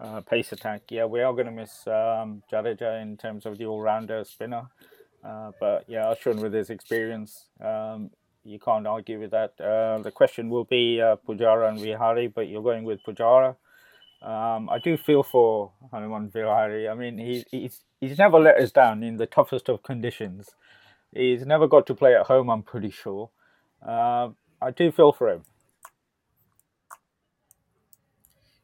uh, 0.00 0.20
pace 0.20 0.52
attack. 0.52 0.82
Yeah, 0.90 1.06
we 1.06 1.22
are 1.22 1.32
going 1.32 1.46
to 1.46 1.52
miss 1.52 1.86
um, 1.86 2.42
Jadeja 2.52 3.00
in 3.00 3.16
terms 3.16 3.46
of 3.46 3.56
the 3.56 3.64
all-rounder 3.64 4.22
spinner, 4.24 4.66
uh, 5.24 5.52
but 5.58 5.84
yeah, 5.88 6.12
Ashwin 6.14 6.42
with 6.42 6.52
his 6.52 6.68
experience, 6.68 7.46
um, 7.62 8.10
you 8.44 8.58
can't 8.58 8.86
argue 8.86 9.18
with 9.18 9.30
that. 9.30 9.56
the 9.56 10.12
question 10.14 10.50
will 10.50 10.64
be 10.64 10.98
Pujara 11.26 11.70
and 11.70 11.80
Vihari, 11.80 12.28
but 12.28 12.48
you're 12.48 12.62
going 12.62 12.84
with 12.84 13.00
Pujara. 13.02 13.56
Um, 14.20 14.70
I 14.70 14.78
do 14.78 14.96
feel 14.96 15.22
for 15.22 15.72
Hanuman 15.90 16.30
Vihari. 16.30 16.88
I 16.88 16.94
mean, 16.94 17.16
he, 17.18 17.44
he's 17.50 17.82
he's 18.08 18.18
never 18.18 18.38
let 18.38 18.56
us 18.56 18.70
down 18.70 19.02
in 19.02 19.16
the 19.16 19.26
toughest 19.26 19.68
of 19.68 19.82
conditions. 19.82 20.50
He's 21.12 21.46
never 21.46 21.66
got 21.66 21.86
to 21.86 21.94
play 21.94 22.14
at 22.14 22.26
home. 22.26 22.50
I'm 22.50 22.62
pretty 22.62 22.90
sure. 22.90 23.30
Uh, 23.86 24.30
I 24.60 24.70
do 24.70 24.90
feel 24.90 25.12
for 25.12 25.30
him. 25.30 25.42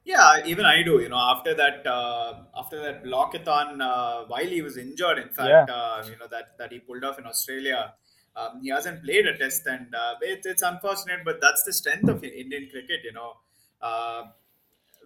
Yeah, 0.05 0.43
even 0.45 0.65
I 0.65 0.83
do. 0.83 1.01
You 1.01 1.09
know, 1.09 1.19
after 1.19 1.55
that, 1.55 1.87
uh, 1.87 2.43
after 2.57 2.83
that 2.83 3.05
blockathon, 3.05 3.81
uh, 3.81 4.25
while 4.27 4.47
he 4.47 4.63
was 4.63 4.77
injured, 4.77 5.19
in 5.19 5.29
fact, 5.29 5.49
yeah. 5.49 5.67
uh, 5.73 6.05
you 6.07 6.17
know 6.19 6.27
that 6.31 6.59
that 6.59 6.73
he 6.73 6.79
pulled 6.81 7.05
off 7.05 7.19
in 7.19 7.27
Australia, 7.27 7.95
um, 8.35 8.61
he 8.63 8.71
hasn't 8.71 9.05
played 9.05 9.27
a 9.27 9.37
test, 9.37 9.67
and 9.67 9.95
uh, 9.95 10.15
it, 10.23 10.41
it's 10.45 10.63
unfortunate, 10.63 11.21
but 11.25 11.41
that's 11.41 11.63
the 11.65 11.73
strength 11.73 12.09
of 12.09 12.25
Indian 12.25 12.69
cricket. 12.73 13.01
You 13.05 13.13
know, 13.13 13.35
uh, 13.83 14.23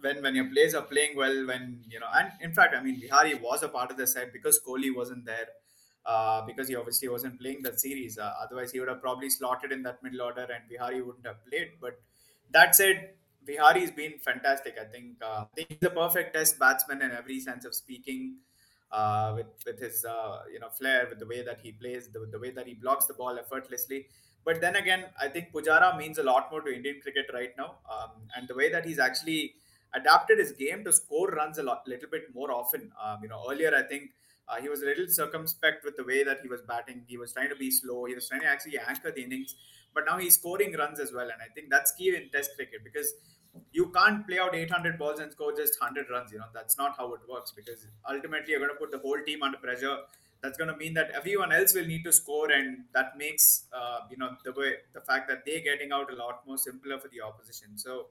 when 0.05 0.23
when 0.23 0.35
your 0.35 0.49
players 0.55 0.75
are 0.75 0.87
playing 0.95 1.17
well, 1.17 1.47
when 1.51 1.83
you 1.91 2.01
know, 2.01 2.07
and 2.15 2.33
in 2.41 2.55
fact, 2.55 2.75
I 2.79 2.83
mean, 2.83 3.01
Vihari 3.01 3.35
was 3.35 3.63
a 3.63 3.69
part 3.69 3.91
of 3.91 3.97
the 3.97 4.07
set 4.07 4.33
because 4.33 4.61
Kohli 4.67 4.95
wasn't 5.03 5.25
there. 5.35 5.49
Uh, 6.07 6.45
because 6.47 6.69
he 6.69 6.77
obviously 6.77 7.09
wasn't 7.09 7.41
playing 7.41 7.63
that 7.63 7.81
series. 7.81 8.19
Uh, 8.19 8.31
otherwise, 8.43 8.71
he 8.71 8.79
would 8.79 8.91
have 8.91 9.01
probably 9.01 9.31
slotted 9.31 9.73
in 9.73 9.83
that 9.83 10.03
middle 10.03 10.21
order 10.21 10.43
and 10.43 10.69
Vihari 10.69 11.01
wouldn't 11.01 11.27
have 11.27 11.43
played. 11.47 11.71
But 11.81 11.99
that 12.51 12.75
said, 12.75 13.15
Vihari's 13.47 13.91
been 13.91 14.19
fantastic. 14.19 14.77
I 14.79 14.85
think, 14.85 15.17
uh, 15.23 15.45
I 15.45 15.47
think 15.55 15.69
he's 15.71 15.89
a 15.89 15.89
perfect 15.89 16.35
test 16.35 16.59
batsman 16.59 17.01
in 17.01 17.11
every 17.11 17.41
sense 17.41 17.65
of 17.65 17.75
speaking. 17.75 18.37
Uh, 18.93 19.33
with 19.35 19.47
with 19.67 19.81
his 19.81 20.05
uh, 20.05 20.41
you 20.53 20.61
know 20.61 20.69
flair, 20.69 21.07
with 21.09 21.19
the 21.19 21.27
way 21.27 21.43
that 21.43 21.59
he 21.63 21.73
plays, 21.73 22.09
the, 22.09 22.29
the 22.31 22.39
way 22.39 22.51
that 22.51 22.67
he 22.67 22.75
blocks 22.75 23.07
the 23.07 23.15
ball 23.15 23.39
effortlessly. 23.39 24.07
But 24.45 24.61
then 24.61 24.77
again, 24.77 25.07
I 25.21 25.29
think 25.29 25.53
Pujara 25.53 25.97
means 25.97 26.19
a 26.19 26.23
lot 26.23 26.51
more 26.51 26.61
to 26.61 26.73
Indian 26.73 27.01
cricket 27.03 27.27
right 27.33 27.57
now, 27.57 27.79
um, 27.91 28.11
and 28.37 28.47
the 28.47 28.55
way 28.55 28.71
that 28.71 28.85
he's 28.85 29.01
actually 29.01 29.55
adapted 29.95 30.39
his 30.39 30.53
game 30.53 30.85
to 30.85 30.93
score 30.93 31.29
runs 31.29 31.59
a 31.59 31.63
lot, 31.63 31.83
little 31.87 32.09
bit 32.11 32.35
more 32.35 32.51
often. 32.51 32.91
Um, 33.03 33.19
you 33.23 33.29
know, 33.29 33.43
earlier 33.51 33.75
I 33.75 33.83
think 33.83 34.11
uh, 34.49 34.61
he 34.61 34.69
was 34.69 34.83
a 34.83 34.85
little 34.85 35.07
circumspect 35.09 35.85
with 35.85 35.97
the 35.97 36.05
way 36.05 36.23
that 36.25 36.41
he 36.43 36.49
was 36.49 36.61
batting. 36.63 37.05
He 37.07 37.17
was 37.17 37.33
trying 37.33 37.49
to 37.49 37.57
be 37.57 37.71
slow. 37.71 38.05
He 38.05 38.15
was 38.15 38.29
trying 38.29 38.43
to 38.43 38.47
actually 38.47 38.79
anchor 38.79 39.11
the 39.11 39.23
innings. 39.23 39.55
But 39.95 40.05
now 40.07 40.19
he's 40.19 40.35
scoring 40.35 40.75
runs 40.77 40.99
as 40.99 41.13
well, 41.13 41.31
and 41.31 41.41
I 41.41 41.47
think 41.55 41.71
that's 41.71 41.93
key 41.93 42.15
in 42.15 42.29
Test 42.31 42.51
cricket 42.57 42.81
because 42.83 43.15
you 43.71 43.91
can't 43.91 44.27
play 44.27 44.41
out 44.41 44.55
800 44.55 44.99
balls 44.99 45.21
and 45.21 45.31
score 45.31 45.55
just 45.55 45.81
100 45.81 46.11
runs. 46.11 46.33
You 46.33 46.39
know, 46.39 46.47
that's 46.53 46.77
not 46.77 46.97
how 46.97 47.15
it 47.15 47.21
works 47.31 47.53
because 47.53 47.87
ultimately 48.11 48.51
you're 48.51 48.59
going 48.59 48.73
to 48.73 48.77
put 48.77 48.91
the 48.91 48.99
whole 48.99 49.19
team 49.25 49.45
under 49.45 49.59
pressure. 49.59 49.99
That's 50.43 50.59
going 50.59 50.69
to 50.69 50.77
mean 50.77 50.95
that 50.95 51.11
everyone 51.13 51.53
else 51.53 51.75
will 51.75 51.87
need 51.87 52.03
to 52.05 52.13
score, 52.13 52.51
and 52.51 52.85
that 52.93 53.17
makes 53.17 53.67
uh, 53.73 54.01
you 54.11 54.17
know 54.17 54.37
the 54.45 54.53
way 54.53 54.75
the 54.93 55.01
fact 55.01 55.29
that 55.29 55.45
they're 55.47 55.63
getting 55.63 55.93
out 55.93 56.13
a 56.13 56.17
lot 56.17 56.47
more 56.47 56.59
simpler 56.59 56.99
for 56.99 57.09
the 57.09 57.23
opposition. 57.23 57.79
So 57.79 58.09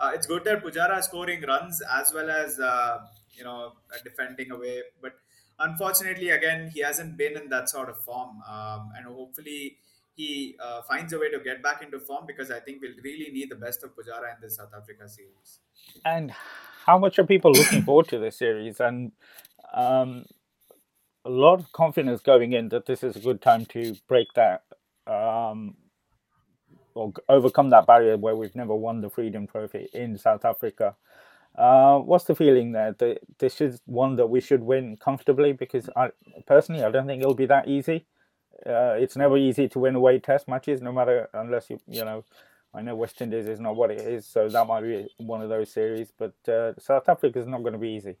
uh, 0.00 0.10
it's 0.14 0.26
good 0.26 0.44
that 0.44 0.64
Pujara 0.64 1.02
scoring 1.02 1.42
runs 1.42 1.80
as 1.90 2.12
well 2.14 2.30
as 2.30 2.58
uh, 2.58 2.98
you 3.36 3.44
know 3.44 3.72
defending 4.04 4.50
away. 4.50 4.82
But 5.00 5.12
unfortunately, 5.58 6.30
again, 6.30 6.70
he 6.72 6.80
hasn't 6.80 7.16
been 7.16 7.36
in 7.36 7.48
that 7.50 7.68
sort 7.68 7.88
of 7.88 7.98
form, 8.02 8.40
um, 8.48 8.90
and 8.96 9.06
hopefully 9.06 9.76
he 10.14 10.56
uh, 10.62 10.82
finds 10.82 11.12
a 11.12 11.18
way 11.18 11.30
to 11.30 11.40
get 11.40 11.62
back 11.62 11.82
into 11.82 11.98
form 11.98 12.26
because 12.26 12.50
I 12.50 12.60
think 12.60 12.82
we'll 12.82 13.02
really 13.02 13.30
need 13.32 13.50
the 13.50 13.56
best 13.56 13.82
of 13.82 13.90
Pujara 13.90 14.34
in 14.34 14.40
this 14.40 14.56
South 14.56 14.72
Africa 14.76 15.08
series. 15.08 15.60
And 16.04 16.32
how 16.84 16.98
much 16.98 17.18
are 17.18 17.24
people 17.24 17.52
looking 17.52 17.82
forward 17.82 18.08
to 18.08 18.18
this 18.18 18.36
series? 18.36 18.80
And 18.80 19.12
um, 19.72 20.26
a 21.24 21.30
lot 21.30 21.60
of 21.60 21.72
confidence 21.72 22.20
going 22.20 22.52
in 22.52 22.68
that 22.70 22.86
this 22.86 23.02
is 23.02 23.16
a 23.16 23.20
good 23.20 23.40
time 23.40 23.64
to 23.66 23.96
break 24.06 24.28
that 24.34 24.64
um, 25.06 25.76
or 26.94 27.12
overcome 27.28 27.70
that 27.70 27.86
barrier 27.86 28.16
where 28.16 28.36
we've 28.36 28.56
never 28.56 28.74
won 28.74 29.00
the 29.00 29.10
Freedom 29.10 29.46
Trophy 29.46 29.88
in 29.92 30.18
South 30.18 30.44
Africa. 30.44 30.96
Uh, 31.56 31.98
what's 31.98 32.24
the 32.24 32.34
feeling 32.34 32.72
there? 32.72 32.92
that 32.98 33.18
this 33.38 33.60
is 33.60 33.80
one 33.84 34.16
that 34.16 34.28
we 34.28 34.40
should 34.40 34.62
win 34.62 34.96
comfortably 34.96 35.52
because 35.52 35.90
I 35.96 36.10
personally 36.46 36.82
I 36.82 36.90
don't 36.90 37.06
think 37.06 37.20
it'll 37.20 37.34
be 37.34 37.46
that 37.46 37.68
easy. 37.68 38.06
Uh, 38.64 38.94
it's 38.96 39.16
never 39.16 39.36
easy 39.36 39.68
to 39.68 39.78
win 39.78 39.94
away 39.96 40.18
Test 40.18 40.48
matches, 40.48 40.80
no 40.80 40.92
matter 40.92 41.28
unless 41.34 41.68
you 41.70 41.78
you 41.86 42.04
know. 42.04 42.24
I 42.74 42.80
know 42.80 42.96
West 42.96 43.20
Indies 43.20 43.48
is 43.48 43.60
not 43.60 43.76
what 43.76 43.90
it 43.90 44.00
is, 44.00 44.26
so 44.26 44.48
that 44.48 44.66
might 44.66 44.80
be 44.80 45.06
one 45.18 45.42
of 45.42 45.50
those 45.50 45.70
series. 45.70 46.10
But 46.16 46.32
uh, 46.48 46.72
South 46.78 47.06
Africa 47.06 47.38
is 47.38 47.46
not 47.46 47.60
going 47.60 47.74
to 47.74 47.78
be 47.78 47.90
easy. 47.90 48.16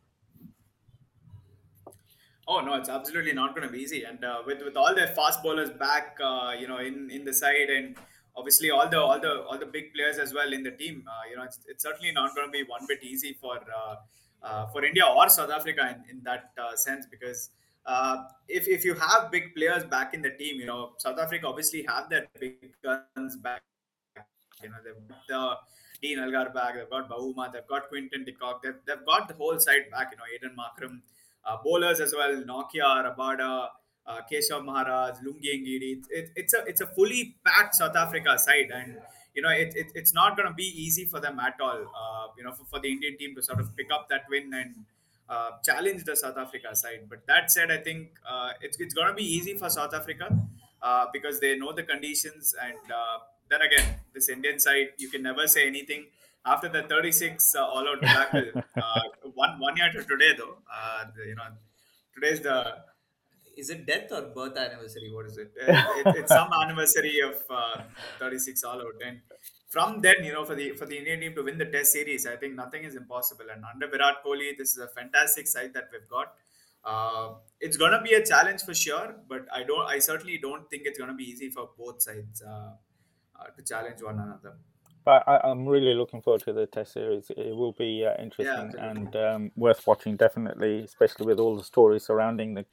Oh 2.46 2.60
no, 2.60 2.74
it's 2.74 2.90
absolutely 2.90 3.32
not 3.32 3.54
going 3.54 3.66
to 3.66 3.72
be 3.72 3.78
easy. 3.78 4.04
And 4.04 4.22
uh, 4.24 4.42
with 4.44 4.62
with 4.62 4.76
all 4.76 4.94
their 4.94 5.06
fast 5.06 5.42
bowlers 5.42 5.70
back, 5.70 6.18
uh, 6.22 6.52
you 6.58 6.68
know, 6.68 6.78
in 6.78 7.08
in 7.10 7.24
the 7.24 7.32
side 7.32 7.70
and 7.70 7.96
obviously 8.36 8.70
all 8.70 8.88
the 8.88 9.00
all 9.00 9.20
the 9.20 9.42
all 9.42 9.58
the 9.58 9.66
big 9.66 9.92
players 9.94 10.18
as 10.18 10.32
well 10.34 10.52
in 10.52 10.62
the 10.62 10.70
team. 10.72 11.04
Uh, 11.06 11.28
you 11.30 11.36
know, 11.36 11.44
it's, 11.44 11.60
it's 11.68 11.82
certainly 11.82 12.12
not 12.12 12.34
going 12.34 12.46
to 12.46 12.52
be 12.52 12.64
one 12.64 12.86
bit 12.88 13.02
easy 13.02 13.36
for 13.40 13.56
uh, 13.56 13.96
uh, 14.42 14.66
for 14.66 14.84
India 14.84 15.04
or 15.04 15.28
South 15.28 15.50
Africa 15.50 15.96
in, 15.96 16.16
in 16.16 16.22
that 16.24 16.50
uh, 16.58 16.74
sense 16.76 17.06
because 17.10 17.50
uh, 17.86 18.24
if 18.48 18.68
if 18.68 18.84
you 18.84 18.94
have 18.94 19.30
big 19.30 19.54
players 19.54 19.84
back 19.84 20.14
in 20.14 20.22
the 20.22 20.30
team, 20.30 20.60
you 20.60 20.66
know, 20.66 20.92
South 20.98 21.18
Africa 21.18 21.46
obviously 21.46 21.84
have 21.88 22.08
their 22.08 22.26
big 22.38 22.56
guns 22.82 23.36
back. 23.36 23.62
You 24.62 24.68
know, 24.68 24.76
they've 24.84 25.08
got 25.08 25.26
the 25.28 25.56
Dean 26.00 26.18
Elgar 26.20 26.50
back, 26.50 26.74
they've 26.74 26.88
got 26.88 27.08
Bavuma, 27.08 27.52
they've 27.52 27.66
got 27.66 27.88
Quinton 27.88 28.24
de 28.24 28.32
Kock, 28.32 28.62
they've, 28.62 28.78
they've 28.86 29.04
got 29.04 29.26
the 29.26 29.34
whole 29.34 29.58
side 29.58 29.90
back. 29.90 30.12
You 30.12 30.18
know, 30.18 30.24
Aiden 30.30 30.54
Markram, 30.54 31.00
uh, 31.44 31.56
bowlers 31.64 32.00
as 32.00 32.14
well, 32.16 32.30
Nortje, 32.44 32.80
Rabada, 32.82 33.68
uh, 34.06 34.20
Keshav 34.30 34.64
Maharaj, 34.64 35.18
Lungi 35.18 35.54
Ngidi. 35.62 36.04
It, 36.10 36.30
it's 36.36 36.54
a 36.54 36.64
it's 36.66 36.80
a 36.80 36.86
fully 36.86 37.36
packed 37.44 37.74
South 37.74 37.96
Africa 37.96 38.38
side, 38.38 38.70
and 38.74 38.98
you 39.34 39.42
know 39.42 39.50
it, 39.50 39.74
it 39.76 39.92
it's 39.94 40.12
not 40.12 40.36
going 40.36 40.48
to 40.48 40.54
be 40.54 40.64
easy 40.64 41.04
for 41.04 41.20
them 41.20 41.38
at 41.40 41.60
all. 41.60 41.80
Uh, 41.80 42.26
you 42.36 42.44
know, 42.44 42.52
for, 42.52 42.64
for 42.64 42.80
the 42.80 42.90
Indian 42.90 43.16
team 43.16 43.34
to 43.34 43.42
sort 43.42 43.60
of 43.60 43.76
pick 43.76 43.92
up 43.92 44.08
that 44.08 44.22
win 44.28 44.52
and 44.54 44.74
uh, 45.28 45.50
challenge 45.64 46.04
the 46.04 46.16
South 46.16 46.36
Africa 46.36 46.74
side. 46.74 47.06
But 47.08 47.26
that 47.26 47.50
said, 47.50 47.70
I 47.70 47.78
think 47.78 48.18
uh, 48.28 48.50
it's 48.60 48.78
it's 48.80 48.94
going 48.94 49.08
to 49.08 49.14
be 49.14 49.24
easy 49.24 49.54
for 49.54 49.68
South 49.68 49.94
Africa 49.94 50.36
uh, 50.82 51.06
because 51.12 51.40
they 51.40 51.56
know 51.56 51.72
the 51.72 51.84
conditions, 51.84 52.54
and 52.60 52.92
uh, 52.92 53.18
then 53.48 53.62
again, 53.62 53.96
this 54.14 54.28
Indian 54.28 54.58
side, 54.58 54.94
you 54.98 55.08
can 55.08 55.22
never 55.22 55.46
say 55.46 55.66
anything. 55.66 56.06
After 56.44 56.68
the 56.68 56.82
36 56.82 57.54
uh, 57.54 57.64
all-out 57.64 58.00
debacle, 58.00 58.62
one 59.34 59.60
one 59.60 59.76
year 59.76 59.92
to 59.92 60.02
today 60.02 60.32
though, 60.36 60.56
you 61.24 61.36
know, 61.36 61.44
today's 62.16 62.40
the 62.40 62.82
is 63.56 63.70
it 63.70 63.86
death 63.86 64.10
or 64.12 64.22
birth 64.22 64.56
anniversary? 64.56 65.10
What 65.12 65.26
is 65.26 65.38
it? 65.38 65.52
it 65.56 66.16
it's 66.16 66.30
some 66.30 66.48
anniversary 66.62 67.18
of 67.24 67.36
uh, 67.50 67.82
36 68.18 68.64
all 68.64 68.80
out. 68.80 69.00
And 69.06 69.20
from 69.68 70.00
then, 70.00 70.16
you 70.22 70.32
know, 70.32 70.44
for 70.44 70.54
the 70.54 70.72
for 70.72 70.86
the 70.86 70.96
Indian 70.98 71.20
team 71.20 71.34
to 71.34 71.42
win 71.42 71.58
the 71.58 71.66
Test 71.66 71.92
series, 71.92 72.26
I 72.26 72.36
think 72.36 72.54
nothing 72.54 72.84
is 72.84 72.96
impossible. 72.96 73.46
And 73.54 73.64
under 73.72 73.88
Virat 73.88 74.24
Kohli, 74.24 74.56
this 74.56 74.70
is 74.70 74.78
a 74.78 74.88
fantastic 74.88 75.46
side 75.46 75.72
that 75.74 75.88
we've 75.92 76.08
got. 76.08 76.34
Uh, 76.84 77.34
it's 77.60 77.76
gonna 77.76 78.02
be 78.02 78.14
a 78.14 78.24
challenge 78.24 78.62
for 78.62 78.74
sure, 78.74 79.14
but 79.28 79.46
I 79.52 79.62
don't. 79.62 79.86
I 79.86 79.98
certainly 79.98 80.38
don't 80.38 80.68
think 80.68 80.82
it's 80.84 80.98
gonna 80.98 81.14
be 81.14 81.24
easy 81.24 81.50
for 81.50 81.70
both 81.78 82.02
sides 82.02 82.42
uh, 82.42 82.72
uh 83.38 83.44
to 83.56 83.62
challenge 83.62 84.02
one 84.02 84.18
another. 84.18 84.56
But 85.04 85.24
I, 85.26 85.50
am 85.50 85.66
really 85.66 85.94
looking 85.94 86.22
forward 86.22 86.42
to 86.42 86.52
the 86.52 86.66
Test 86.66 86.92
series. 86.92 87.30
It 87.30 87.56
will 87.56 87.72
be 87.72 88.06
uh, 88.06 88.22
interesting 88.22 88.72
yeah, 88.76 88.90
and 88.90 89.16
um, 89.16 89.50
worth 89.56 89.84
watching, 89.86 90.16
definitely, 90.16 90.84
especially 90.84 91.26
with 91.26 91.40
all 91.40 91.56
the 91.56 91.64
stories 91.64 92.04
surrounding 92.04 92.54
the 92.54 92.64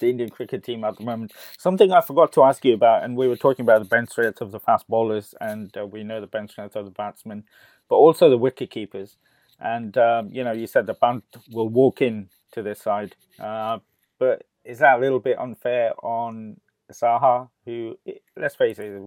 the 0.00 0.10
Indian 0.10 0.30
cricket 0.30 0.64
team 0.64 0.84
at 0.84 0.96
the 0.96 1.04
moment. 1.04 1.32
Something 1.58 1.92
I 1.92 2.00
forgot 2.00 2.32
to 2.32 2.42
ask 2.42 2.64
you 2.64 2.74
about, 2.74 3.04
and 3.04 3.16
we 3.16 3.28
were 3.28 3.36
talking 3.36 3.64
about 3.64 3.80
the 3.82 3.88
bench 3.88 4.10
strength 4.10 4.40
of 4.40 4.50
the 4.50 4.60
fast 4.60 4.88
bowlers, 4.88 5.34
and 5.40 5.74
uh, 5.76 5.86
we 5.86 6.02
know 6.02 6.20
the 6.20 6.26
bench 6.26 6.52
strength 6.52 6.76
of 6.76 6.84
the 6.84 6.90
batsmen, 6.90 7.44
but 7.88 7.96
also 7.96 8.28
the 8.28 8.38
wicket 8.38 8.70
keepers. 8.70 9.16
And 9.60 9.96
um, 9.98 10.30
you 10.32 10.42
know, 10.42 10.52
you 10.52 10.66
said 10.66 10.86
the 10.86 10.94
Pant 10.94 11.24
will 11.52 11.68
walk 11.68 12.00
in 12.02 12.30
to 12.52 12.62
this 12.62 12.80
side, 12.80 13.14
uh, 13.38 13.78
but 14.18 14.44
is 14.64 14.78
that 14.80 14.98
a 14.98 15.00
little 15.00 15.20
bit 15.20 15.38
unfair 15.38 15.92
on 16.02 16.60
Saha, 16.92 17.48
who, 17.64 17.98
let's 18.36 18.56
face 18.56 18.78
it, 18.78 19.00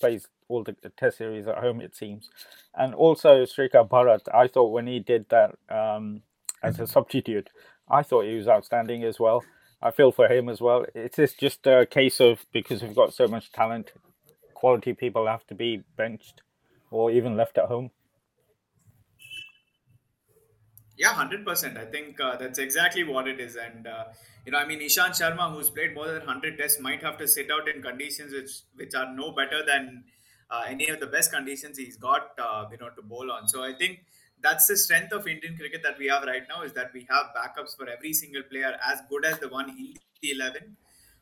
plays 0.00 0.28
all 0.48 0.62
the 0.62 0.74
test 0.96 1.18
series 1.18 1.46
at 1.46 1.58
home, 1.58 1.80
it 1.80 1.94
seems, 1.94 2.30
and 2.74 2.94
also 2.94 3.44
Srikar 3.44 3.88
Bharat. 3.88 4.20
I 4.34 4.48
thought 4.48 4.70
when 4.70 4.86
he 4.86 4.98
did 5.00 5.26
that 5.30 5.56
um, 5.68 6.22
as 6.62 6.78
a 6.80 6.86
substitute, 6.86 7.50
I 7.88 8.02
thought 8.02 8.24
he 8.24 8.34
was 8.34 8.48
outstanding 8.48 9.04
as 9.04 9.18
well. 9.18 9.44
I 9.82 9.90
feel 9.90 10.10
for 10.10 10.28
him 10.28 10.48
as 10.48 10.60
well. 10.60 10.86
It's 10.94 11.34
just 11.34 11.66
a 11.66 11.86
case 11.86 12.20
of 12.20 12.46
because 12.52 12.82
we've 12.82 12.94
got 12.94 13.12
so 13.14 13.28
much 13.28 13.52
talent, 13.52 13.92
quality 14.54 14.94
people 14.94 15.26
have 15.26 15.46
to 15.48 15.54
be 15.54 15.82
benched 15.96 16.42
or 16.90 17.10
even 17.10 17.36
left 17.36 17.58
at 17.58 17.66
home. 17.66 17.90
Yeah, 20.96 21.12
hundred 21.12 21.44
percent. 21.44 21.76
I 21.76 21.84
think 21.84 22.18
uh, 22.20 22.36
that's 22.36 22.58
exactly 22.58 23.04
what 23.04 23.28
it 23.28 23.38
is, 23.38 23.56
and 23.56 23.86
uh, 23.86 24.04
you 24.46 24.52
know, 24.52 24.58
I 24.58 24.66
mean, 24.66 24.80
Ishant 24.80 25.10
Sharma, 25.10 25.52
who's 25.52 25.68
played 25.68 25.94
more 25.94 26.06
than 26.06 26.22
hundred 26.22 26.56
tests, 26.56 26.80
might 26.80 27.02
have 27.02 27.18
to 27.18 27.28
sit 27.28 27.50
out 27.50 27.68
in 27.68 27.82
conditions 27.82 28.32
which 28.32 28.50
which 28.76 28.94
are 28.94 29.14
no 29.14 29.32
better 29.32 29.62
than 29.66 30.04
uh, 30.50 30.62
any 30.66 30.88
of 30.88 31.00
the 31.00 31.06
best 31.06 31.32
conditions 31.32 31.76
he's 31.76 31.96
got, 31.98 32.30
uh, 32.38 32.64
you 32.70 32.78
know, 32.78 32.88
to 32.90 33.02
bowl 33.02 33.30
on. 33.30 33.46
So 33.46 33.62
I 33.62 33.74
think 33.74 34.06
that's 34.40 34.66
the 34.66 34.76
strength 34.76 35.12
of 35.12 35.26
Indian 35.26 35.56
cricket 35.56 35.82
that 35.82 35.98
we 35.98 36.06
have 36.08 36.24
right 36.24 36.42
now 36.48 36.62
is 36.62 36.72
that 36.74 36.92
we 36.92 37.06
have 37.10 37.26
backups 37.36 37.76
for 37.76 37.88
every 37.88 38.12
single 38.12 38.42
player 38.42 38.76
as 38.86 39.00
good 39.08 39.24
as 39.24 39.38
the 39.38 39.48
one 39.48 39.70
in 39.70 39.94
the 40.22 40.30
11. 40.30 40.76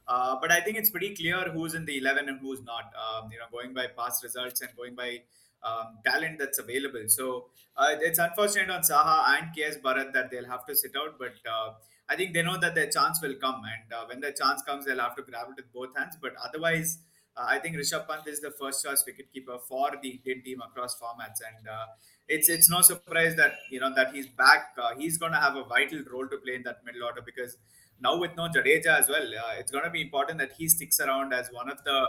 Uh, 0.06 0.36
but 0.40 0.52
I 0.52 0.60
think 0.60 0.76
it's 0.76 0.90
pretty 0.90 1.14
clear 1.14 1.50
who's 1.50 1.74
in 1.74 1.84
the 1.86 1.96
11 1.98 2.28
and 2.28 2.40
who's 2.40 2.62
not, 2.62 2.92
um, 2.94 3.30
you 3.32 3.38
know, 3.38 3.46
going 3.50 3.72
by 3.72 3.86
past 3.96 4.22
results 4.22 4.60
and 4.60 4.70
going 4.76 4.94
by 4.94 5.22
um, 5.62 5.98
talent 6.04 6.38
that's 6.38 6.58
available. 6.58 7.04
So 7.06 7.46
uh, 7.76 7.96
it's 8.00 8.18
unfortunate 8.18 8.70
on 8.70 8.82
Saha 8.82 9.38
and 9.38 9.52
KS 9.54 9.78
Bharat 9.78 10.12
that 10.12 10.30
they'll 10.30 10.46
have 10.46 10.66
to 10.66 10.76
sit 10.76 10.92
out, 10.96 11.18
but 11.18 11.34
uh, 11.50 11.72
I 12.08 12.16
think 12.16 12.34
they 12.34 12.42
know 12.42 12.58
that 12.58 12.74
their 12.74 12.88
chance 12.88 13.20
will 13.22 13.34
come. 13.34 13.62
And 13.64 13.92
uh, 13.92 14.04
when 14.06 14.20
their 14.20 14.32
chance 14.32 14.62
comes, 14.62 14.84
they'll 14.84 15.00
have 15.00 15.16
to 15.16 15.22
grab 15.22 15.46
it 15.50 15.56
with 15.56 15.72
both 15.72 15.96
hands. 15.96 16.16
But 16.20 16.32
otherwise, 16.42 16.98
uh, 17.36 17.46
I 17.48 17.58
think 17.58 17.76
Rishabh 17.76 18.06
Pant 18.06 18.26
is 18.26 18.40
the 18.40 18.50
first 18.50 18.84
choice 18.84 19.04
wicketkeeper 19.08 19.60
for 19.62 19.90
the 20.02 20.08
Indian 20.10 20.42
team 20.42 20.60
across 20.60 21.00
formats. 21.00 21.40
And 21.40 21.66
uh, 21.66 21.86
it's 22.28 22.48
it's 22.48 22.70
no 22.70 22.80
surprise 22.80 23.36
that 23.36 23.54
you 23.70 23.80
know 23.80 23.94
that 23.94 24.14
he's 24.14 24.26
back. 24.26 24.74
Uh, 24.82 24.94
he's 24.96 25.18
going 25.18 25.32
to 25.32 25.38
have 25.38 25.56
a 25.56 25.64
vital 25.64 26.00
role 26.10 26.26
to 26.28 26.36
play 26.38 26.54
in 26.54 26.62
that 26.62 26.84
middle 26.84 27.04
order 27.04 27.20
because 27.24 27.56
now 28.00 28.18
with 28.18 28.34
no 28.36 28.48
Jadeja 28.48 28.98
as 28.98 29.08
well, 29.08 29.22
uh, 29.22 29.58
it's 29.58 29.70
going 29.70 29.84
to 29.84 29.90
be 29.90 30.02
important 30.02 30.38
that 30.38 30.52
he 30.52 30.68
sticks 30.68 31.00
around 31.00 31.32
as 31.32 31.48
one 31.52 31.70
of 31.70 31.82
the 31.84 32.08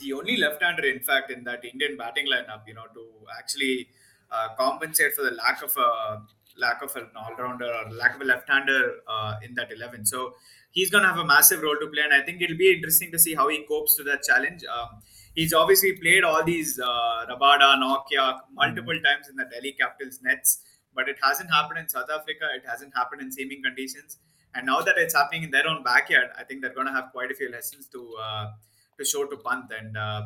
the 0.00 0.12
only 0.12 0.36
left-hander, 0.36 0.84
in 0.84 1.00
fact, 1.00 1.30
in 1.30 1.44
that 1.44 1.64
Indian 1.64 1.96
batting 1.96 2.26
lineup. 2.26 2.62
You 2.66 2.74
know, 2.74 2.86
to 2.94 3.06
actually 3.38 3.88
uh, 4.30 4.48
compensate 4.58 5.14
for 5.14 5.22
the 5.22 5.30
lack 5.32 5.62
of 5.62 5.74
a 5.76 6.22
lack 6.56 6.82
of 6.82 6.94
an 6.96 7.08
all-rounder 7.16 7.66
or 7.66 7.90
lack 7.92 8.14
of 8.14 8.20
a 8.20 8.24
left-hander 8.24 8.92
uh, 9.08 9.34
in 9.42 9.54
that 9.54 9.72
11. 9.72 10.06
So 10.06 10.34
he's 10.70 10.88
going 10.88 11.02
to 11.02 11.08
have 11.08 11.18
a 11.18 11.24
massive 11.24 11.62
role 11.62 11.76
to 11.80 11.86
play, 11.88 12.02
and 12.04 12.14
I 12.14 12.22
think 12.22 12.42
it'll 12.42 12.56
be 12.56 12.72
interesting 12.72 13.10
to 13.12 13.18
see 13.18 13.34
how 13.34 13.48
he 13.48 13.64
copes 13.64 13.96
to 13.96 14.04
that 14.04 14.22
challenge. 14.22 14.62
Um, 14.64 15.02
he's 15.34 15.52
obviously 15.52 15.92
played 15.92 16.24
all 16.24 16.44
these 16.44 16.78
uh, 16.78 17.26
Rabada, 17.28 17.76
Nortje 17.82 18.40
multiple 18.52 18.94
mm-hmm. 18.94 19.04
times 19.04 19.28
in 19.28 19.36
the 19.36 19.44
Delhi 19.44 19.72
Capitals 19.72 20.20
nets, 20.22 20.60
but 20.94 21.08
it 21.08 21.16
hasn't 21.22 21.50
happened 21.50 21.78
in 21.80 21.88
South 21.88 22.08
Africa. 22.10 22.46
It 22.56 22.64
hasn't 22.66 22.94
happened 22.94 23.22
in 23.22 23.32
seaming 23.32 23.62
conditions. 23.62 24.18
And 24.54 24.66
now 24.66 24.80
that 24.82 24.96
it's 24.96 25.14
happening 25.14 25.42
in 25.42 25.50
their 25.50 25.68
own 25.68 25.82
backyard, 25.82 26.30
I 26.38 26.44
think 26.44 26.62
they're 26.62 26.74
going 26.74 26.86
to 26.86 26.92
have 26.92 27.10
quite 27.12 27.30
a 27.30 27.34
few 27.34 27.50
lessons 27.50 27.88
to 27.88 28.14
uh, 28.22 28.52
to 28.98 29.04
show 29.04 29.24
to 29.26 29.36
Pant, 29.36 29.64
and 29.76 29.96
uh, 29.96 30.22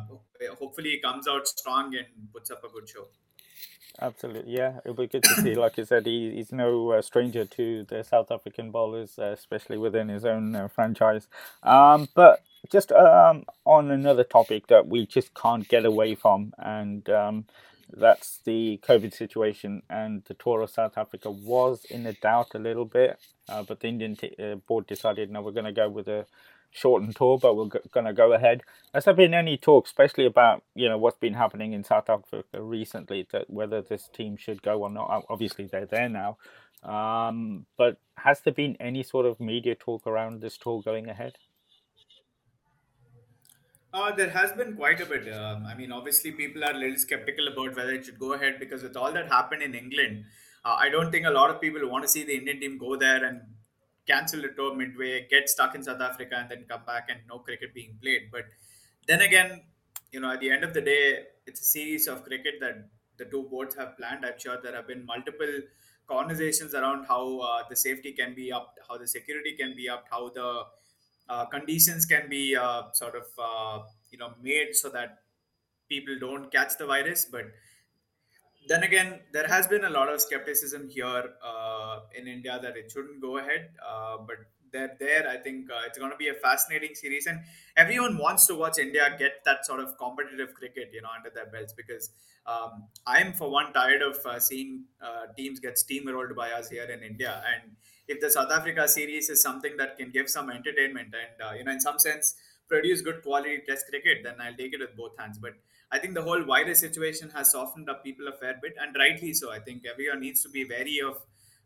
hopefully 0.59 0.91
he 0.91 0.99
comes 0.99 1.27
out 1.27 1.47
strong 1.47 1.95
and 1.95 2.31
puts 2.31 2.51
up 2.51 2.63
a 2.63 2.69
good 2.69 2.87
show. 2.87 3.07
Absolutely, 3.99 4.53
yeah, 4.53 4.77
it'll 4.85 4.93
be 4.93 5.07
good 5.07 5.23
to 5.23 5.41
see. 5.41 5.55
Like 5.55 5.79
I 5.79 5.83
said, 5.83 6.05
he, 6.05 6.35
he's 6.35 6.51
no 6.51 6.91
uh, 6.91 7.01
stranger 7.01 7.45
to 7.45 7.83
the 7.83 8.03
South 8.03 8.31
African 8.31 8.69
bowlers, 8.69 9.17
uh, 9.17 9.33
especially 9.37 9.77
within 9.77 10.07
his 10.07 10.23
own 10.23 10.55
uh, 10.55 10.67
franchise. 10.67 11.27
Um, 11.63 12.07
but 12.13 12.43
just 12.71 12.91
um, 12.91 13.45
on 13.65 13.91
another 13.91 14.23
topic 14.23 14.67
that 14.67 14.87
we 14.87 15.05
just 15.05 15.33
can't 15.33 15.67
get 15.67 15.85
away 15.85 16.15
from, 16.15 16.53
and 16.57 17.09
um, 17.09 17.45
that's 17.91 18.39
the 18.45 18.79
COVID 18.83 19.13
situation. 19.13 19.81
And 19.89 20.23
the 20.25 20.33
tour 20.33 20.61
of 20.61 20.69
South 20.69 20.97
Africa 20.97 21.31
was 21.31 21.85
in 21.85 22.05
a 22.05 22.13
doubt 22.13 22.53
a 22.53 22.59
little 22.59 22.85
bit, 22.85 23.17
uh, 23.47 23.63
but 23.63 23.79
the 23.79 23.87
Indian 23.87 24.15
t- 24.15 24.35
uh, 24.39 24.55
board 24.55 24.87
decided 24.87 25.31
no, 25.31 25.41
we're 25.41 25.51
going 25.51 25.65
to 25.65 25.71
go 25.71 25.89
with 25.89 26.07
a 26.07 26.25
shortened 26.71 27.15
tour, 27.15 27.39
but 27.39 27.55
we're 27.55 27.69
g- 27.69 27.89
going 27.91 28.05
to 28.05 28.13
go 28.13 28.33
ahead. 28.33 28.61
Has 28.93 29.05
there 29.05 29.13
been 29.13 29.33
any 29.33 29.57
talk, 29.57 29.85
especially 29.87 30.25
about 30.25 30.63
you 30.75 30.87
know 30.87 30.97
what's 30.97 31.17
been 31.17 31.33
happening 31.33 31.73
in 31.73 31.83
South 31.83 32.09
Africa 32.09 32.61
recently, 32.61 33.27
that 33.31 33.49
whether 33.49 33.81
this 33.81 34.07
team 34.07 34.37
should 34.37 34.61
go 34.61 34.83
or 34.83 34.89
not? 34.89 35.25
Obviously, 35.29 35.65
they're 35.65 35.85
there 35.85 36.09
now. 36.09 36.37
Um, 36.83 37.65
but 37.77 37.97
has 38.17 38.41
there 38.41 38.53
been 38.53 38.77
any 38.79 39.03
sort 39.03 39.25
of 39.25 39.39
media 39.39 39.75
talk 39.75 40.07
around 40.07 40.41
this 40.41 40.57
tour 40.57 40.81
going 40.81 41.09
ahead? 41.09 41.33
Uh, 43.91 44.11
there 44.15 44.29
has 44.29 44.51
been 44.51 44.75
quite 44.75 45.01
a 45.01 45.05
bit. 45.05 45.33
Um, 45.33 45.65
I 45.65 45.73
mean, 45.73 45.91
obviously, 45.91 46.31
people 46.31 46.63
are 46.63 46.71
a 46.71 46.77
little 46.77 46.97
skeptical 46.97 47.47
about 47.47 47.75
whether 47.75 47.91
it 47.91 48.05
should 48.05 48.19
go 48.19 48.33
ahead 48.33 48.59
because 48.59 48.83
with 48.83 48.95
all 48.95 49.11
that 49.13 49.27
happened 49.29 49.63
in 49.63 49.73
England, 49.73 50.25
uh, 50.63 50.75
I 50.77 50.89
don't 50.89 51.11
think 51.11 51.25
a 51.25 51.31
lot 51.31 51.49
of 51.49 51.59
people 51.59 51.89
want 51.89 52.03
to 52.03 52.09
see 52.09 52.23
the 52.23 52.35
Indian 52.35 52.59
team 52.59 52.77
go 52.77 52.95
there 52.95 53.23
and 53.23 53.41
cancel 54.07 54.41
the 54.41 54.49
tour 54.49 54.75
midway, 54.75 55.27
get 55.27 55.49
stuck 55.49 55.73
in 55.73 55.83
South 55.83 56.01
Africa, 56.01 56.35
and 56.37 56.49
then 56.49 56.65
come 56.69 56.81
back 56.85 57.07
and 57.09 57.19
no 57.27 57.39
cricket 57.39 57.73
being 57.73 57.97
played. 57.99 58.29
But 58.31 58.45
then 59.07 59.21
again, 59.21 59.63
you 60.11 60.19
know, 60.19 60.31
at 60.31 60.39
the 60.39 60.51
end 60.51 60.63
of 60.63 60.73
the 60.75 60.81
day, 60.81 61.23
it's 61.47 61.61
a 61.61 61.65
series 61.65 62.07
of 62.07 62.23
cricket 62.23 62.55
that 62.61 62.89
the 63.17 63.25
two 63.25 63.43
boards 63.49 63.73
have 63.75 63.97
planned. 63.97 64.23
I'm 64.23 64.37
sure 64.37 64.57
there 64.61 64.75
have 64.75 64.87
been 64.87 65.03
multiple 65.03 65.61
conversations 66.07 66.75
around 66.75 67.05
how 67.05 67.39
uh, 67.39 67.63
the 67.67 67.75
safety 67.75 68.11
can 68.11 68.35
be 68.35 68.51
upped, 68.51 68.79
how 68.87 68.97
the 68.97 69.07
security 69.07 69.53
can 69.53 69.75
be 69.75 69.89
upped, 69.89 70.09
how 70.11 70.29
the 70.29 70.63
uh, 71.29 71.45
conditions 71.45 72.05
can 72.05 72.29
be 72.29 72.55
uh, 72.55 72.83
sort 72.93 73.15
of 73.15 73.25
uh, 73.37 73.83
you 74.11 74.17
know 74.17 74.33
made 74.41 74.75
so 74.75 74.89
that 74.89 75.19
people 75.87 76.17
don't 76.19 76.51
catch 76.51 76.77
the 76.77 76.85
virus. 76.85 77.25
But 77.31 77.45
then 78.67 78.83
again 78.83 79.19
there 79.31 79.47
has 79.47 79.67
been 79.67 79.85
a 79.85 79.89
lot 79.89 80.09
of 80.13 80.21
skepticism 80.21 80.89
here 80.89 81.23
uh, 81.43 81.99
in 82.13 82.27
india 82.27 82.59
that 82.61 82.75
it 82.75 82.91
shouldn't 82.91 83.21
go 83.21 83.37
ahead 83.37 83.69
but 84.27 84.37
they're 84.71 84.95
there 84.99 85.27
i 85.27 85.37
think 85.37 85.69
uh, 85.71 85.81
it's 85.85 85.97
going 85.97 86.11
to 86.11 86.17
be 86.17 86.29
a 86.29 86.33
fascinating 86.33 86.95
series 86.95 87.25
and 87.27 87.39
everyone 87.77 88.17
wants 88.17 88.45
to 88.45 88.55
watch 88.55 88.77
india 88.77 89.15
get 89.17 89.43
that 89.45 89.65
sort 89.65 89.79
of 89.79 89.97
competitive 89.97 90.53
cricket 90.53 90.89
you 90.93 91.01
know 91.01 91.09
under 91.15 91.29
their 91.29 91.47
belts 91.47 91.73
because 91.73 92.11
um, 92.45 92.87
i'm 93.05 93.33
for 93.33 93.49
one 93.49 93.71
tired 93.73 94.01
of 94.01 94.17
seeing 94.41 94.85
teams 95.35 95.59
get 95.59 95.75
steamrolled 95.75 96.35
by 96.35 96.51
us 96.51 96.69
here 96.69 96.85
in 96.85 97.01
india 97.03 97.43
and 97.53 97.75
if 98.09 98.19
the 98.19 98.29
South 98.31 98.51
Africa 98.51 98.87
series 98.87 99.29
is 99.29 99.41
something 99.41 99.77
that 99.77 99.95
can 99.97 100.09
give 100.09 100.29
some 100.29 100.49
entertainment 100.49 101.13
and 101.13 101.47
uh, 101.47 101.53
you 101.53 101.63
know 101.63 101.71
in 101.71 101.79
some 101.79 101.99
sense 101.99 102.35
produce 102.67 103.01
good 103.01 103.23
quality 103.23 103.61
test 103.67 103.85
cricket, 103.89 104.19
then 104.23 104.35
I'll 104.39 104.55
take 104.55 104.73
it 104.73 104.79
with 104.79 104.95
both 104.95 105.17
hands. 105.17 105.39
But 105.39 105.53
I 105.91 105.97
think 105.99 106.13
the 106.13 106.21
whole 106.21 106.43
virus 106.43 106.79
situation 106.79 107.31
has 107.31 107.51
softened 107.51 107.89
up 107.89 108.03
people 108.03 108.27
a 108.27 108.31
fair 108.31 108.59
bit, 108.61 108.75
and 108.79 108.95
rightly 108.95 109.33
so. 109.33 109.51
I 109.51 109.59
think 109.59 109.85
everyone 109.91 110.19
needs 110.19 110.43
to 110.43 110.49
be 110.49 110.65
wary 110.65 110.99
of 111.01 111.17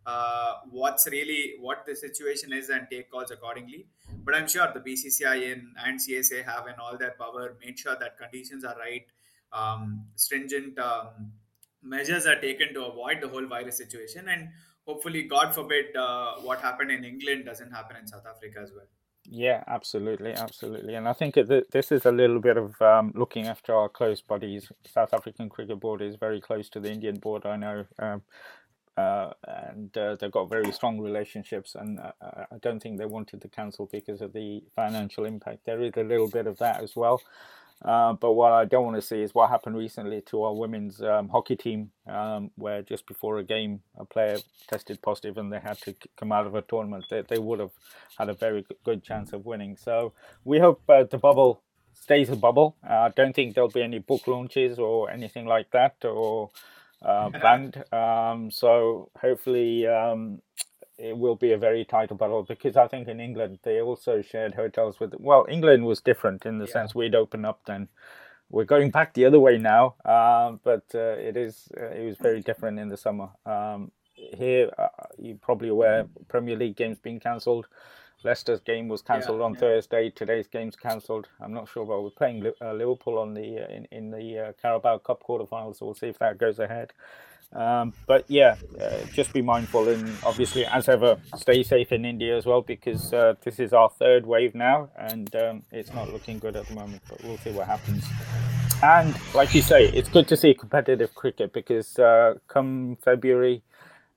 uh, 0.06 0.54
what's 0.70 1.08
really 1.08 1.56
what 1.60 1.86
the 1.86 1.96
situation 1.96 2.54
is 2.54 2.70
and 2.70 2.88
take 2.90 3.10
calls 3.12 3.32
accordingly. 3.32 3.88
But 4.24 4.36
I'm 4.36 4.48
sure 4.48 4.68
the 4.74 4.80
BCCI 4.80 5.52
and, 5.52 5.68
and 5.86 6.00
CSA 6.00 6.46
have 6.46 6.68
in 6.68 6.76
all 6.80 6.98
their 6.98 7.16
power 7.20 7.56
made 7.64 7.78
sure 7.78 7.96
that 8.00 8.18
conditions 8.18 8.64
are 8.64 8.76
right, 8.78 9.06
um, 9.52 10.06
stringent 10.16 10.80
um, 10.80 11.32
measures 11.82 12.26
are 12.26 12.40
taken 12.40 12.74
to 12.74 12.86
avoid 12.86 13.22
the 13.22 13.28
whole 13.28 13.46
virus 13.46 13.78
situation, 13.78 14.28
and 14.30 14.50
hopefully, 14.86 15.24
God 15.24 15.54
forbid, 15.54 15.96
uh, 15.96 16.36
what 16.42 16.60
happened 16.60 16.92
in 16.92 17.04
England 17.04 17.46
doesn't 17.46 17.72
happen 17.72 17.98
in 17.98 18.08
South 18.08 18.26
Africa 18.26 18.60
as 18.62 18.72
well. 18.76 18.88
Yeah, 19.26 19.64
absolutely, 19.68 20.34
absolutely, 20.34 20.96
and 20.96 21.08
I 21.08 21.14
think 21.14 21.36
this 21.36 21.92
is 21.92 22.06
a 22.06 22.12
little 22.12 22.40
bit 22.40 22.58
of 22.58 22.82
um, 22.82 23.14
looking 23.16 23.48
after 23.48 23.74
our 23.74 23.88
close 23.88 24.22
bodies. 24.22 24.70
South 24.86 25.14
African 25.14 25.50
Cricket 25.50 25.80
Board 25.80 26.02
is 26.02 26.18
very 26.18 26.42
close 26.42 26.70
to 26.72 26.80
the 26.80 26.92
Indian 26.92 27.20
board. 27.20 27.46
I 27.46 27.56
know, 27.56 27.86
um, 28.00 28.24
uh, 28.98 29.32
and 29.48 29.96
uh, 29.98 30.16
they've 30.16 30.32
got 30.32 30.50
very 30.50 30.72
strong 30.72 31.00
relationships, 31.00 31.76
and 31.76 32.00
uh, 32.00 32.12
I 32.22 32.58
don't 32.62 32.82
think 32.82 32.98
they 32.98 33.06
wanted 33.06 33.42
to 33.42 33.48
cancel 33.48 33.90
because 33.92 34.22
of 34.22 34.34
the 34.34 34.64
financial 34.76 35.26
impact. 35.26 35.66
There 35.66 35.82
is 35.82 35.94
a 35.98 36.04
little 36.04 36.30
bit 36.30 36.48
of 36.48 36.58
that 36.60 36.84
as 36.84 36.96
well. 36.96 37.22
Uh, 37.84 38.14
but 38.14 38.34
what 38.34 38.54
I 38.54 38.64
don't 38.64 38.86
want 38.86 38.96
to 38.96 39.02
see 39.02 39.22
is 39.22 39.36
what 39.36 39.50
happened 39.50 39.76
recently 39.76 40.22
to 40.28 40.44
our 40.44 40.54
women's 40.54 41.02
um, 41.02 41.28
hockey 41.28 41.58
team, 41.58 41.92
um, 42.08 42.50
where 42.56 42.82
just 42.82 43.06
before 43.08 43.40
a 43.40 43.44
game, 43.44 43.82
a 43.98 44.06
player 44.06 44.38
tested 44.70 45.02
positive 45.02 45.38
and 45.38 45.52
they 45.52 45.60
had 45.60 45.78
to 45.82 45.94
come 46.18 46.32
out 46.32 46.48
of 46.48 46.56
a 46.56 46.62
tournament. 46.62 47.06
They, 47.10 47.24
they 47.28 47.40
would 47.40 47.60
have 47.60 47.72
had 48.18 48.30
a 48.30 48.34
very 48.34 48.66
good 48.86 49.04
chance 49.04 49.34
of 49.34 49.46
winning. 49.46 49.76
So 49.76 50.14
we 50.46 50.60
hope 50.60 50.82
uh, 50.88 51.04
the 51.04 51.18
bubble 51.18 51.62
stays 51.94 52.30
a 52.30 52.38
bubble. 52.38 52.78
Uh, 52.88 52.94
I 52.94 53.10
don't 53.10 53.36
think 53.36 53.54
there'll 53.54 53.70
be 53.70 53.82
any 53.82 54.00
book 54.00 54.28
launches 54.28 54.80
or 54.80 55.10
anything 55.10 55.46
like 55.46 55.72
that 55.72 56.06
or 56.06 56.52
uh, 57.04 57.30
planned. 57.30 57.84
Um, 57.92 58.50
so 58.52 59.10
hopefully 59.20 59.88
um, 59.88 60.42
it 60.98 61.18
will 61.18 61.36
be 61.36 61.52
a 61.52 61.58
very 61.58 61.86
tight 61.86 62.16
battle 62.18 62.44
because 62.44 62.78
I 62.78 62.88
think 62.88 63.08
in 63.08 63.20
England 63.20 63.60
they 63.64 63.82
also 63.82 64.22
shared 64.22 64.54
hotels 64.54 65.00
with. 65.00 65.14
Well, 65.20 65.46
England 65.50 65.86
was 65.86 66.02
different 66.02 66.46
in 66.46 66.60
the 66.60 66.66
yeah. 66.66 66.74
sense 66.74 66.96
we'd 66.96 67.16
open 67.16 67.46
up 67.46 67.62
then. 67.66 67.90
We're 68.50 68.66
going 68.66 68.92
back 68.92 69.14
the 69.14 69.26
other 69.26 69.40
way 69.40 69.58
now, 69.58 69.96
uh, 70.06 70.58
but 70.64 70.84
uh, 70.94 71.18
it 71.18 71.36
is 71.36 71.68
uh, 71.76 71.88
it 71.88 72.06
was 72.06 72.18
very 72.18 72.42
different 72.42 72.78
in 72.80 72.90
the 72.90 72.98
summer. 72.98 73.30
Um, 73.46 73.92
here, 74.14 74.70
uh, 74.78 74.90
you're 75.18 75.38
probably 75.38 75.70
aware 75.70 76.06
Premier 76.28 76.56
League 76.56 76.76
games 76.76 77.00
being 77.00 77.20
cancelled. 77.20 77.68
Leicester's 78.24 78.62
game 78.62 78.88
was 78.88 79.02
cancelled 79.02 79.40
yeah, 79.40 79.46
on 79.46 79.54
yeah. 79.54 79.60
Thursday. 79.60 80.10
Today's 80.10 80.48
game's 80.48 80.76
cancelled. 80.76 81.28
I'm 81.40 81.54
not 81.54 81.70
sure, 81.70 81.86
but 81.86 82.02
we're 82.02 82.10
playing 82.10 82.46
uh, 82.62 82.74
Liverpool 82.74 83.18
on 83.18 83.34
the 83.34 83.60
uh, 83.60 83.74
in 83.74 83.88
in 83.92 84.12
the 84.12 84.54
Carabao 84.62 85.00
Cup 85.00 85.24
quarterfinals, 85.28 85.78
so 85.78 85.86
we'll 85.86 85.96
see 85.96 86.08
if 86.08 86.20
that 86.20 86.38
goes 86.38 86.60
ahead. 86.60 86.94
Um, 87.56 87.94
but 88.08 88.26
yeah, 88.28 88.56
uh, 88.82 89.06
just 89.14 89.32
be 89.32 89.42
mindful 89.42 89.88
and 89.88 90.12
obviously, 90.26 90.66
as 90.66 90.90
ever, 90.90 91.18
stay 91.36 91.62
safe 91.62 91.92
in 91.92 92.04
India 92.04 92.36
as 92.36 92.46
well 92.46 92.62
because 92.62 93.14
uh, 93.14 93.36
this 93.44 93.60
is 93.60 93.74
our 93.74 93.90
third 93.90 94.26
wave 94.26 94.56
now 94.56 94.90
and 94.98 95.34
um, 95.36 95.64
it's 95.72 95.94
not 95.94 96.12
looking 96.12 96.40
good 96.40 96.56
at 96.56 96.66
the 96.66 96.74
moment. 96.74 97.04
But 97.08 97.24
we'll 97.24 97.38
see 97.38 97.52
what 97.52 97.68
happens. 97.68 98.06
And 98.82 99.16
like 99.36 99.54
you 99.54 99.62
say, 99.62 99.86
it's 99.86 100.10
good 100.10 100.28
to 100.30 100.38
see 100.38 100.54
competitive 100.54 101.14
cricket 101.14 101.54
because 101.54 102.00
uh, 102.00 102.36
come 102.48 102.98
February, 103.04 103.62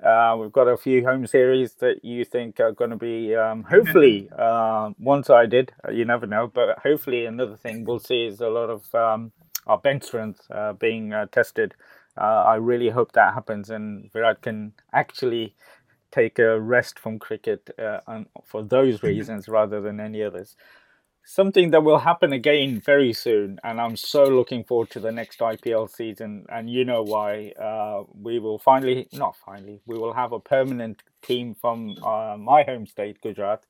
uh, 0.05 0.37
we've 0.39 0.53
got 0.53 0.69
a 0.69 0.77
few 0.77 1.05
home 1.05 1.27
series 1.27 1.75
that 1.75 2.05
you 2.05 2.25
think 2.25 2.61
are 2.61 2.73
going 2.73 2.91
to 2.91 2.97
be 2.97 3.35
um, 3.35 3.65
hopefully 3.65 4.29
uh, 4.39 4.91
one-sided. 4.99 5.73
You 5.93 6.05
never 6.05 6.27
know, 6.27 6.51
but 6.53 6.79
hopefully 6.81 7.27
another 7.27 7.57
thing 7.57 7.85
we'll 7.85 7.99
see 7.99 8.27
is 8.27 8.41
a 8.41 8.49
lot 8.49 8.71
of 8.71 8.95
um, 8.95 9.33
our 9.67 9.79
bench 9.79 10.05
strength 10.05 10.43
uh, 10.51 10.75
being 10.75 11.13
tested 11.33 11.75
uh, 12.19 12.45
I 12.47 12.55
really 12.57 12.89
hope 12.89 13.13
that 13.13 13.35
happens 13.35 13.71
and 13.71 14.11
Virat 14.13 14.43
can 14.43 14.73
actually 14.93 15.55
take 16.11 16.39
a 16.39 16.59
rest 16.59 16.99
from 16.99 17.19
cricket 17.19 17.69
uh, 17.79 18.01
for 18.45 18.63
those 18.63 19.03
reasons 19.03 19.49
rather 19.49 19.81
than 19.81 20.01
any 20.01 20.23
others. 20.23 20.57
Something 21.29 21.73
that 21.73 21.83
will 21.83 21.99
happen 21.99 22.33
again 22.33 22.81
very 22.81 23.13
soon, 23.13 23.59
and 23.65 23.81
I'm 23.81 23.97
so 23.97 24.25
looking 24.27 24.63
forward 24.63 24.91
to 24.91 25.01
the 25.01 25.11
next 25.11 25.41
IPL 25.41 25.91
season. 25.91 26.47
And 26.49 26.71
you 26.71 26.85
know 26.85 27.03
why? 27.03 27.51
Uh, 27.61 28.05
we 28.15 28.39
will 28.39 28.61
finally, 28.61 29.09
not 29.13 29.35
finally, 29.37 29.81
we 29.87 29.99
will 29.99 30.13
have 30.13 30.31
a 30.33 30.39
permanent 30.39 31.03
team 31.23 31.57
from 31.61 31.97
uh, 32.05 32.37
my 32.39 32.63
home 32.63 32.87
state, 32.87 33.21
Gujarat, 33.21 33.65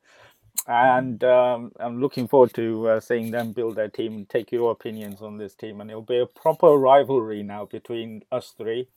and 0.68 1.24
um, 1.24 1.72
I'm 1.80 1.98
looking 2.00 2.28
forward 2.28 2.52
to 2.54 2.88
uh, 2.88 3.00
seeing 3.00 3.30
them 3.30 3.52
build 3.52 3.76
their 3.76 3.88
team 3.88 4.16
and 4.16 4.28
take 4.28 4.52
your 4.52 4.70
opinions 4.70 5.22
on 5.22 5.38
this 5.38 5.54
team. 5.54 5.80
And 5.80 5.90
it'll 5.90 6.02
be 6.02 6.18
a 6.18 6.26
proper 6.26 6.68
rivalry 6.76 7.42
now 7.42 7.64
between 7.64 8.22
us 8.30 8.52
three, 8.56 8.88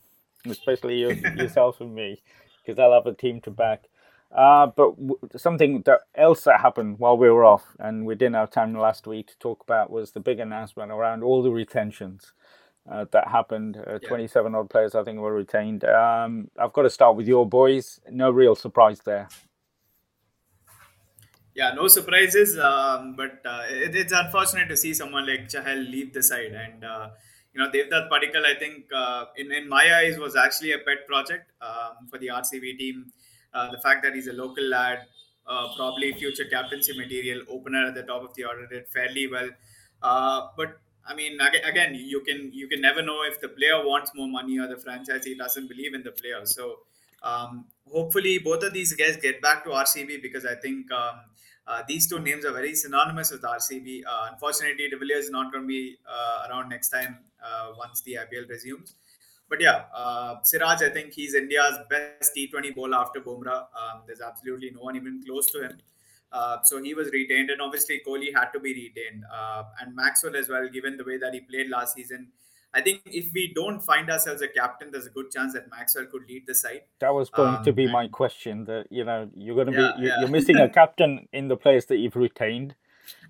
especially 0.46 1.00
you, 1.00 1.12
yourself 1.38 1.80
and 1.80 1.96
me, 1.96 2.22
because 2.66 2.78
I'll 2.78 2.94
have 2.94 3.08
a 3.08 3.14
team 3.14 3.40
to 3.42 3.52
back. 3.52 3.86
Uh, 4.32 4.68
but 4.68 4.96
w- 4.96 5.20
something 5.36 5.82
that 5.86 6.02
else 6.16 6.44
that 6.44 6.62
happened 6.62 7.00
while 7.00 7.18
we 7.18 7.30
were 7.30 7.46
off, 7.46 7.76
and 7.80 8.06
we 8.06 8.16
didn't 8.16 8.36
have 8.36 8.52
time 8.52 8.74
last 8.74 9.08
week 9.08 9.28
to 9.28 9.38
talk 9.40 9.62
about, 9.64 9.90
was 9.90 10.12
the 10.12 10.20
big 10.20 10.40
announcement 10.40 10.92
around 10.92 11.24
all 11.24 11.42
the 11.42 11.52
retentions. 11.52 12.34
Uh, 12.90 13.06
that 13.12 13.28
happened. 13.28 13.78
Uh, 13.78 14.00
yeah. 14.02 14.08
27 14.08 14.56
odd 14.56 14.70
players, 14.70 14.96
I 14.96 15.04
think, 15.04 15.20
were 15.20 15.34
retained. 15.34 15.84
Um, 15.84 16.50
I've 16.58 16.74
got 16.74 16.84
to 16.84 16.90
start 16.90 17.16
with 17.16 17.28
your 17.28 17.48
boys. 17.48 18.00
No 18.10 18.32
real 18.32 18.56
surprise 18.56 19.02
there 19.06 19.30
yeah, 21.60 21.74
no 21.74 21.88
surprises. 21.88 22.58
Um, 22.58 23.16
but 23.16 23.42
uh, 23.46 23.64
it, 23.70 23.96
it's 23.96 24.14
unfortunate 24.14 24.70
to 24.70 24.78
see 24.78 24.94
someone 24.94 25.28
like 25.28 25.50
Chahal 25.50 25.90
leave 25.92 26.14
the 26.14 26.24
side. 26.24 26.54
And, 26.54 26.84
uh, 26.84 27.10
you 27.54 27.62
know, 27.62 27.70
Devdutt 27.70 28.10
Padikkal, 28.10 28.46
I 28.46 28.58
think, 28.58 28.86
uh, 28.96 29.26
in, 29.36 29.52
in 29.52 29.68
my 29.68 29.86
eyes, 29.98 30.18
was 30.18 30.36
actually 30.38 30.72
a 30.72 30.78
pet 30.80 31.06
project 31.06 31.52
um, 31.62 32.08
for 32.10 32.18
the 32.18 32.28
RCB 32.28 32.78
team. 32.78 33.12
Uh, 33.54 33.72
the 33.72 33.80
fact 33.80 34.04
that 34.04 34.14
he's 34.14 34.28
a 34.28 34.34
local 34.34 34.64
lad, 34.64 35.08
uh, 35.48 35.68
probably 35.76 36.14
future 36.14 36.46
captaincy 36.46 36.98
material, 36.98 37.44
opener 37.50 37.88
at 37.88 37.96
the 37.96 38.04
top 38.04 38.22
of 38.24 38.34
the 38.36 38.46
order, 38.46 38.68
did 38.68 38.88
fairly 38.88 39.28
well. 39.28 39.50
Uh, 40.02 40.48
but 40.56 40.80
I 41.06 41.16
mean, 41.16 41.40
again, 41.42 41.96
you 41.96 42.22
can 42.22 42.52
you 42.54 42.68
can 42.68 42.82
never 42.82 43.02
know 43.02 43.24
if 43.24 43.42
the 43.42 43.50
player 43.50 43.84
wants 43.86 44.12
more 44.14 44.28
money 44.28 44.60
or 44.60 44.68
the 44.68 44.76
franchisee 44.76 45.38
doesn't 45.38 45.68
believe 45.68 45.94
in 45.94 46.04
the 46.04 46.12
player. 46.12 46.46
So 46.46 46.82
um, 47.24 47.66
hopefully, 47.92 48.38
both 48.40 48.64
of 48.64 48.74
these 48.74 48.94
guys 48.94 49.18
get 49.18 49.42
back 49.42 49.64
to 49.64 49.72
RCB 49.72 50.22
because 50.22 50.46
I 50.46 50.56
think 50.56 50.92
um, 50.92 51.22
uh, 51.68 51.84
these 51.88 52.08
two 52.08 52.20
names 52.20 52.46
are 52.46 52.54
very 52.54 52.76
synonymous 52.76 53.32
with 53.32 53.42
RCB. 53.42 54.04
Uh, 54.08 54.30
unfortunately, 54.32 54.90
De 54.90 54.98
Villiers 54.98 55.26
is 55.26 55.32
not 55.32 55.52
going 55.52 55.64
to 55.64 55.68
be 55.68 55.98
uh, 56.08 56.48
around 56.50 56.70
next 56.70 56.90
time 56.90 57.20
uh, 57.44 57.74
once 57.78 58.02
the 58.02 58.16
IPL 58.16 58.50
resumes. 58.50 58.96
But 59.50 59.62
yeah, 59.62 59.86
uh, 59.96 60.36
Siraj, 60.44 60.84
I 60.84 60.90
think 60.90 61.14
he's 61.14 61.34
India's 61.34 61.80
best 61.90 62.36
T20 62.38 62.76
bowler 62.76 62.98
after 62.98 63.20
Bumrah. 63.20 63.66
Um, 63.74 64.02
there's 64.06 64.22
absolutely 64.22 64.72
no 64.72 64.82
one 64.82 64.96
even 64.96 65.22
close 65.26 65.50
to 65.52 65.64
him. 65.64 65.78
Uh, 66.32 66.58
so 66.64 66.82
he 66.82 66.94
was 66.94 67.10
retained, 67.12 67.50
and 67.50 67.60
obviously 67.60 68.02
Kohli 68.06 68.32
had 68.36 68.52
to 68.52 68.60
be 68.60 68.74
retained, 68.74 69.24
and 69.82 69.96
Maxwell 69.96 70.36
as 70.36 70.48
well, 70.48 70.70
given 70.70 70.96
the 70.96 71.04
way 71.04 71.18
that 71.18 71.34
he 71.34 71.42
played 71.42 71.70
last 71.70 71.96
season. 71.96 72.28
I 72.72 72.82
think 72.82 73.02
if 73.06 73.34
we 73.34 73.52
don't 73.54 73.82
find 73.82 74.10
ourselves 74.12 74.44
a 74.44 74.48
captain, 74.48 74.92
there's 74.92 75.08
a 75.08 75.10
good 75.10 75.32
chance 75.32 75.54
that 75.54 75.72
Maxwell 75.72 76.06
could 76.06 76.28
lead 76.28 76.46
the 76.46 76.54
side. 76.54 76.82
That 77.00 77.14
was 77.14 77.32
going 77.32 77.56
um, 77.56 77.64
to 77.64 77.74
be 77.74 77.92
my 77.92 78.08
question. 78.08 78.66
That 78.66 78.86
you 78.92 79.04
know 79.04 79.30
you're 79.36 79.56
going 79.56 79.74
to 79.74 79.74
yeah, 79.74 79.92
be 79.96 80.04
you, 80.04 80.08
yeah. 80.10 80.20
you're 80.20 80.30
missing 80.30 80.58
a 80.58 80.70
captain 80.80 81.28
in 81.34 81.48
the 81.48 81.58
players 81.58 81.88
that 81.88 81.98
you've 81.98 82.16
retained. 82.16 82.76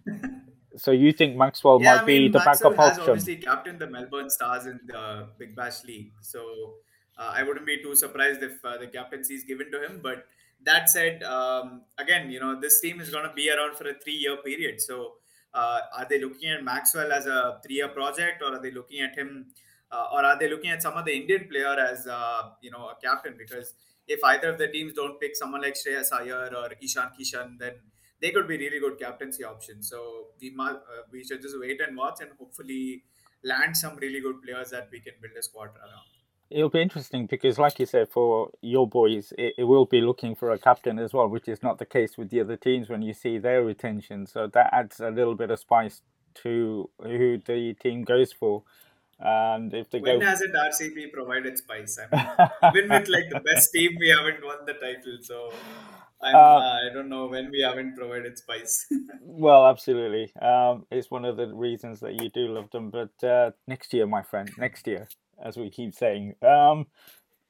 so 0.75 0.91
you 0.91 1.11
think 1.11 1.35
Maxwell 1.35 1.81
yeah, 1.81 1.95
might 1.95 2.03
I 2.03 2.05
mean, 2.05 2.21
be 2.31 2.37
the 2.37 2.45
Maxwell 2.45 2.71
backup 2.71 2.99
option? 2.99 3.09
Obviously, 3.09 3.37
captained 3.37 3.79
the 3.79 3.87
Melbourne 3.87 4.29
Stars 4.29 4.65
in 4.65 4.79
the 4.85 5.27
Big 5.37 5.55
Bash 5.55 5.83
League, 5.83 6.11
so 6.21 6.75
uh, 7.17 7.31
I 7.35 7.43
wouldn't 7.43 7.65
be 7.65 7.81
too 7.81 7.95
surprised 7.95 8.43
if 8.43 8.63
uh, 8.63 8.77
the 8.77 8.87
captaincy 8.87 9.35
is 9.35 9.43
given 9.43 9.71
to 9.71 9.83
him. 9.83 9.99
But 10.01 10.25
that 10.63 10.89
said, 10.89 11.23
um, 11.23 11.81
again, 11.97 12.29
you 12.29 12.39
know 12.39 12.59
this 12.59 12.79
team 12.79 13.01
is 13.01 13.09
going 13.09 13.27
to 13.27 13.33
be 13.33 13.49
around 13.49 13.77
for 13.77 13.89
a 13.89 13.93
three-year 13.93 14.37
period, 14.37 14.81
so 14.81 15.13
uh, 15.53 15.81
are 15.97 16.05
they 16.09 16.19
looking 16.21 16.49
at 16.49 16.63
Maxwell 16.63 17.11
as 17.11 17.25
a 17.25 17.59
three-year 17.65 17.89
project, 17.89 18.41
or 18.43 18.55
are 18.55 18.61
they 18.61 18.71
looking 18.71 19.01
at 19.01 19.15
him, 19.15 19.47
uh, 19.91 20.05
or 20.13 20.23
are 20.23 20.37
they 20.37 20.49
looking 20.49 20.69
at 20.69 20.81
some 20.81 20.93
of 20.93 21.05
the 21.05 21.13
Indian 21.13 21.47
player 21.49 21.75
as 21.79 22.05
uh, 22.07 22.49
you 22.61 22.71
know 22.71 22.89
a 22.89 22.95
captain? 23.03 23.35
Because 23.37 23.73
if 24.07 24.23
either 24.23 24.49
of 24.49 24.57
the 24.57 24.67
teams 24.67 24.93
don't 24.93 25.19
pick 25.19 25.35
someone 25.35 25.61
like 25.61 25.75
Shreyas 25.75 26.11
Iyer 26.11 26.51
or 26.55 26.69
Ishan 26.81 27.09
Kishan, 27.19 27.57
then 27.59 27.73
they 28.21 28.31
could 28.31 28.47
be 28.47 28.57
really 28.57 28.79
good 28.79 28.99
captaincy 28.99 29.43
options. 29.43 29.89
So 29.89 30.27
we 30.41 30.51
must, 30.51 30.75
uh, 30.75 31.03
we 31.11 31.23
should 31.23 31.41
just 31.41 31.59
wait 31.59 31.79
and 31.81 31.97
watch, 31.97 32.21
and 32.21 32.31
hopefully 32.37 33.03
land 33.43 33.77
some 33.77 33.95
really 33.97 34.21
good 34.21 34.41
players 34.41 34.69
that 34.71 34.89
we 34.91 34.99
can 34.99 35.13
build 35.21 35.33
a 35.37 35.41
squad 35.41 35.69
around 35.77 36.09
it'll 36.49 36.69
be 36.69 36.81
interesting 36.81 37.25
because, 37.25 37.59
like 37.59 37.79
you 37.79 37.85
said, 37.85 38.09
for 38.09 38.49
your 38.61 38.87
boys, 38.87 39.33
it, 39.37 39.53
it, 39.57 39.63
will 39.65 39.85
be 39.85 40.01
looking 40.01 40.35
for 40.35 40.51
a 40.51 40.57
captain 40.57 40.99
as 40.99 41.13
well, 41.13 41.27
which 41.27 41.47
is 41.47 41.61
not 41.61 41.77
the 41.77 41.85
case 41.85 42.17
with 42.17 42.29
the 42.29 42.41
other 42.41 42.57
teams 42.57 42.89
when 42.89 43.01
you 43.01 43.13
see 43.13 43.37
their 43.37 43.63
retention. 43.63 44.25
So 44.25 44.47
that 44.47 44.69
adds 44.73 44.99
a 44.99 45.09
little 45.09 45.35
bit 45.35 45.51
of 45.51 45.59
spice 45.59 46.01
to 46.35 46.89
who 47.01 47.37
the 47.37 47.75
team 47.75 48.03
goes 48.03 48.33
for. 48.33 48.63
And 49.19 49.73
if 49.73 49.89
they 49.89 49.99
when 49.99 50.19
go... 50.19 50.25
hasn't 50.25 50.55
RCB 50.55 51.11
provided 51.11 51.57
spice? 51.57 51.99
I 52.11 52.49
mean, 52.73 52.85
even 52.85 52.89
with 52.89 53.09
like 53.09 53.29
the 53.29 53.41
best 53.41 53.71
team, 53.73 53.97
we 53.99 54.09
haven't 54.09 54.43
won 54.43 54.65
the 54.65 54.73
title. 54.73 55.17
So 55.21 55.51
uh, 56.21 56.27
I 56.27 56.93
don't 56.93 57.09
know 57.09 57.27
when 57.27 57.49
we 57.51 57.61
haven't 57.61 57.95
provided 57.95 58.37
spice. 58.37 58.85
well, 59.21 59.67
absolutely. 59.67 60.33
Um, 60.41 60.85
it's 60.91 61.09
one 61.09 61.25
of 61.25 61.37
the 61.37 61.47
reasons 61.47 61.99
that 62.01 62.21
you 62.21 62.29
do 62.29 62.47
love 62.47 62.69
them. 62.71 62.89
But 62.89 63.23
uh, 63.25 63.51
next 63.67 63.93
year, 63.93 64.05
my 64.05 64.21
friend, 64.21 64.51
next 64.57 64.87
year, 64.87 65.07
as 65.43 65.57
we 65.57 65.69
keep 65.69 65.93
saying. 65.93 66.35
Um, 66.41 66.87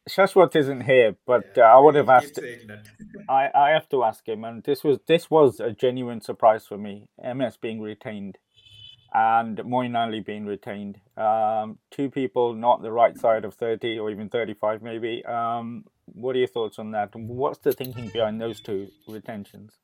Shashwat 0.10 0.56
isn't 0.56 0.82
here, 0.82 1.16
but 1.26 1.54
yeah, 1.56 1.72
uh, 1.72 1.78
I 1.78 1.80
would 1.80 1.96
have 1.96 2.10
asked. 2.10 2.40
I, 3.30 3.50
I 3.54 3.70
have 3.70 3.88
to 3.90 4.04
ask 4.04 4.28
him, 4.28 4.44
and 4.44 4.64
this 4.64 4.84
was 4.84 5.00
this 5.08 5.30
was 5.30 5.60
a 5.60 5.72
genuine 5.72 6.22
surprise 6.22 6.66
for 6.66 6.78
me. 6.78 7.08
MS 7.24 7.58
being 7.58 7.80
retained, 7.82 8.38
and 9.14 9.58
Moeen 9.58 9.98
Ali 9.98 10.20
being 10.20 10.46
retained. 10.46 11.00
Um, 11.18 11.80
two 11.92 12.10
people 12.10 12.54
not 12.54 12.82
the 12.82 12.92
right 12.92 13.18
side 13.18 13.46
of 13.46 13.54
thirty 13.54 13.98
or 14.00 14.10
even 14.12 14.30
thirty-five, 14.30 14.82
maybe. 14.82 15.26
Um, 15.26 15.86
what 16.06 16.36
are 16.36 16.40
your 16.40 16.48
thoughts 16.48 16.80
on 16.80 16.92
that? 16.92 17.16
What's 17.16 17.60
the 17.60 17.74
thinking 17.74 18.10
behind 18.10 18.42
those 18.42 18.62
two 18.62 18.90
retentions? 19.08 19.78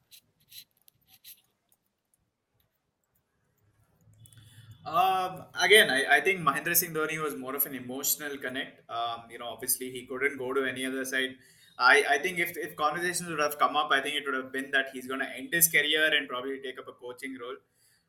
Um, 4.86 5.46
again, 5.60 5.90
I, 5.90 6.18
I 6.18 6.22
think 6.22 6.42
Mahendra 6.42 6.76
Singh 6.76 6.94
Dhoni 6.94 7.22
was 7.22 7.36
more 7.36 7.56
of 7.56 7.66
an 7.66 7.74
emotional 7.74 8.38
connect. 8.38 8.88
Um, 8.90 9.24
you 9.32 9.40
know, 9.40 9.48
obviously 9.48 9.90
he 9.90 10.06
couldn't 10.06 10.38
go 10.38 10.54
to 10.54 10.64
any 10.64 10.86
other 10.86 11.04
side. 11.06 11.36
I, 11.80 12.04
I 12.08 12.18
think 12.20 12.38
if, 12.38 12.56
if 12.56 12.76
conversations 12.76 13.28
would 13.28 13.40
have 13.40 13.58
come 13.58 13.76
up, 13.76 13.90
I 13.92 14.00
think 14.02 14.16
it 14.16 14.24
would 14.28 14.36
have 14.36 14.52
been 14.54 14.70
that 14.72 14.90
he's 14.94 15.08
going 15.08 15.22
to 15.22 15.28
end 15.28 15.50
his 15.52 15.68
career 15.70 16.14
and 16.16 16.30
probably 16.30 16.60
take 16.62 16.78
up 16.78 16.88
a 16.88 16.94
coaching 16.94 17.36
role. 17.42 17.56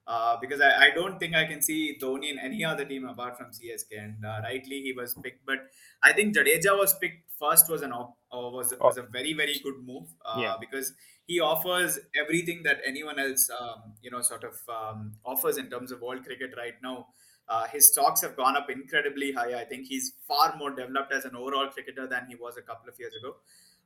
Uh, 0.07 0.37
because 0.41 0.61
I, 0.61 0.87
I 0.87 0.91
don't 0.95 1.19
think 1.19 1.35
I 1.35 1.47
can 1.47 1.61
see 1.61 1.99
Dhoni 2.01 2.31
in 2.31 2.39
any 2.39 2.65
other 2.65 2.85
team 2.85 3.07
apart 3.07 3.37
from 3.37 3.47
CSK. 3.47 3.99
And 3.99 4.25
uh, 4.25 4.41
rightly 4.43 4.81
he 4.83 4.93
was 4.93 5.15
picked, 5.15 5.45
but 5.45 5.67
I 6.03 6.13
think 6.13 6.37
Jadeja 6.37 6.79
was 6.79 6.97
picked 6.99 7.27
first 7.39 7.69
was 7.69 7.83
an 7.83 7.93
uh, 7.93 8.07
was 8.31 8.73
was 8.81 8.97
a 8.99 9.03
very 9.03 9.33
very 9.33 9.59
good 9.63 9.75
move 9.85 10.09
uh, 10.25 10.41
yeah. 10.41 10.55
because 10.61 10.93
he 11.27 11.41
offers 11.41 11.99
everything 12.21 12.63
that 12.63 12.79
anyone 12.87 13.19
else 13.19 13.51
um, 13.61 13.95
you 14.03 14.11
know 14.11 14.23
sort 14.23 14.45
of 14.45 14.55
um, 14.69 15.13
offers 15.25 15.59
in 15.59 15.69
terms 15.69 15.91
of 15.91 16.01
world 16.01 16.25
cricket 16.25 16.55
right 16.57 16.75
now. 16.83 17.09
Uh, 17.49 17.65
his 17.69 17.93
stocks 17.93 18.21
have 18.23 18.37
gone 18.37 18.57
up 18.57 18.69
incredibly 18.69 19.31
high. 19.31 19.55
I 19.61 19.65
think 19.65 19.87
he's 19.87 20.15
far 20.27 20.57
more 20.57 20.71
developed 20.71 21.13
as 21.13 21.25
an 21.25 21.37
overall 21.37 21.69
cricketer 21.69 22.09
than 22.09 22.27
he 22.29 22.35
was 22.35 22.57
a 22.57 22.63
couple 22.63 22.89
of 22.89 22.99
years 22.99 23.15
ago. 23.15 23.37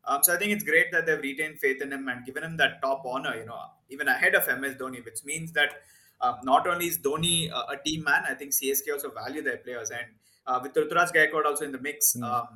Um, 0.07 0.23
so 0.23 0.35
I 0.35 0.39
think 0.39 0.53
it's 0.53 0.65
great 0.65 0.91
that 0.93 1.05
they've 1.05 1.21
retained 1.21 1.59
faith 1.59 1.83
in 1.83 1.93
him 1.93 2.09
and 2.09 2.25
given 2.25 2.43
him 2.43 2.57
that 2.57 2.81
top 2.81 3.03
honor, 3.05 3.37
you 3.37 3.45
know, 3.45 3.61
even 3.91 4.09
ahead 4.09 4.35
of 4.35 4.47
MS 4.47 4.77
Dhoni, 4.77 5.05
which 5.05 5.25
means 5.27 5.53
that 5.53 5.83
um, 6.23 6.37
not 6.43 6.67
only 6.67 6.87
is 6.87 6.99
Dhoni 6.99 7.51
a, 7.51 7.73
a, 7.73 7.77
team 7.85 8.05
man, 8.05 8.25
I 8.29 8.35
think 8.35 8.53
CSK 8.53 8.93
also 8.93 9.11
value 9.11 9.43
their 9.43 9.59
players. 9.59 9.91
And 9.91 10.07
uh, 10.47 10.61
with 10.63 10.75
Ruturaj 10.75 11.13
Gaikwad 11.15 11.47
also 11.47 11.65
in 11.65 11.73
the 11.73 11.81
mix, 11.81 12.15
mm. 12.15 12.23
um, 12.23 12.49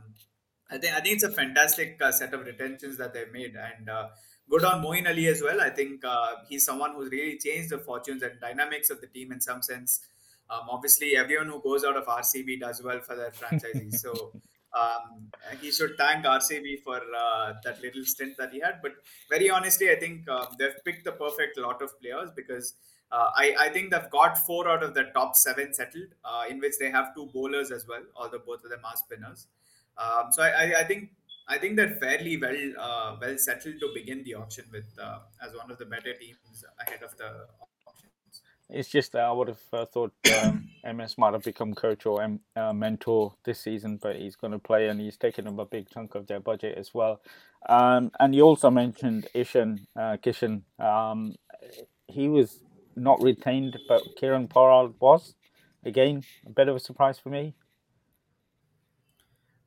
I 0.71 0.79
think 0.79 0.95
I 0.95 1.01
think 1.01 1.15
it's 1.15 1.25
a 1.25 1.31
fantastic 1.31 2.01
uh, 2.03 2.13
set 2.13 2.35
of 2.35 2.45
retentions 2.45 2.97
that 2.99 3.15
they've 3.15 3.33
made. 3.33 3.55
And 3.57 3.89
uh, 3.89 4.09
good 4.49 4.65
on 4.65 4.83
Moeen 4.83 5.09
Ali 5.09 5.29
as 5.29 5.43
well. 5.43 5.61
I 5.61 5.71
think 5.71 6.05
uh, 6.05 6.37
he's 6.49 6.65
someone 6.65 6.95
who's 6.95 7.11
really 7.11 7.39
changed 7.39 7.71
the 7.71 7.79
fortunes 7.79 8.23
and 8.23 8.39
dynamics 8.41 8.91
of 8.91 9.01
the 9.01 9.07
team 9.07 9.33
in 9.33 9.41
some 9.41 9.63
sense. 9.63 10.01
Um, 10.51 10.69
obviously, 10.69 11.17
everyone 11.17 11.49
who 11.49 11.61
goes 11.63 11.85
out 11.85 11.97
of 11.97 12.05
RCB 12.07 12.61
does 12.61 12.83
well 12.83 13.01
for 13.01 13.17
their 13.17 13.31
franchisees. 13.31 13.95
so 13.95 14.33
um, 14.79 15.31
he 15.61 15.71
should 15.71 15.97
thank 15.97 16.25
RCB 16.25 16.83
for 16.83 16.97
uh, 16.97 17.55
that 17.65 17.81
little 17.81 18.05
stint 18.05 18.37
that 18.39 18.53
he 18.53 18.61
had. 18.61 18.81
But 18.83 18.93
very 19.31 19.49
honestly, 19.49 19.91
I 19.91 19.97
think 19.97 20.29
uh, 20.29 20.47
they've 20.59 20.85
picked 20.85 21.05
the 21.05 21.13
perfect 21.13 21.59
lot 21.59 21.81
of 21.81 21.99
players 22.01 22.31
because 22.37 22.75
uh, 23.13 23.31
I, 23.37 23.55
I, 23.59 23.69
think 23.69 23.91
they've 23.91 24.11
got 24.11 24.39
four 24.39 24.69
out 24.69 24.83
of 24.83 24.95
the 24.95 25.05
top 25.15 25.37
seven 25.37 25.73
settled, 25.73 26.09
uh, 26.25 26.45
in 26.49 26.59
which 26.59 26.75
they 26.81 26.91
have 26.91 27.15
two 27.15 27.29
bowlers 27.33 27.71
as 27.71 27.87
well, 27.87 28.03
although 28.17 28.43
both 28.45 28.65
of 28.65 28.71
them 28.71 28.81
are 28.85 28.97
spinners. 28.97 29.47
Um, 29.97 30.33
so 30.33 30.43
I, 30.43 30.81
I, 30.81 30.85
think 30.85 31.11
I 31.47 31.59
think 31.59 31.77
they're 31.77 31.97
fairly 31.97 32.37
well 32.37 32.57
uh, 32.79 33.17
well 33.21 33.39
settled 33.39 33.79
to 33.81 33.91
begin 33.95 34.25
the 34.25 34.35
auction 34.35 34.65
with 34.73 34.87
uh, 35.01 35.19
as 35.41 35.55
one 35.55 35.71
of 35.71 35.79
the 35.79 35.85
better 35.85 36.13
teams 36.15 36.65
ahead 36.81 37.03
of 37.03 37.17
the 37.17 37.47
auctions. 37.87 38.43
It's 38.69 38.89
just 38.89 39.13
that 39.13 39.23
I 39.23 39.33
would 39.33 39.49
have 39.49 39.63
uh, 39.73 39.85
thought 39.85 40.13
um, 40.43 40.69
MS 40.85 41.17
might 41.19 41.35
have 41.35 41.45
become 41.45 41.75
coach 41.75 42.07
or 42.07 42.23
um, 42.23 42.79
mentor 42.79 43.35
this 43.45 43.61
season, 43.61 43.99
but 44.03 44.17
he's 44.17 44.37
going 44.37 44.53
to 44.53 44.59
play 44.59 44.89
and 44.89 45.01
he's 45.01 45.17
taken 45.17 45.47
up 45.47 45.59
a 45.59 45.67
big 45.67 45.89
chunk 45.91 46.15
of 46.15 46.27
their 46.27 46.41
budget 46.41 46.77
as 46.79 46.93
well. 46.95 47.21
Um, 47.69 48.11
and 48.19 48.35
you 48.35 48.43
also 48.43 48.71
mentioned 48.71 49.29
Ishan 49.35 49.87
uh, 49.95 50.17
Kishan. 50.17 50.63
Um, 50.79 51.37
he 52.09 52.29
was 52.29 52.61
not 52.97 53.23
retained, 53.23 53.79
but 53.89 54.03
Kieron 54.21 54.49
Pollard 54.49 54.95
was. 55.01 55.35
Again, 55.85 56.23
a 56.47 56.51
bit 56.51 56.69
of 56.69 56.77
a 56.77 56.81
surprise 56.81 57.19
for 57.19 57.29
me. 57.29 57.55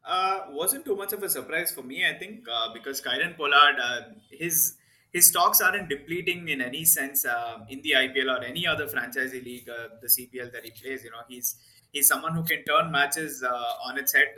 Uh, 0.03 0.45
wasn't 0.51 0.85
too 0.85 0.95
much 0.95 1.13
of 1.13 1.21
a 1.21 1.29
surprise 1.29 1.71
for 1.71 1.83
me, 1.83 2.05
I 2.07 2.17
think, 2.17 2.45
uh, 2.51 2.73
because 2.73 3.01
Kieron 3.01 3.35
Pollard, 3.35 3.75
uh, 3.81 4.01
his 4.31 4.75
his 5.11 5.27
stocks 5.27 5.61
aren't 5.61 5.89
depleting 5.89 6.49
in 6.49 6.61
any 6.61 6.85
sense 6.85 7.25
uh, 7.25 7.59
in 7.69 7.81
the 7.81 7.91
IPL 7.91 8.39
or 8.39 8.43
any 8.43 8.67
other 8.67 8.87
franchise 8.87 9.33
league, 9.33 9.69
uh, 9.69 9.87
the 10.01 10.07
CPL 10.07 10.51
that 10.53 10.63
he 10.63 10.71
plays. 10.71 11.03
You 11.03 11.11
know, 11.11 11.23
he's 11.27 11.55
he's 11.91 12.07
someone 12.07 12.33
who 12.33 12.43
can 12.43 12.63
turn 12.63 12.91
matches 12.91 13.43
uh, 13.43 13.87
on 13.87 13.97
its 13.97 14.13
head. 14.13 14.29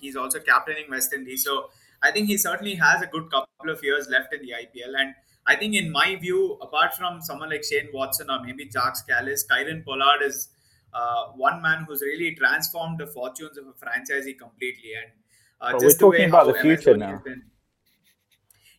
he's 0.00 0.16
also 0.16 0.40
captaining 0.40 0.90
West 0.90 1.12
Indies, 1.12 1.44
so 1.44 1.70
I 2.02 2.10
think 2.10 2.28
he 2.28 2.36
certainly 2.36 2.74
has 2.76 3.02
a 3.02 3.06
good 3.06 3.30
couple 3.30 3.70
of 3.70 3.82
years 3.82 4.08
left 4.08 4.32
in 4.32 4.40
the 4.42 4.52
IPL. 4.52 4.98
And 4.98 5.14
I 5.48 5.56
think, 5.56 5.74
in 5.74 5.90
my 5.90 6.14
view, 6.16 6.58
apart 6.60 6.94
from 6.94 7.22
someone 7.22 7.48
like 7.48 7.64
Shane 7.64 7.88
Watson 7.92 8.30
or 8.30 8.44
maybe 8.44 8.68
Jacques 8.68 9.08
Kallis, 9.08 9.44
Kieron 9.50 9.82
Pollard 9.82 10.22
is 10.22 10.48
uh, 10.92 11.28
one 11.36 11.62
man 11.62 11.86
who's 11.88 12.02
really 12.02 12.34
transformed 12.34 12.98
the 12.98 13.06
fortunes 13.06 13.56
of 13.56 13.66
a 13.66 13.72
franchisee 13.72 14.38
completely. 14.38 14.92
And 15.00 15.10
uh, 15.60 15.80
just 15.80 16.02
we're 16.02 16.10
talking 16.10 16.28
about 16.28 16.48
the 16.48 16.60
future 16.60 16.96
now. 16.98 17.22
Been, 17.24 17.44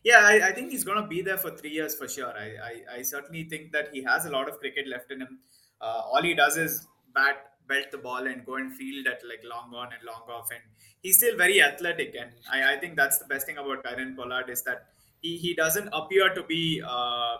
yeah, 0.04 0.20
I, 0.20 0.48
I, 0.48 0.52
think 0.52 0.70
he's 0.70 0.84
going 0.84 1.02
to 1.02 1.08
be 1.08 1.22
there 1.22 1.36
for 1.36 1.50
three 1.50 1.70
years 1.70 1.96
for 1.96 2.08
sure. 2.08 2.32
I, 2.32 2.46
I, 2.68 2.98
I, 2.98 3.02
certainly 3.02 3.44
think 3.44 3.72
that 3.72 3.88
he 3.92 4.02
has 4.04 4.24
a 4.24 4.30
lot 4.30 4.48
of 4.48 4.58
cricket 4.60 4.86
left 4.88 5.10
in 5.10 5.20
him. 5.20 5.40
Uh, 5.80 6.02
all 6.12 6.22
he 6.22 6.34
does 6.34 6.56
is 6.56 6.86
bat, 7.14 7.36
belt 7.68 7.90
the 7.90 7.98
ball, 7.98 8.26
and 8.26 8.46
go 8.46 8.54
and 8.54 8.72
field 8.74 9.08
at 9.08 9.20
like 9.28 9.42
long 9.44 9.74
on 9.74 9.88
and 9.92 10.02
long 10.04 10.22
off. 10.30 10.50
And 10.50 10.60
he's 11.02 11.18
still 11.18 11.36
very 11.36 11.60
athletic. 11.60 12.14
And 12.18 12.30
I, 12.50 12.74
I 12.74 12.78
think 12.78 12.96
that's 12.96 13.18
the 13.18 13.26
best 13.26 13.46
thing 13.46 13.58
about 13.58 13.84
Kieron 13.84 14.16
Pollard 14.16 14.48
is 14.48 14.62
that 14.62 14.86
he, 15.20 15.36
he 15.36 15.54
doesn't 15.54 15.88
appear 15.92 16.34
to 16.34 16.42
be, 16.42 16.82
uh, 16.84 16.88
uh, 16.88 17.36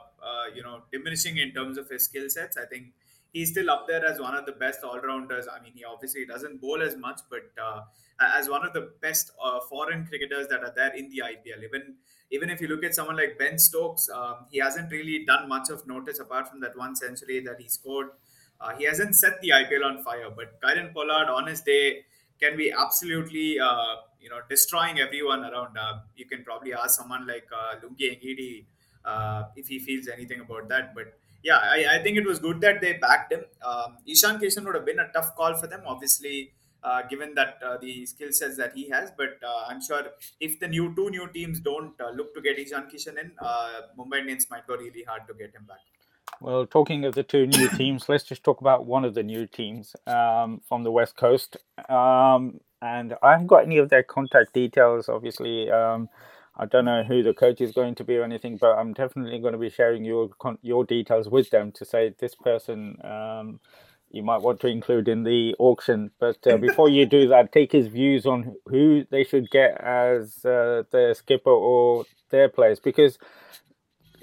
you 0.54 0.62
know, 0.62 0.82
diminishing 0.92 1.38
in 1.38 1.52
terms 1.52 1.78
of 1.78 1.88
his 1.88 2.04
skill 2.04 2.28
sets. 2.28 2.56
I 2.56 2.66
think 2.66 2.92
he's 3.32 3.50
still 3.50 3.70
up 3.70 3.86
there 3.88 4.04
as 4.04 4.20
one 4.20 4.34
of 4.34 4.46
the 4.46 4.52
best 4.52 4.80
all 4.84 5.00
rounders. 5.00 5.46
I 5.48 5.62
mean, 5.62 5.72
he 5.74 5.84
obviously 5.84 6.26
doesn't 6.26 6.60
bowl 6.60 6.82
as 6.82 6.96
much, 6.96 7.20
but 7.30 7.50
uh, 7.62 7.82
as 8.20 8.48
one 8.48 8.66
of 8.66 8.72
the 8.72 8.92
best 9.00 9.32
uh, 9.42 9.60
foreign 9.68 10.06
cricketers 10.06 10.48
that 10.48 10.60
are 10.60 10.72
there 10.74 10.94
in 10.94 11.08
the 11.08 11.22
IPL. 11.24 11.64
Even 11.64 11.94
even 12.32 12.48
if 12.48 12.60
you 12.60 12.68
look 12.68 12.84
at 12.84 12.94
someone 12.94 13.16
like 13.16 13.38
Ben 13.38 13.58
Stokes, 13.58 14.08
um, 14.08 14.46
he 14.50 14.58
hasn't 14.58 14.92
really 14.92 15.24
done 15.24 15.48
much 15.48 15.68
of 15.68 15.86
notice 15.86 16.20
apart 16.20 16.48
from 16.48 16.60
that 16.60 16.76
one 16.76 16.94
century 16.94 17.40
that 17.40 17.60
he 17.60 17.68
scored. 17.68 18.10
Uh, 18.60 18.74
he 18.76 18.84
hasn't 18.84 19.16
set 19.16 19.40
the 19.40 19.48
IPL 19.48 19.84
on 19.84 20.02
fire, 20.04 20.30
but 20.34 20.60
Kieron 20.60 20.92
Pollard 20.92 21.28
on 21.28 21.46
his 21.46 21.62
day 21.62 22.04
can 22.40 22.56
be 22.56 22.70
absolutely 22.70 23.58
uh, 23.58 23.96
you 24.20 24.30
know 24.30 24.40
destroying 24.48 25.00
everyone 25.00 25.44
around. 25.44 25.76
Uh, 25.76 26.00
you 26.16 26.26
can 26.26 26.44
probably 26.44 26.74
ask 26.74 26.98
someone 27.00 27.26
like 27.26 27.48
uh, 27.52 27.76
Lungi 27.82 28.10
Ngidi 28.20 28.64
uh, 29.04 29.44
if 29.56 29.68
he 29.68 29.78
feels 29.78 30.08
anything 30.08 30.40
about 30.40 30.68
that, 30.68 30.94
but 30.94 31.14
yeah, 31.42 31.56
I, 31.56 31.96
I, 31.96 32.02
think 32.02 32.18
it 32.18 32.26
was 32.26 32.38
good 32.38 32.60
that 32.60 32.80
they 32.80 32.94
backed 32.94 33.32
him. 33.32 33.44
Um, 33.66 33.96
Ishan 34.06 34.38
Kishan 34.38 34.64
would 34.64 34.74
have 34.74 34.84
been 34.84 34.98
a 34.98 35.08
tough 35.12 35.34
call 35.34 35.54
for 35.54 35.66
them, 35.66 35.82
obviously, 35.86 36.52
uh, 36.82 37.02
given 37.08 37.34
that 37.34 37.58
uh, 37.64 37.78
the 37.78 38.04
skill 38.06 38.32
sets 38.32 38.56
that 38.56 38.74
he 38.74 38.88
has. 38.90 39.10
But 39.16 39.38
uh, 39.42 39.64
I'm 39.68 39.82
sure 39.82 40.04
if 40.38 40.60
the 40.60 40.68
new 40.68 40.94
two 40.94 41.10
new 41.10 41.28
teams 41.28 41.60
don't 41.60 41.98
uh, 42.00 42.10
look 42.10 42.34
to 42.34 42.40
get 42.40 42.58
Ishan 42.58 42.88
Kishan 42.92 43.18
in, 43.18 43.32
uh, 43.40 43.82
Mumbai 43.98 44.20
Indians 44.20 44.48
might 44.50 44.66
go 44.66 44.76
really 44.76 45.02
hard 45.02 45.22
to 45.28 45.34
get 45.34 45.54
him 45.54 45.64
back. 45.66 45.78
Well, 46.40 46.66
talking 46.66 47.04
of 47.04 47.14
the 47.14 47.22
two 47.22 47.46
new 47.46 47.68
teams, 47.76 48.08
let's 48.08 48.24
just 48.24 48.44
talk 48.44 48.60
about 48.60 48.86
one 48.86 49.04
of 49.04 49.14
the 49.14 49.22
new 49.22 49.46
teams 49.46 49.96
um, 50.06 50.60
from 50.68 50.84
the 50.84 50.90
West 50.90 51.16
Coast. 51.16 51.56
Um, 51.88 52.60
and 52.82 53.14
I 53.22 53.32
haven't 53.32 53.48
got 53.48 53.64
any 53.64 53.78
of 53.78 53.88
their 53.90 54.02
contact 54.02 54.52
details, 54.52 55.08
obviously. 55.08 55.70
Um, 55.70 56.08
I 56.56 56.66
don't 56.66 56.84
know 56.84 57.02
who 57.02 57.22
the 57.22 57.32
coach 57.32 57.60
is 57.60 57.72
going 57.72 57.94
to 57.96 58.04
be 58.04 58.16
or 58.16 58.24
anything, 58.24 58.56
but 58.56 58.72
I'm 58.76 58.92
definitely 58.92 59.38
going 59.38 59.52
to 59.52 59.58
be 59.58 59.70
sharing 59.70 60.04
your 60.04 60.30
your 60.62 60.84
details 60.84 61.28
with 61.28 61.50
them 61.50 61.72
to 61.72 61.84
say 61.84 62.14
this 62.18 62.34
person 62.34 62.96
um, 63.04 63.60
you 64.10 64.22
might 64.22 64.42
want 64.42 64.60
to 64.60 64.66
include 64.66 65.08
in 65.08 65.22
the 65.22 65.54
auction. 65.58 66.10
But 66.18 66.44
uh, 66.46 66.56
before 66.68 66.88
you 66.88 67.06
do 67.06 67.28
that, 67.28 67.52
take 67.52 67.72
his 67.72 67.86
views 67.86 68.26
on 68.26 68.56
who 68.66 69.04
they 69.10 69.24
should 69.24 69.50
get 69.50 69.80
as 69.80 70.44
uh, 70.44 70.82
the 70.90 71.14
skipper 71.16 71.50
or 71.50 72.04
their 72.30 72.48
players, 72.48 72.80
because 72.80 73.18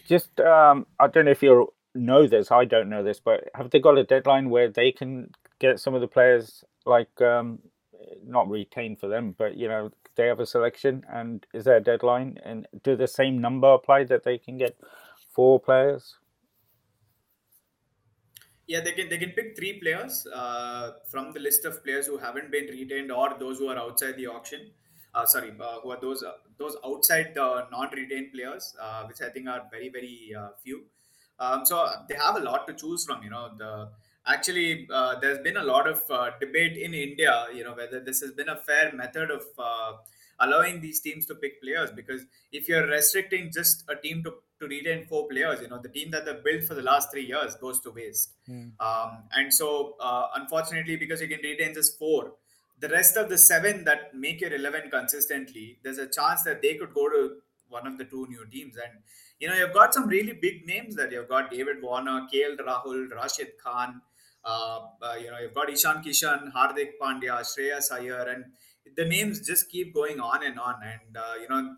just 0.07 0.39
um, 0.39 0.85
I 0.99 1.07
don't 1.07 1.25
know 1.25 1.31
if 1.31 1.43
you 1.43 1.73
know 1.95 2.27
this. 2.27 2.51
I 2.51 2.65
don't 2.65 2.89
know 2.89 3.03
this, 3.03 3.19
but 3.19 3.49
have 3.55 3.69
they 3.69 3.79
got 3.79 3.97
a 3.97 4.03
deadline 4.03 4.49
where 4.49 4.69
they 4.69 4.91
can 4.91 5.31
get 5.59 5.79
some 5.79 5.95
of 5.95 6.01
the 6.01 6.07
players 6.07 6.63
like 6.85 7.21
um, 7.21 7.59
not 8.25 8.49
retained 8.49 8.99
for 8.99 9.07
them, 9.07 9.35
but 9.37 9.57
you 9.57 9.67
know 9.67 9.91
they 10.15 10.27
have 10.27 10.39
a 10.39 10.45
selection 10.45 11.03
and 11.09 11.45
is 11.53 11.65
there 11.65 11.77
a 11.77 11.83
deadline 11.83 12.39
and 12.43 12.67
do 12.83 12.95
the 12.95 13.07
same 13.07 13.39
number 13.39 13.67
apply 13.67 14.03
that 14.03 14.23
they 14.23 14.37
can 14.37 14.57
get 14.57 14.75
four 15.29 15.59
players 15.59 16.15
yeah 18.65 18.79
they 18.79 18.93
can 18.93 19.07
they 19.09 19.19
can 19.19 19.29
pick 19.29 19.55
three 19.55 19.79
players 19.79 20.25
uh, 20.33 20.93
from 21.07 21.31
the 21.33 21.39
list 21.39 21.65
of 21.65 21.83
players 21.83 22.07
who 22.07 22.17
haven't 22.17 22.51
been 22.51 22.65
retained 22.65 23.11
or 23.11 23.35
those 23.39 23.59
who 23.59 23.67
are 23.67 23.77
outside 23.77 24.17
the 24.17 24.25
auction 24.25 24.71
uh, 25.17 25.25
sorry, 25.25 25.51
uh, 25.59 25.79
who 25.81 25.91
are 25.91 25.99
those 25.99 26.23
uh, 26.23 26.33
those 26.57 26.75
outside 26.85 27.31
the 27.33 27.65
non-retained 27.71 28.31
players, 28.33 28.75
uh, 28.81 29.03
which 29.05 29.21
I 29.21 29.29
think 29.29 29.47
are 29.47 29.63
very 29.71 29.89
very 29.89 30.33
uh, 30.37 30.49
few. 30.63 30.83
Um, 31.39 31.65
so 31.65 31.87
they 32.09 32.15
have 32.15 32.35
a 32.35 32.39
lot 32.39 32.67
to 32.67 32.73
choose 32.73 33.05
from. 33.05 33.23
You 33.23 33.31
know, 33.31 33.49
the 33.57 33.89
actually 34.27 34.87
uh, 34.93 35.19
there's 35.19 35.39
been 35.39 35.57
a 35.57 35.63
lot 35.63 35.87
of 35.87 36.01
debate 36.39 36.77
in 36.77 36.93
India. 36.93 37.47
You 37.53 37.63
know, 37.63 37.73
whether 37.73 37.99
this 37.99 38.21
has 38.21 38.31
been 38.31 38.49
a 38.49 38.55
fair 38.55 38.91
method 38.93 39.31
of 39.31 39.43
allowing 40.39 40.81
these 40.81 40.99
teams 40.99 41.25
to 41.25 41.35
pick 41.35 41.61
players 41.61 41.91
because 41.91 42.25
if 42.51 42.67
you're 42.67 42.87
restricting 42.87 43.51
just 43.51 43.83
a 43.89 43.95
team 43.95 44.23
to, 44.23 44.33
to 44.59 44.67
retain 44.67 45.05
four 45.05 45.27
players 45.27 45.61
you 45.61 45.67
know 45.67 45.79
the 45.79 45.89
team 45.89 46.11
that 46.11 46.25
they've 46.25 46.43
built 46.43 46.63
for 46.63 46.75
the 46.75 46.81
last 46.81 47.11
three 47.11 47.25
years 47.25 47.55
goes 47.55 47.79
to 47.79 47.91
waste 47.91 48.33
mm. 48.49 48.71
um, 48.79 49.23
and 49.33 49.53
so 49.53 49.95
uh, 49.99 50.27
unfortunately 50.35 50.95
because 50.95 51.21
you 51.21 51.27
can 51.27 51.39
retain 51.41 51.73
just 51.73 51.97
four 51.97 52.33
the 52.79 52.89
rest 52.89 53.17
of 53.17 53.29
the 53.29 53.37
seven 53.37 53.83
that 53.83 54.15
make 54.15 54.41
your 54.41 54.53
11 54.53 54.89
consistently 54.91 55.79
there's 55.83 55.97
a 55.97 56.07
chance 56.07 56.43
that 56.43 56.61
they 56.61 56.75
could 56.75 56.93
go 56.93 57.09
to 57.09 57.37
one 57.69 57.87
of 57.87 57.97
the 57.97 58.05
two 58.05 58.27
new 58.27 58.45
teams 58.45 58.75
and 58.75 59.01
you 59.39 59.47
know 59.47 59.55
you've 59.55 59.73
got 59.73 59.93
some 59.93 60.07
really 60.07 60.33
big 60.33 60.65
names 60.65 60.95
that 60.95 61.11
you've 61.11 61.27
got 61.27 61.49
david 61.49 61.81
warner 61.81 62.27
KL 62.33 62.57
rahul 62.57 63.09
rashid 63.11 63.49
khan 63.63 64.01
uh, 64.47 64.79
uh, 65.01 65.15
you 65.21 65.29
know 65.31 65.39
you've 65.43 65.53
got 65.53 65.69
ishan 65.77 65.97
kishan 66.07 66.51
hardik 66.57 66.91
pandya 67.01 67.37
shreyas 67.51 67.91
iyer 67.99 68.23
and 68.33 68.45
the 68.95 69.05
names 69.05 69.45
just 69.45 69.69
keep 69.69 69.93
going 69.93 70.19
on 70.19 70.43
and 70.43 70.59
on, 70.59 70.75
and 70.83 71.17
uh, 71.17 71.33
you 71.41 71.47
know, 71.49 71.75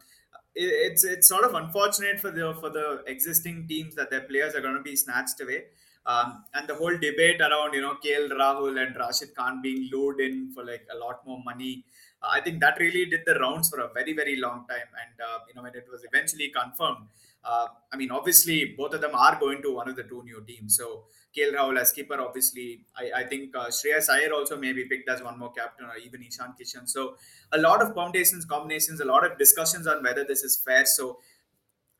it, 0.55 0.91
it's 0.91 1.03
it's 1.03 1.27
sort 1.27 1.43
of 1.43 1.53
unfortunate 1.53 2.19
for 2.19 2.31
the 2.31 2.53
for 2.59 2.69
the 2.69 3.03
existing 3.07 3.67
teams 3.67 3.95
that 3.95 4.09
their 4.09 4.21
players 4.21 4.55
are 4.55 4.61
going 4.61 4.75
to 4.75 4.81
be 4.81 4.95
snatched 4.95 5.41
away. 5.41 5.63
Um, 6.11 6.43
and 6.55 6.67
the 6.67 6.75
whole 6.75 6.97
debate 7.07 7.39
around 7.47 7.73
you 7.73 7.81
know 7.81 7.95
KL 8.03 8.29
Rahul 8.41 8.81
and 8.83 8.95
Rashid 8.95 9.35
Khan 9.35 9.61
being 9.61 9.89
lured 9.91 10.19
in 10.19 10.51
for 10.53 10.63
like 10.65 10.85
a 10.95 10.97
lot 10.97 11.25
more 11.27 11.41
money, 11.43 11.85
uh, 12.23 12.29
I 12.31 12.41
think 12.41 12.59
that 12.61 12.79
really 12.79 13.05
did 13.05 13.21
the 13.25 13.35
rounds 13.45 13.69
for 13.69 13.79
a 13.81 13.89
very 13.93 14.13
very 14.13 14.37
long 14.37 14.65
time. 14.67 14.89
And 15.03 15.15
uh, 15.29 15.39
you 15.47 15.53
know 15.55 15.63
when 15.67 15.75
it 15.75 15.87
was 15.91 16.03
eventually 16.11 16.49
confirmed, 16.49 17.05
uh, 17.43 17.67
I 17.93 17.97
mean 17.97 18.11
obviously 18.11 18.73
both 18.81 18.93
of 18.95 19.01
them 19.01 19.13
are 19.13 19.39
going 19.39 19.61
to 19.61 19.75
one 19.75 19.87
of 19.87 19.95
the 19.97 20.03
two 20.03 20.23
new 20.23 20.43
teams. 20.47 20.77
So 20.77 21.03
KL 21.35 21.53
Rahul 21.53 21.79
as 21.79 21.91
keeper, 21.91 22.19
obviously. 22.19 22.85
I, 22.97 23.11
I 23.21 23.23
think 23.23 23.55
uh, 23.55 23.67
Shreyas 23.67 24.09
Iyer 24.09 24.33
also 24.33 24.57
may 24.57 24.73
be 24.73 24.85
picked 24.85 25.09
as 25.09 25.21
one 25.21 25.37
more 25.37 25.51
captain 25.51 25.85
or 25.85 25.95
even 25.97 26.23
Ishan 26.23 26.53
Kishan. 26.59 26.89
So 26.89 27.17
a 27.51 27.59
lot 27.59 27.83
of 27.83 27.93
combinations, 27.93 28.45
combinations, 28.45 28.99
a 28.99 29.05
lot 29.05 29.23
of 29.23 29.37
discussions 29.37 29.85
on 29.85 30.03
whether 30.03 30.23
this 30.23 30.43
is 30.43 30.57
fair. 30.57 30.85
So 30.85 31.19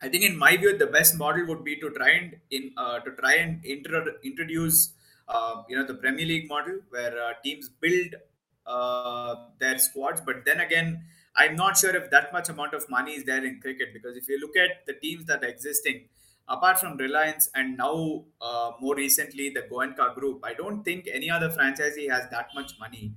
I 0.01 0.07
think 0.07 0.23
in 0.23 0.37
my 0.37 0.55
view, 0.55 0.77
the 0.77 0.87
best 0.87 1.17
model 1.17 1.45
would 1.47 1.63
be 1.63 1.75
to 1.77 1.89
try 1.91 2.09
and 2.11 2.37
in 2.51 2.71
uh, 2.77 2.99
to 2.99 3.11
try 3.11 3.35
and 3.35 3.63
inter- 3.65 4.15
introduce 4.23 4.93
uh, 5.27 5.63
you 5.67 5.77
know 5.77 5.85
the 5.85 5.95
Premier 5.95 6.25
League 6.25 6.47
model 6.47 6.79
where 6.89 7.21
uh, 7.21 7.33
teams 7.43 7.69
build 7.69 8.15
uh, 8.65 9.35
their 9.59 9.77
squads, 9.77 10.21
but 10.21 10.45
then 10.45 10.59
again. 10.59 11.03
I'm 11.35 11.55
not 11.55 11.77
sure 11.77 11.95
if 11.95 12.09
that 12.11 12.33
much 12.33 12.49
amount 12.49 12.73
of 12.73 12.89
money 12.89 13.13
is 13.13 13.23
there 13.23 13.45
in 13.45 13.61
cricket 13.61 13.93
because 13.93 14.17
if 14.17 14.27
you 14.27 14.39
look 14.41 14.57
at 14.57 14.85
the 14.87 14.93
teams 14.93 15.25
that 15.27 15.41
are 15.41 15.47
existing, 15.47 16.09
apart 16.49 16.79
from 16.79 16.97
Reliance 16.97 17.49
and 17.55 17.77
now 17.77 18.25
uh, 18.41 18.71
more 18.81 18.95
recently 18.95 19.49
the 19.49 19.61
Goenka 19.61 20.15
Group, 20.15 20.41
I 20.43 20.53
don't 20.53 20.83
think 20.83 21.07
any 21.11 21.29
other 21.29 21.49
franchisee 21.49 22.09
has 22.09 22.29
that 22.31 22.47
much 22.55 22.73
money. 22.79 23.13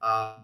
Uh, 0.00 0.38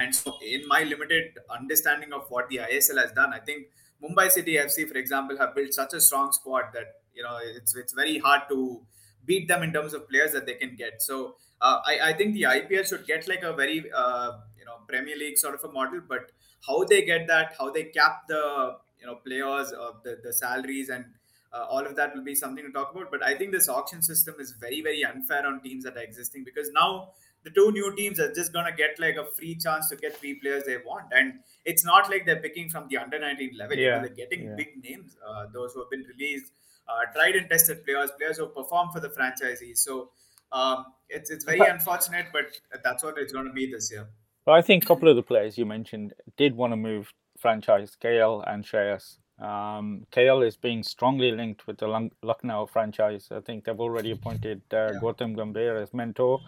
and 0.00 0.14
so, 0.14 0.34
in 0.44 0.66
my 0.66 0.82
limited 0.82 1.38
understanding 1.48 2.12
of 2.12 2.26
what 2.30 2.48
the 2.48 2.56
ISL 2.56 3.00
has 3.00 3.12
done, 3.12 3.32
I 3.32 3.38
think 3.38 3.68
Mumbai 4.02 4.30
City 4.30 4.54
FC, 4.54 4.88
for 4.88 4.96
example, 4.96 5.36
have 5.38 5.54
built 5.54 5.74
such 5.74 5.92
a 5.94 6.00
strong 6.00 6.32
squad 6.32 6.66
that 6.72 6.94
you 7.14 7.22
know 7.22 7.38
it's 7.42 7.74
it's 7.74 7.92
very 7.92 8.18
hard 8.18 8.42
to 8.50 8.80
beat 9.24 9.48
them 9.48 9.62
in 9.62 9.72
terms 9.72 9.92
of 9.94 10.08
players 10.08 10.32
that 10.32 10.46
they 10.46 10.54
can 10.54 10.76
get. 10.76 11.02
So 11.02 11.36
uh, 11.60 11.80
I, 11.84 12.10
I 12.10 12.12
think 12.12 12.34
the 12.34 12.42
IPL 12.42 12.86
should 12.88 13.06
get 13.06 13.28
like 13.28 13.42
a 13.42 13.52
very 13.52 13.90
uh, 13.92 14.32
you 14.58 14.64
know 14.64 14.76
Premier 14.86 15.16
League 15.16 15.38
sort 15.38 15.54
of 15.54 15.64
a 15.64 15.72
model, 15.72 16.00
but 16.08 16.30
how 16.66 16.84
they 16.84 17.04
get 17.04 17.26
that, 17.28 17.54
how 17.58 17.70
they 17.70 17.84
cap 17.84 18.28
the 18.28 18.76
you 19.00 19.06
know 19.06 19.16
players, 19.16 19.72
uh, 19.72 19.92
the 20.04 20.18
the 20.22 20.32
salaries 20.32 20.88
and 20.88 21.04
uh, 21.52 21.64
all 21.68 21.86
of 21.86 21.96
that 21.96 22.14
will 22.14 22.24
be 22.24 22.34
something 22.34 22.64
to 22.64 22.72
talk 22.72 22.94
about. 22.94 23.10
But 23.10 23.24
I 23.24 23.34
think 23.34 23.52
this 23.52 23.68
auction 23.68 24.02
system 24.02 24.34
is 24.38 24.52
very, 24.52 24.82
very 24.82 25.04
unfair 25.04 25.46
on 25.46 25.60
teams 25.60 25.84
that 25.84 25.96
are 25.96 26.02
existing 26.02 26.44
because 26.44 26.70
now 26.72 27.12
the 27.48 27.54
two 27.54 27.72
new 27.72 27.94
teams 27.96 28.20
are 28.20 28.32
just 28.32 28.52
gonna 28.52 28.74
get 28.74 28.98
like 28.98 29.16
a 29.16 29.24
free 29.24 29.54
chance 29.54 29.88
to 29.88 29.96
get 29.96 30.16
three 30.16 30.34
players 30.34 30.64
they 30.64 30.76
want, 30.78 31.06
and 31.12 31.34
it's 31.64 31.84
not 31.84 32.10
like 32.10 32.26
they're 32.26 32.40
picking 32.40 32.68
from 32.68 32.86
the 32.88 32.98
under 32.98 33.18
19 33.18 33.56
level. 33.56 33.76
Yeah. 33.76 33.98
they're 34.00 34.08
getting 34.08 34.44
yeah. 34.44 34.54
big 34.56 34.68
names, 34.82 35.16
uh, 35.26 35.46
those 35.52 35.72
who 35.72 35.80
have 35.80 35.90
been 35.90 36.04
released, 36.04 36.52
uh, 36.88 37.12
tried 37.12 37.36
and 37.36 37.48
tested 37.48 37.84
players, 37.84 38.10
players 38.18 38.38
who 38.38 38.46
perform 38.46 38.90
for 38.90 39.00
the 39.00 39.08
franchisees. 39.08 39.78
So 39.78 40.10
um, 40.52 40.86
it's 41.08 41.30
it's 41.30 41.44
very 41.44 41.68
unfortunate, 41.68 42.26
but 42.32 42.46
that's 42.84 43.02
what 43.02 43.18
it's 43.18 43.32
going 43.32 43.46
to 43.46 43.52
be 43.52 43.70
this 43.70 43.90
year. 43.90 44.08
Well, 44.46 44.56
I 44.56 44.62
think 44.62 44.84
a 44.84 44.86
couple 44.86 45.08
of 45.08 45.16
the 45.16 45.22
players 45.22 45.58
you 45.58 45.66
mentioned 45.66 46.14
did 46.36 46.56
want 46.56 46.72
to 46.72 46.76
move 46.76 47.12
franchise, 47.38 47.96
KL 48.02 48.42
and 48.46 48.64
Shreyas. 48.64 49.18
Um, 49.38 50.06
KL 50.10 50.46
is 50.46 50.56
being 50.56 50.82
strongly 50.82 51.30
linked 51.30 51.66
with 51.66 51.78
the 51.78 52.10
Lucknow 52.22 52.66
franchise. 52.66 53.28
I 53.30 53.40
think 53.40 53.64
they've 53.64 53.78
already 53.78 54.10
appointed 54.10 54.62
uh, 54.72 54.76
yeah. 54.76 55.00
Gautam 55.00 55.36
Gambhir 55.36 55.80
as 55.80 55.94
mentor. 55.94 56.40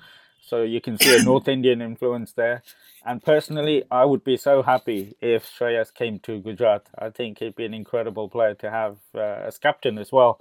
So 0.42 0.62
you 0.62 0.80
can 0.80 0.98
see 0.98 1.16
a 1.16 1.22
North 1.30 1.48
Indian 1.48 1.80
influence 1.82 2.32
there. 2.32 2.62
And 3.04 3.22
personally, 3.22 3.84
I 3.90 4.04
would 4.04 4.24
be 4.24 4.36
so 4.36 4.62
happy 4.62 5.16
if 5.20 5.46
Shreyas 5.46 5.92
came 5.92 6.18
to 6.20 6.40
Gujarat. 6.40 6.88
I 6.98 7.10
think 7.10 7.38
he'd 7.38 7.56
be 7.56 7.64
an 7.64 7.74
incredible 7.74 8.28
player 8.28 8.54
to 8.54 8.70
have 8.70 8.98
uh, 9.14 9.20
as 9.20 9.58
captain 9.58 9.98
as 9.98 10.12
well. 10.12 10.40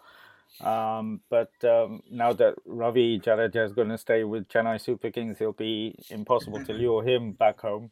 Um, 0.61 1.21
but 1.29 1.51
um, 1.63 2.03
now 2.11 2.33
that 2.33 2.55
Ravi 2.65 3.19
Jadeja 3.19 3.65
is 3.65 3.71
going 3.71 3.89
to 3.89 3.97
stay 3.97 4.23
with 4.25 4.49
Chennai 4.49 4.81
Super 4.81 5.09
Kings, 5.09 5.37
it'll 5.39 5.53
be 5.53 5.95
impossible 6.09 6.63
to 6.65 6.73
lure 6.73 7.03
him 7.03 7.31
back 7.31 7.61
home. 7.61 7.91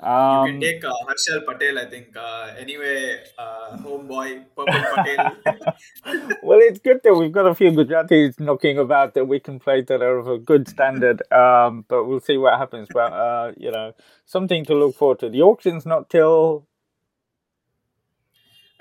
Um, 0.00 0.46
you 0.46 0.52
can 0.52 0.60
take 0.60 0.84
uh, 0.84 0.92
Harshal 1.06 1.46
Patel, 1.46 1.78
I 1.78 1.86
think. 1.86 2.16
Uh, 2.16 2.54
anyway, 2.58 3.22
uh, 3.38 3.76
homeboy, 3.78 4.44
Purple 4.56 4.74
Patel. 4.94 5.36
well, 6.42 6.58
it's 6.60 6.80
good 6.80 7.00
that 7.04 7.14
we've 7.14 7.32
got 7.32 7.46
a 7.46 7.54
few 7.54 7.70
Gujaratis 7.70 8.40
knocking 8.40 8.78
about 8.78 9.14
that 9.14 9.26
we 9.26 9.38
can 9.38 9.60
play 9.60 9.82
that 9.82 10.02
are 10.02 10.18
of 10.18 10.26
a 10.26 10.38
good 10.38 10.68
standard. 10.68 11.22
Um, 11.32 11.84
but 11.88 12.04
we'll 12.04 12.20
see 12.20 12.36
what 12.36 12.58
happens. 12.58 12.88
But, 12.92 13.12
uh, 13.12 13.52
you 13.56 13.70
know, 13.70 13.92
something 14.24 14.64
to 14.66 14.74
look 14.74 14.96
forward 14.96 15.20
to. 15.20 15.28
The 15.28 15.42
auction's 15.42 15.86
not 15.86 16.10
till. 16.10 16.66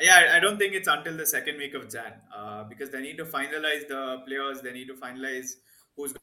Yeah, 0.01 0.33
I 0.33 0.39
don't 0.39 0.57
think 0.57 0.73
it's 0.73 0.87
until 0.87 1.15
the 1.15 1.25
second 1.25 1.57
week 1.57 1.75
of 1.75 1.89
Jan 1.89 2.13
uh, 2.35 2.63
because 2.63 2.89
they 2.89 3.01
need 3.01 3.17
to 3.17 3.25
finalize 3.25 3.87
the 3.87 4.21
players, 4.25 4.61
they 4.61 4.73
need 4.73 4.87
to 4.87 4.95
finalize 4.95 5.51
who's 5.95 6.13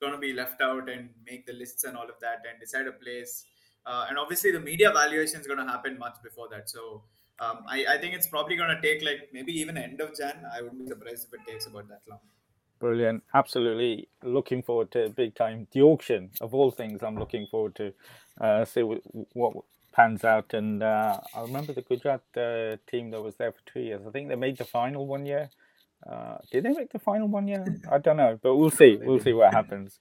going 0.00 0.12
to 0.12 0.18
be 0.18 0.32
left 0.32 0.60
out 0.62 0.88
and 0.88 1.10
make 1.26 1.46
the 1.46 1.52
lists 1.52 1.84
and 1.84 1.96
all 1.96 2.04
of 2.04 2.18
that 2.20 2.42
and 2.48 2.60
decide 2.60 2.86
a 2.86 2.92
place 2.92 3.44
uh, 3.86 4.06
and 4.08 4.18
obviously 4.18 4.50
the 4.50 4.60
media 4.60 4.90
valuation 4.92 5.40
is 5.40 5.46
going 5.46 5.58
to 5.58 5.64
happen 5.64 5.98
much 5.98 6.16
before 6.22 6.48
that. 6.50 6.68
So 6.68 7.02
um, 7.38 7.58
I, 7.68 7.84
I, 7.88 7.98
think 7.98 8.14
it's 8.14 8.26
probably 8.26 8.56
going 8.56 8.74
to 8.74 8.80
take 8.80 9.04
like 9.04 9.28
maybe 9.32 9.52
even 9.52 9.76
end 9.76 10.00
of 10.00 10.16
Jan. 10.16 10.42
I 10.52 10.62
wouldn't 10.62 10.80
be 10.80 10.86
surprised 10.86 11.26
if 11.28 11.34
it 11.34 11.50
takes 11.50 11.66
about 11.66 11.88
that 11.88 12.00
long. 12.08 12.20
Brilliant. 12.78 13.22
Absolutely 13.32 14.08
looking 14.22 14.62
forward 14.62 14.90
to 14.92 15.08
big 15.10 15.34
time. 15.34 15.66
The 15.72 15.82
auction, 15.82 16.30
of 16.40 16.54
all 16.54 16.70
things, 16.70 17.02
I'm 17.02 17.16
looking 17.16 17.46
forward 17.50 17.74
to 17.76 17.92
uh, 18.40 18.64
see 18.64 18.82
what, 18.82 19.00
what 19.32 19.54
pans 19.92 20.24
out. 20.24 20.52
And 20.52 20.82
uh, 20.82 21.20
I 21.34 21.42
remember 21.42 21.72
the 21.72 21.82
Gujarat 21.82 22.22
uh, 22.36 22.76
team 22.90 23.10
that 23.10 23.22
was 23.22 23.36
there 23.36 23.52
for 23.52 23.60
two 23.72 23.80
years. 23.80 24.02
I 24.06 24.10
think 24.10 24.28
they 24.28 24.34
made 24.34 24.58
the 24.58 24.64
final 24.64 25.06
one 25.06 25.24
year. 25.24 25.48
Uh, 26.06 26.36
did 26.52 26.64
they 26.64 26.72
make 26.72 26.92
the 26.92 26.98
final 26.98 27.28
one 27.28 27.48
year? 27.48 27.64
I 27.90 27.98
don't 27.98 28.18
know, 28.18 28.38
but 28.42 28.56
we'll 28.56 28.70
see. 28.70 28.98
We'll 29.00 29.20
see 29.20 29.32
what 29.32 29.54
happens. 29.54 29.98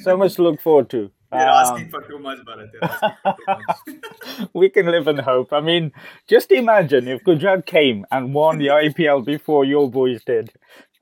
So 0.00 0.16
much 0.16 0.34
to 0.34 0.42
look 0.42 0.60
forward 0.60 0.88
to. 0.90 1.10
You're 1.34 1.48
um, 1.48 1.66
asking 1.66 1.88
for 1.90 2.02
too 2.02 2.18
much, 2.18 2.38
Bharat. 2.38 2.70
Too 2.72 2.78
much. 3.24 4.48
we 4.54 4.68
can 4.68 4.86
live 4.86 5.08
in 5.08 5.18
hope. 5.18 5.52
I 5.52 5.60
mean, 5.60 5.92
just 6.26 6.52
imagine 6.52 7.08
if 7.08 7.24
Gujarat 7.24 7.66
came 7.66 8.06
and 8.10 8.32
won 8.32 8.58
the 8.58 8.68
IPL 8.68 9.24
before 9.24 9.64
your 9.64 9.90
boys 9.90 10.22
did. 10.24 10.52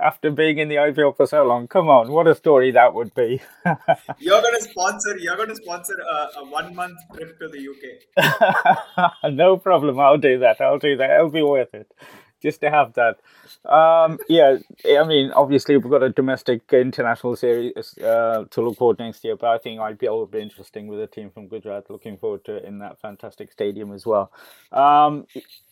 After 0.01 0.33
being 0.33 0.59
in 0.59 0.69
the 0.69 0.77
IPL 0.77 1.17
for 1.17 1.27
so 1.29 1.45
long, 1.45 1.69
come 1.69 1.89
on, 1.89 2.11
what 2.11 2.27
a 2.27 2.35
story 2.35 2.73
that 2.73 2.93
would 2.93 3.15
be. 3.15 3.41
you're 4.19 4.43
going 4.43 4.55
to 4.55 4.63
sponsor. 4.63 5.17
You're 5.17 5.37
going 5.37 5.51
to 5.51 5.55
sponsor 5.55 5.95
a, 5.95 6.41
a 6.41 6.51
one 6.51 6.75
month 6.75 6.99
trip 7.15 7.39
to 7.39 7.49
the 7.49 7.69
UK. 7.69 9.23
no 9.33 9.57
problem. 9.59 10.01
I'll 10.01 10.19
do 10.19 10.41
that. 10.41 10.61
I'll 10.61 10.81
do 10.81 10.97
that. 10.97 11.11
It'll 11.11 11.31
be 11.31 11.43
worth 11.43 11.73
it 11.73 11.93
just 12.43 12.61
to 12.61 12.71
have 12.71 12.95
that. 12.95 13.19
Um, 13.65 14.19
yeah, 14.29 14.59
I 14.99 15.05
mean, 15.05 15.31
obviously 15.33 15.77
we've 15.77 15.91
got 15.91 16.03
a 16.03 16.11
domestic 16.11 16.63
international 16.73 17.37
series 17.37 17.97
uh, 17.99 18.45
to 18.51 18.61
look 18.61 18.77
forward 18.77 18.99
next 18.99 19.25
year, 19.25 19.37
but 19.37 19.51
I 19.51 19.59
think 19.59 19.81
IPL 19.81 20.11
will 20.11 20.27
be 20.27 20.41
interesting 20.41 20.89
with 20.89 21.01
a 21.01 21.07
team 21.07 21.31
from 21.31 21.49
Gujarat. 21.49 21.89
Looking 21.89 22.17
forward 22.17 22.45
to 22.47 22.57
it 22.57 22.65
in 22.65 22.79
that 22.81 23.01
fantastic 23.01 23.53
stadium 23.53 23.93
as 23.93 24.05
well. 24.05 24.33
Um, 24.73 25.27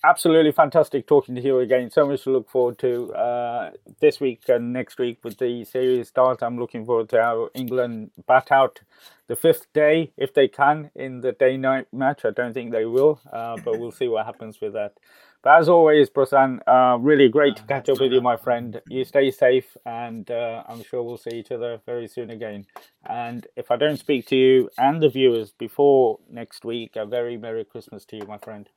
absolutely 0.05 0.53
fantastic 0.53 1.07
talking 1.07 1.35
to 1.35 1.41
you 1.41 1.59
again. 1.59 1.91
So 1.91 2.07
much 2.07 2.23
to 2.25 2.31
look 2.31 2.49
forward 2.49 2.79
to 2.79 3.12
uh, 3.14 3.71
this 4.01 4.21
week 4.21 4.43
and 4.49 4.73
next 4.73 4.99
week 4.99 5.18
with 5.25 5.39
the 5.39 5.64
series 5.64 6.09
start. 6.09 6.43
I'm 6.43 6.59
looking 6.59 6.87
forward 6.87 7.09
to 7.11 7.23
how 7.23 7.51
England 7.55 8.12
bat 8.27 8.53
out 8.53 8.81
the 9.27 9.37
fifth 9.37 9.73
day 9.73 10.11
if 10.16 10.35
they 10.35 10.49
can 10.49 10.91
in 10.95 11.21
the 11.21 11.33
day 11.33 11.57
night 11.57 11.87
match. 11.93 12.25
I 12.25 12.31
don't 12.31 12.53
think 12.53 12.73
they 12.73 12.85
will, 12.85 13.21
uh, 13.33 13.57
but 13.64 13.79
we'll 13.79 13.93
see 13.93 14.09
what 14.09 14.27
happens 14.27 14.61
with 14.61 14.73
that. 14.73 14.95
But 15.43 15.59
as 15.59 15.68
always, 15.70 16.11
Prasan, 16.11 16.61
uh, 16.66 16.99
really 16.99 17.28
great 17.30 17.57
to 17.57 17.62
catch 17.62 17.88
up 17.88 17.99
with 17.99 18.12
you, 18.12 18.20
my 18.20 18.36
friend. 18.36 18.80
You 18.88 19.05
stay 19.05 19.30
safe, 19.30 19.74
and 19.86 20.30
uh, 20.30 20.64
I'm 20.68 20.82
sure 20.82 21.03
we'll 21.03 21.16
see 21.16 21.30
each 21.30 21.51
other 21.51 21.80
very 21.86 22.09
soon 22.09 22.28
again. 22.28 22.66
And 23.09 23.47
if 23.57 23.70
I 23.70 23.76
don't 23.76 23.97
speak 23.97 24.26
to 24.26 24.36
you 24.36 24.68
and 24.76 25.03
the 25.03 25.09
viewers 25.09 25.53
before 25.53 26.18
next 26.30 26.66
week, 26.66 26.97
a 26.97 27.07
very 27.07 27.38
Merry 27.38 27.64
Christmas 27.64 28.05
to 28.07 28.16
you, 28.16 28.26
my 28.26 28.36
friend. 28.36 28.68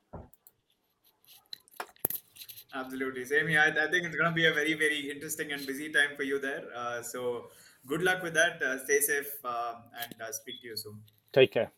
Absolutely. 2.73 3.25
Same 3.25 3.47
here. 3.47 3.59
I, 3.59 3.67
I 3.67 3.91
think 3.91 4.05
it's 4.05 4.15
going 4.15 4.29
to 4.29 4.35
be 4.35 4.45
a 4.45 4.53
very, 4.53 4.73
very 4.73 5.11
interesting 5.11 5.51
and 5.51 5.65
busy 5.67 5.91
time 5.91 6.15
for 6.15 6.23
you 6.23 6.39
there. 6.39 6.63
Uh, 6.75 7.01
so 7.01 7.49
good 7.85 8.01
luck 8.01 8.23
with 8.23 8.33
that. 8.35 8.61
Uh, 8.61 8.83
stay 8.83 8.99
safe 8.99 9.31
uh, 9.43 9.75
and 10.01 10.21
uh, 10.21 10.31
speak 10.31 10.61
to 10.61 10.67
you 10.69 10.77
soon. 10.77 10.99
Take 11.33 11.51
care. 11.51 11.71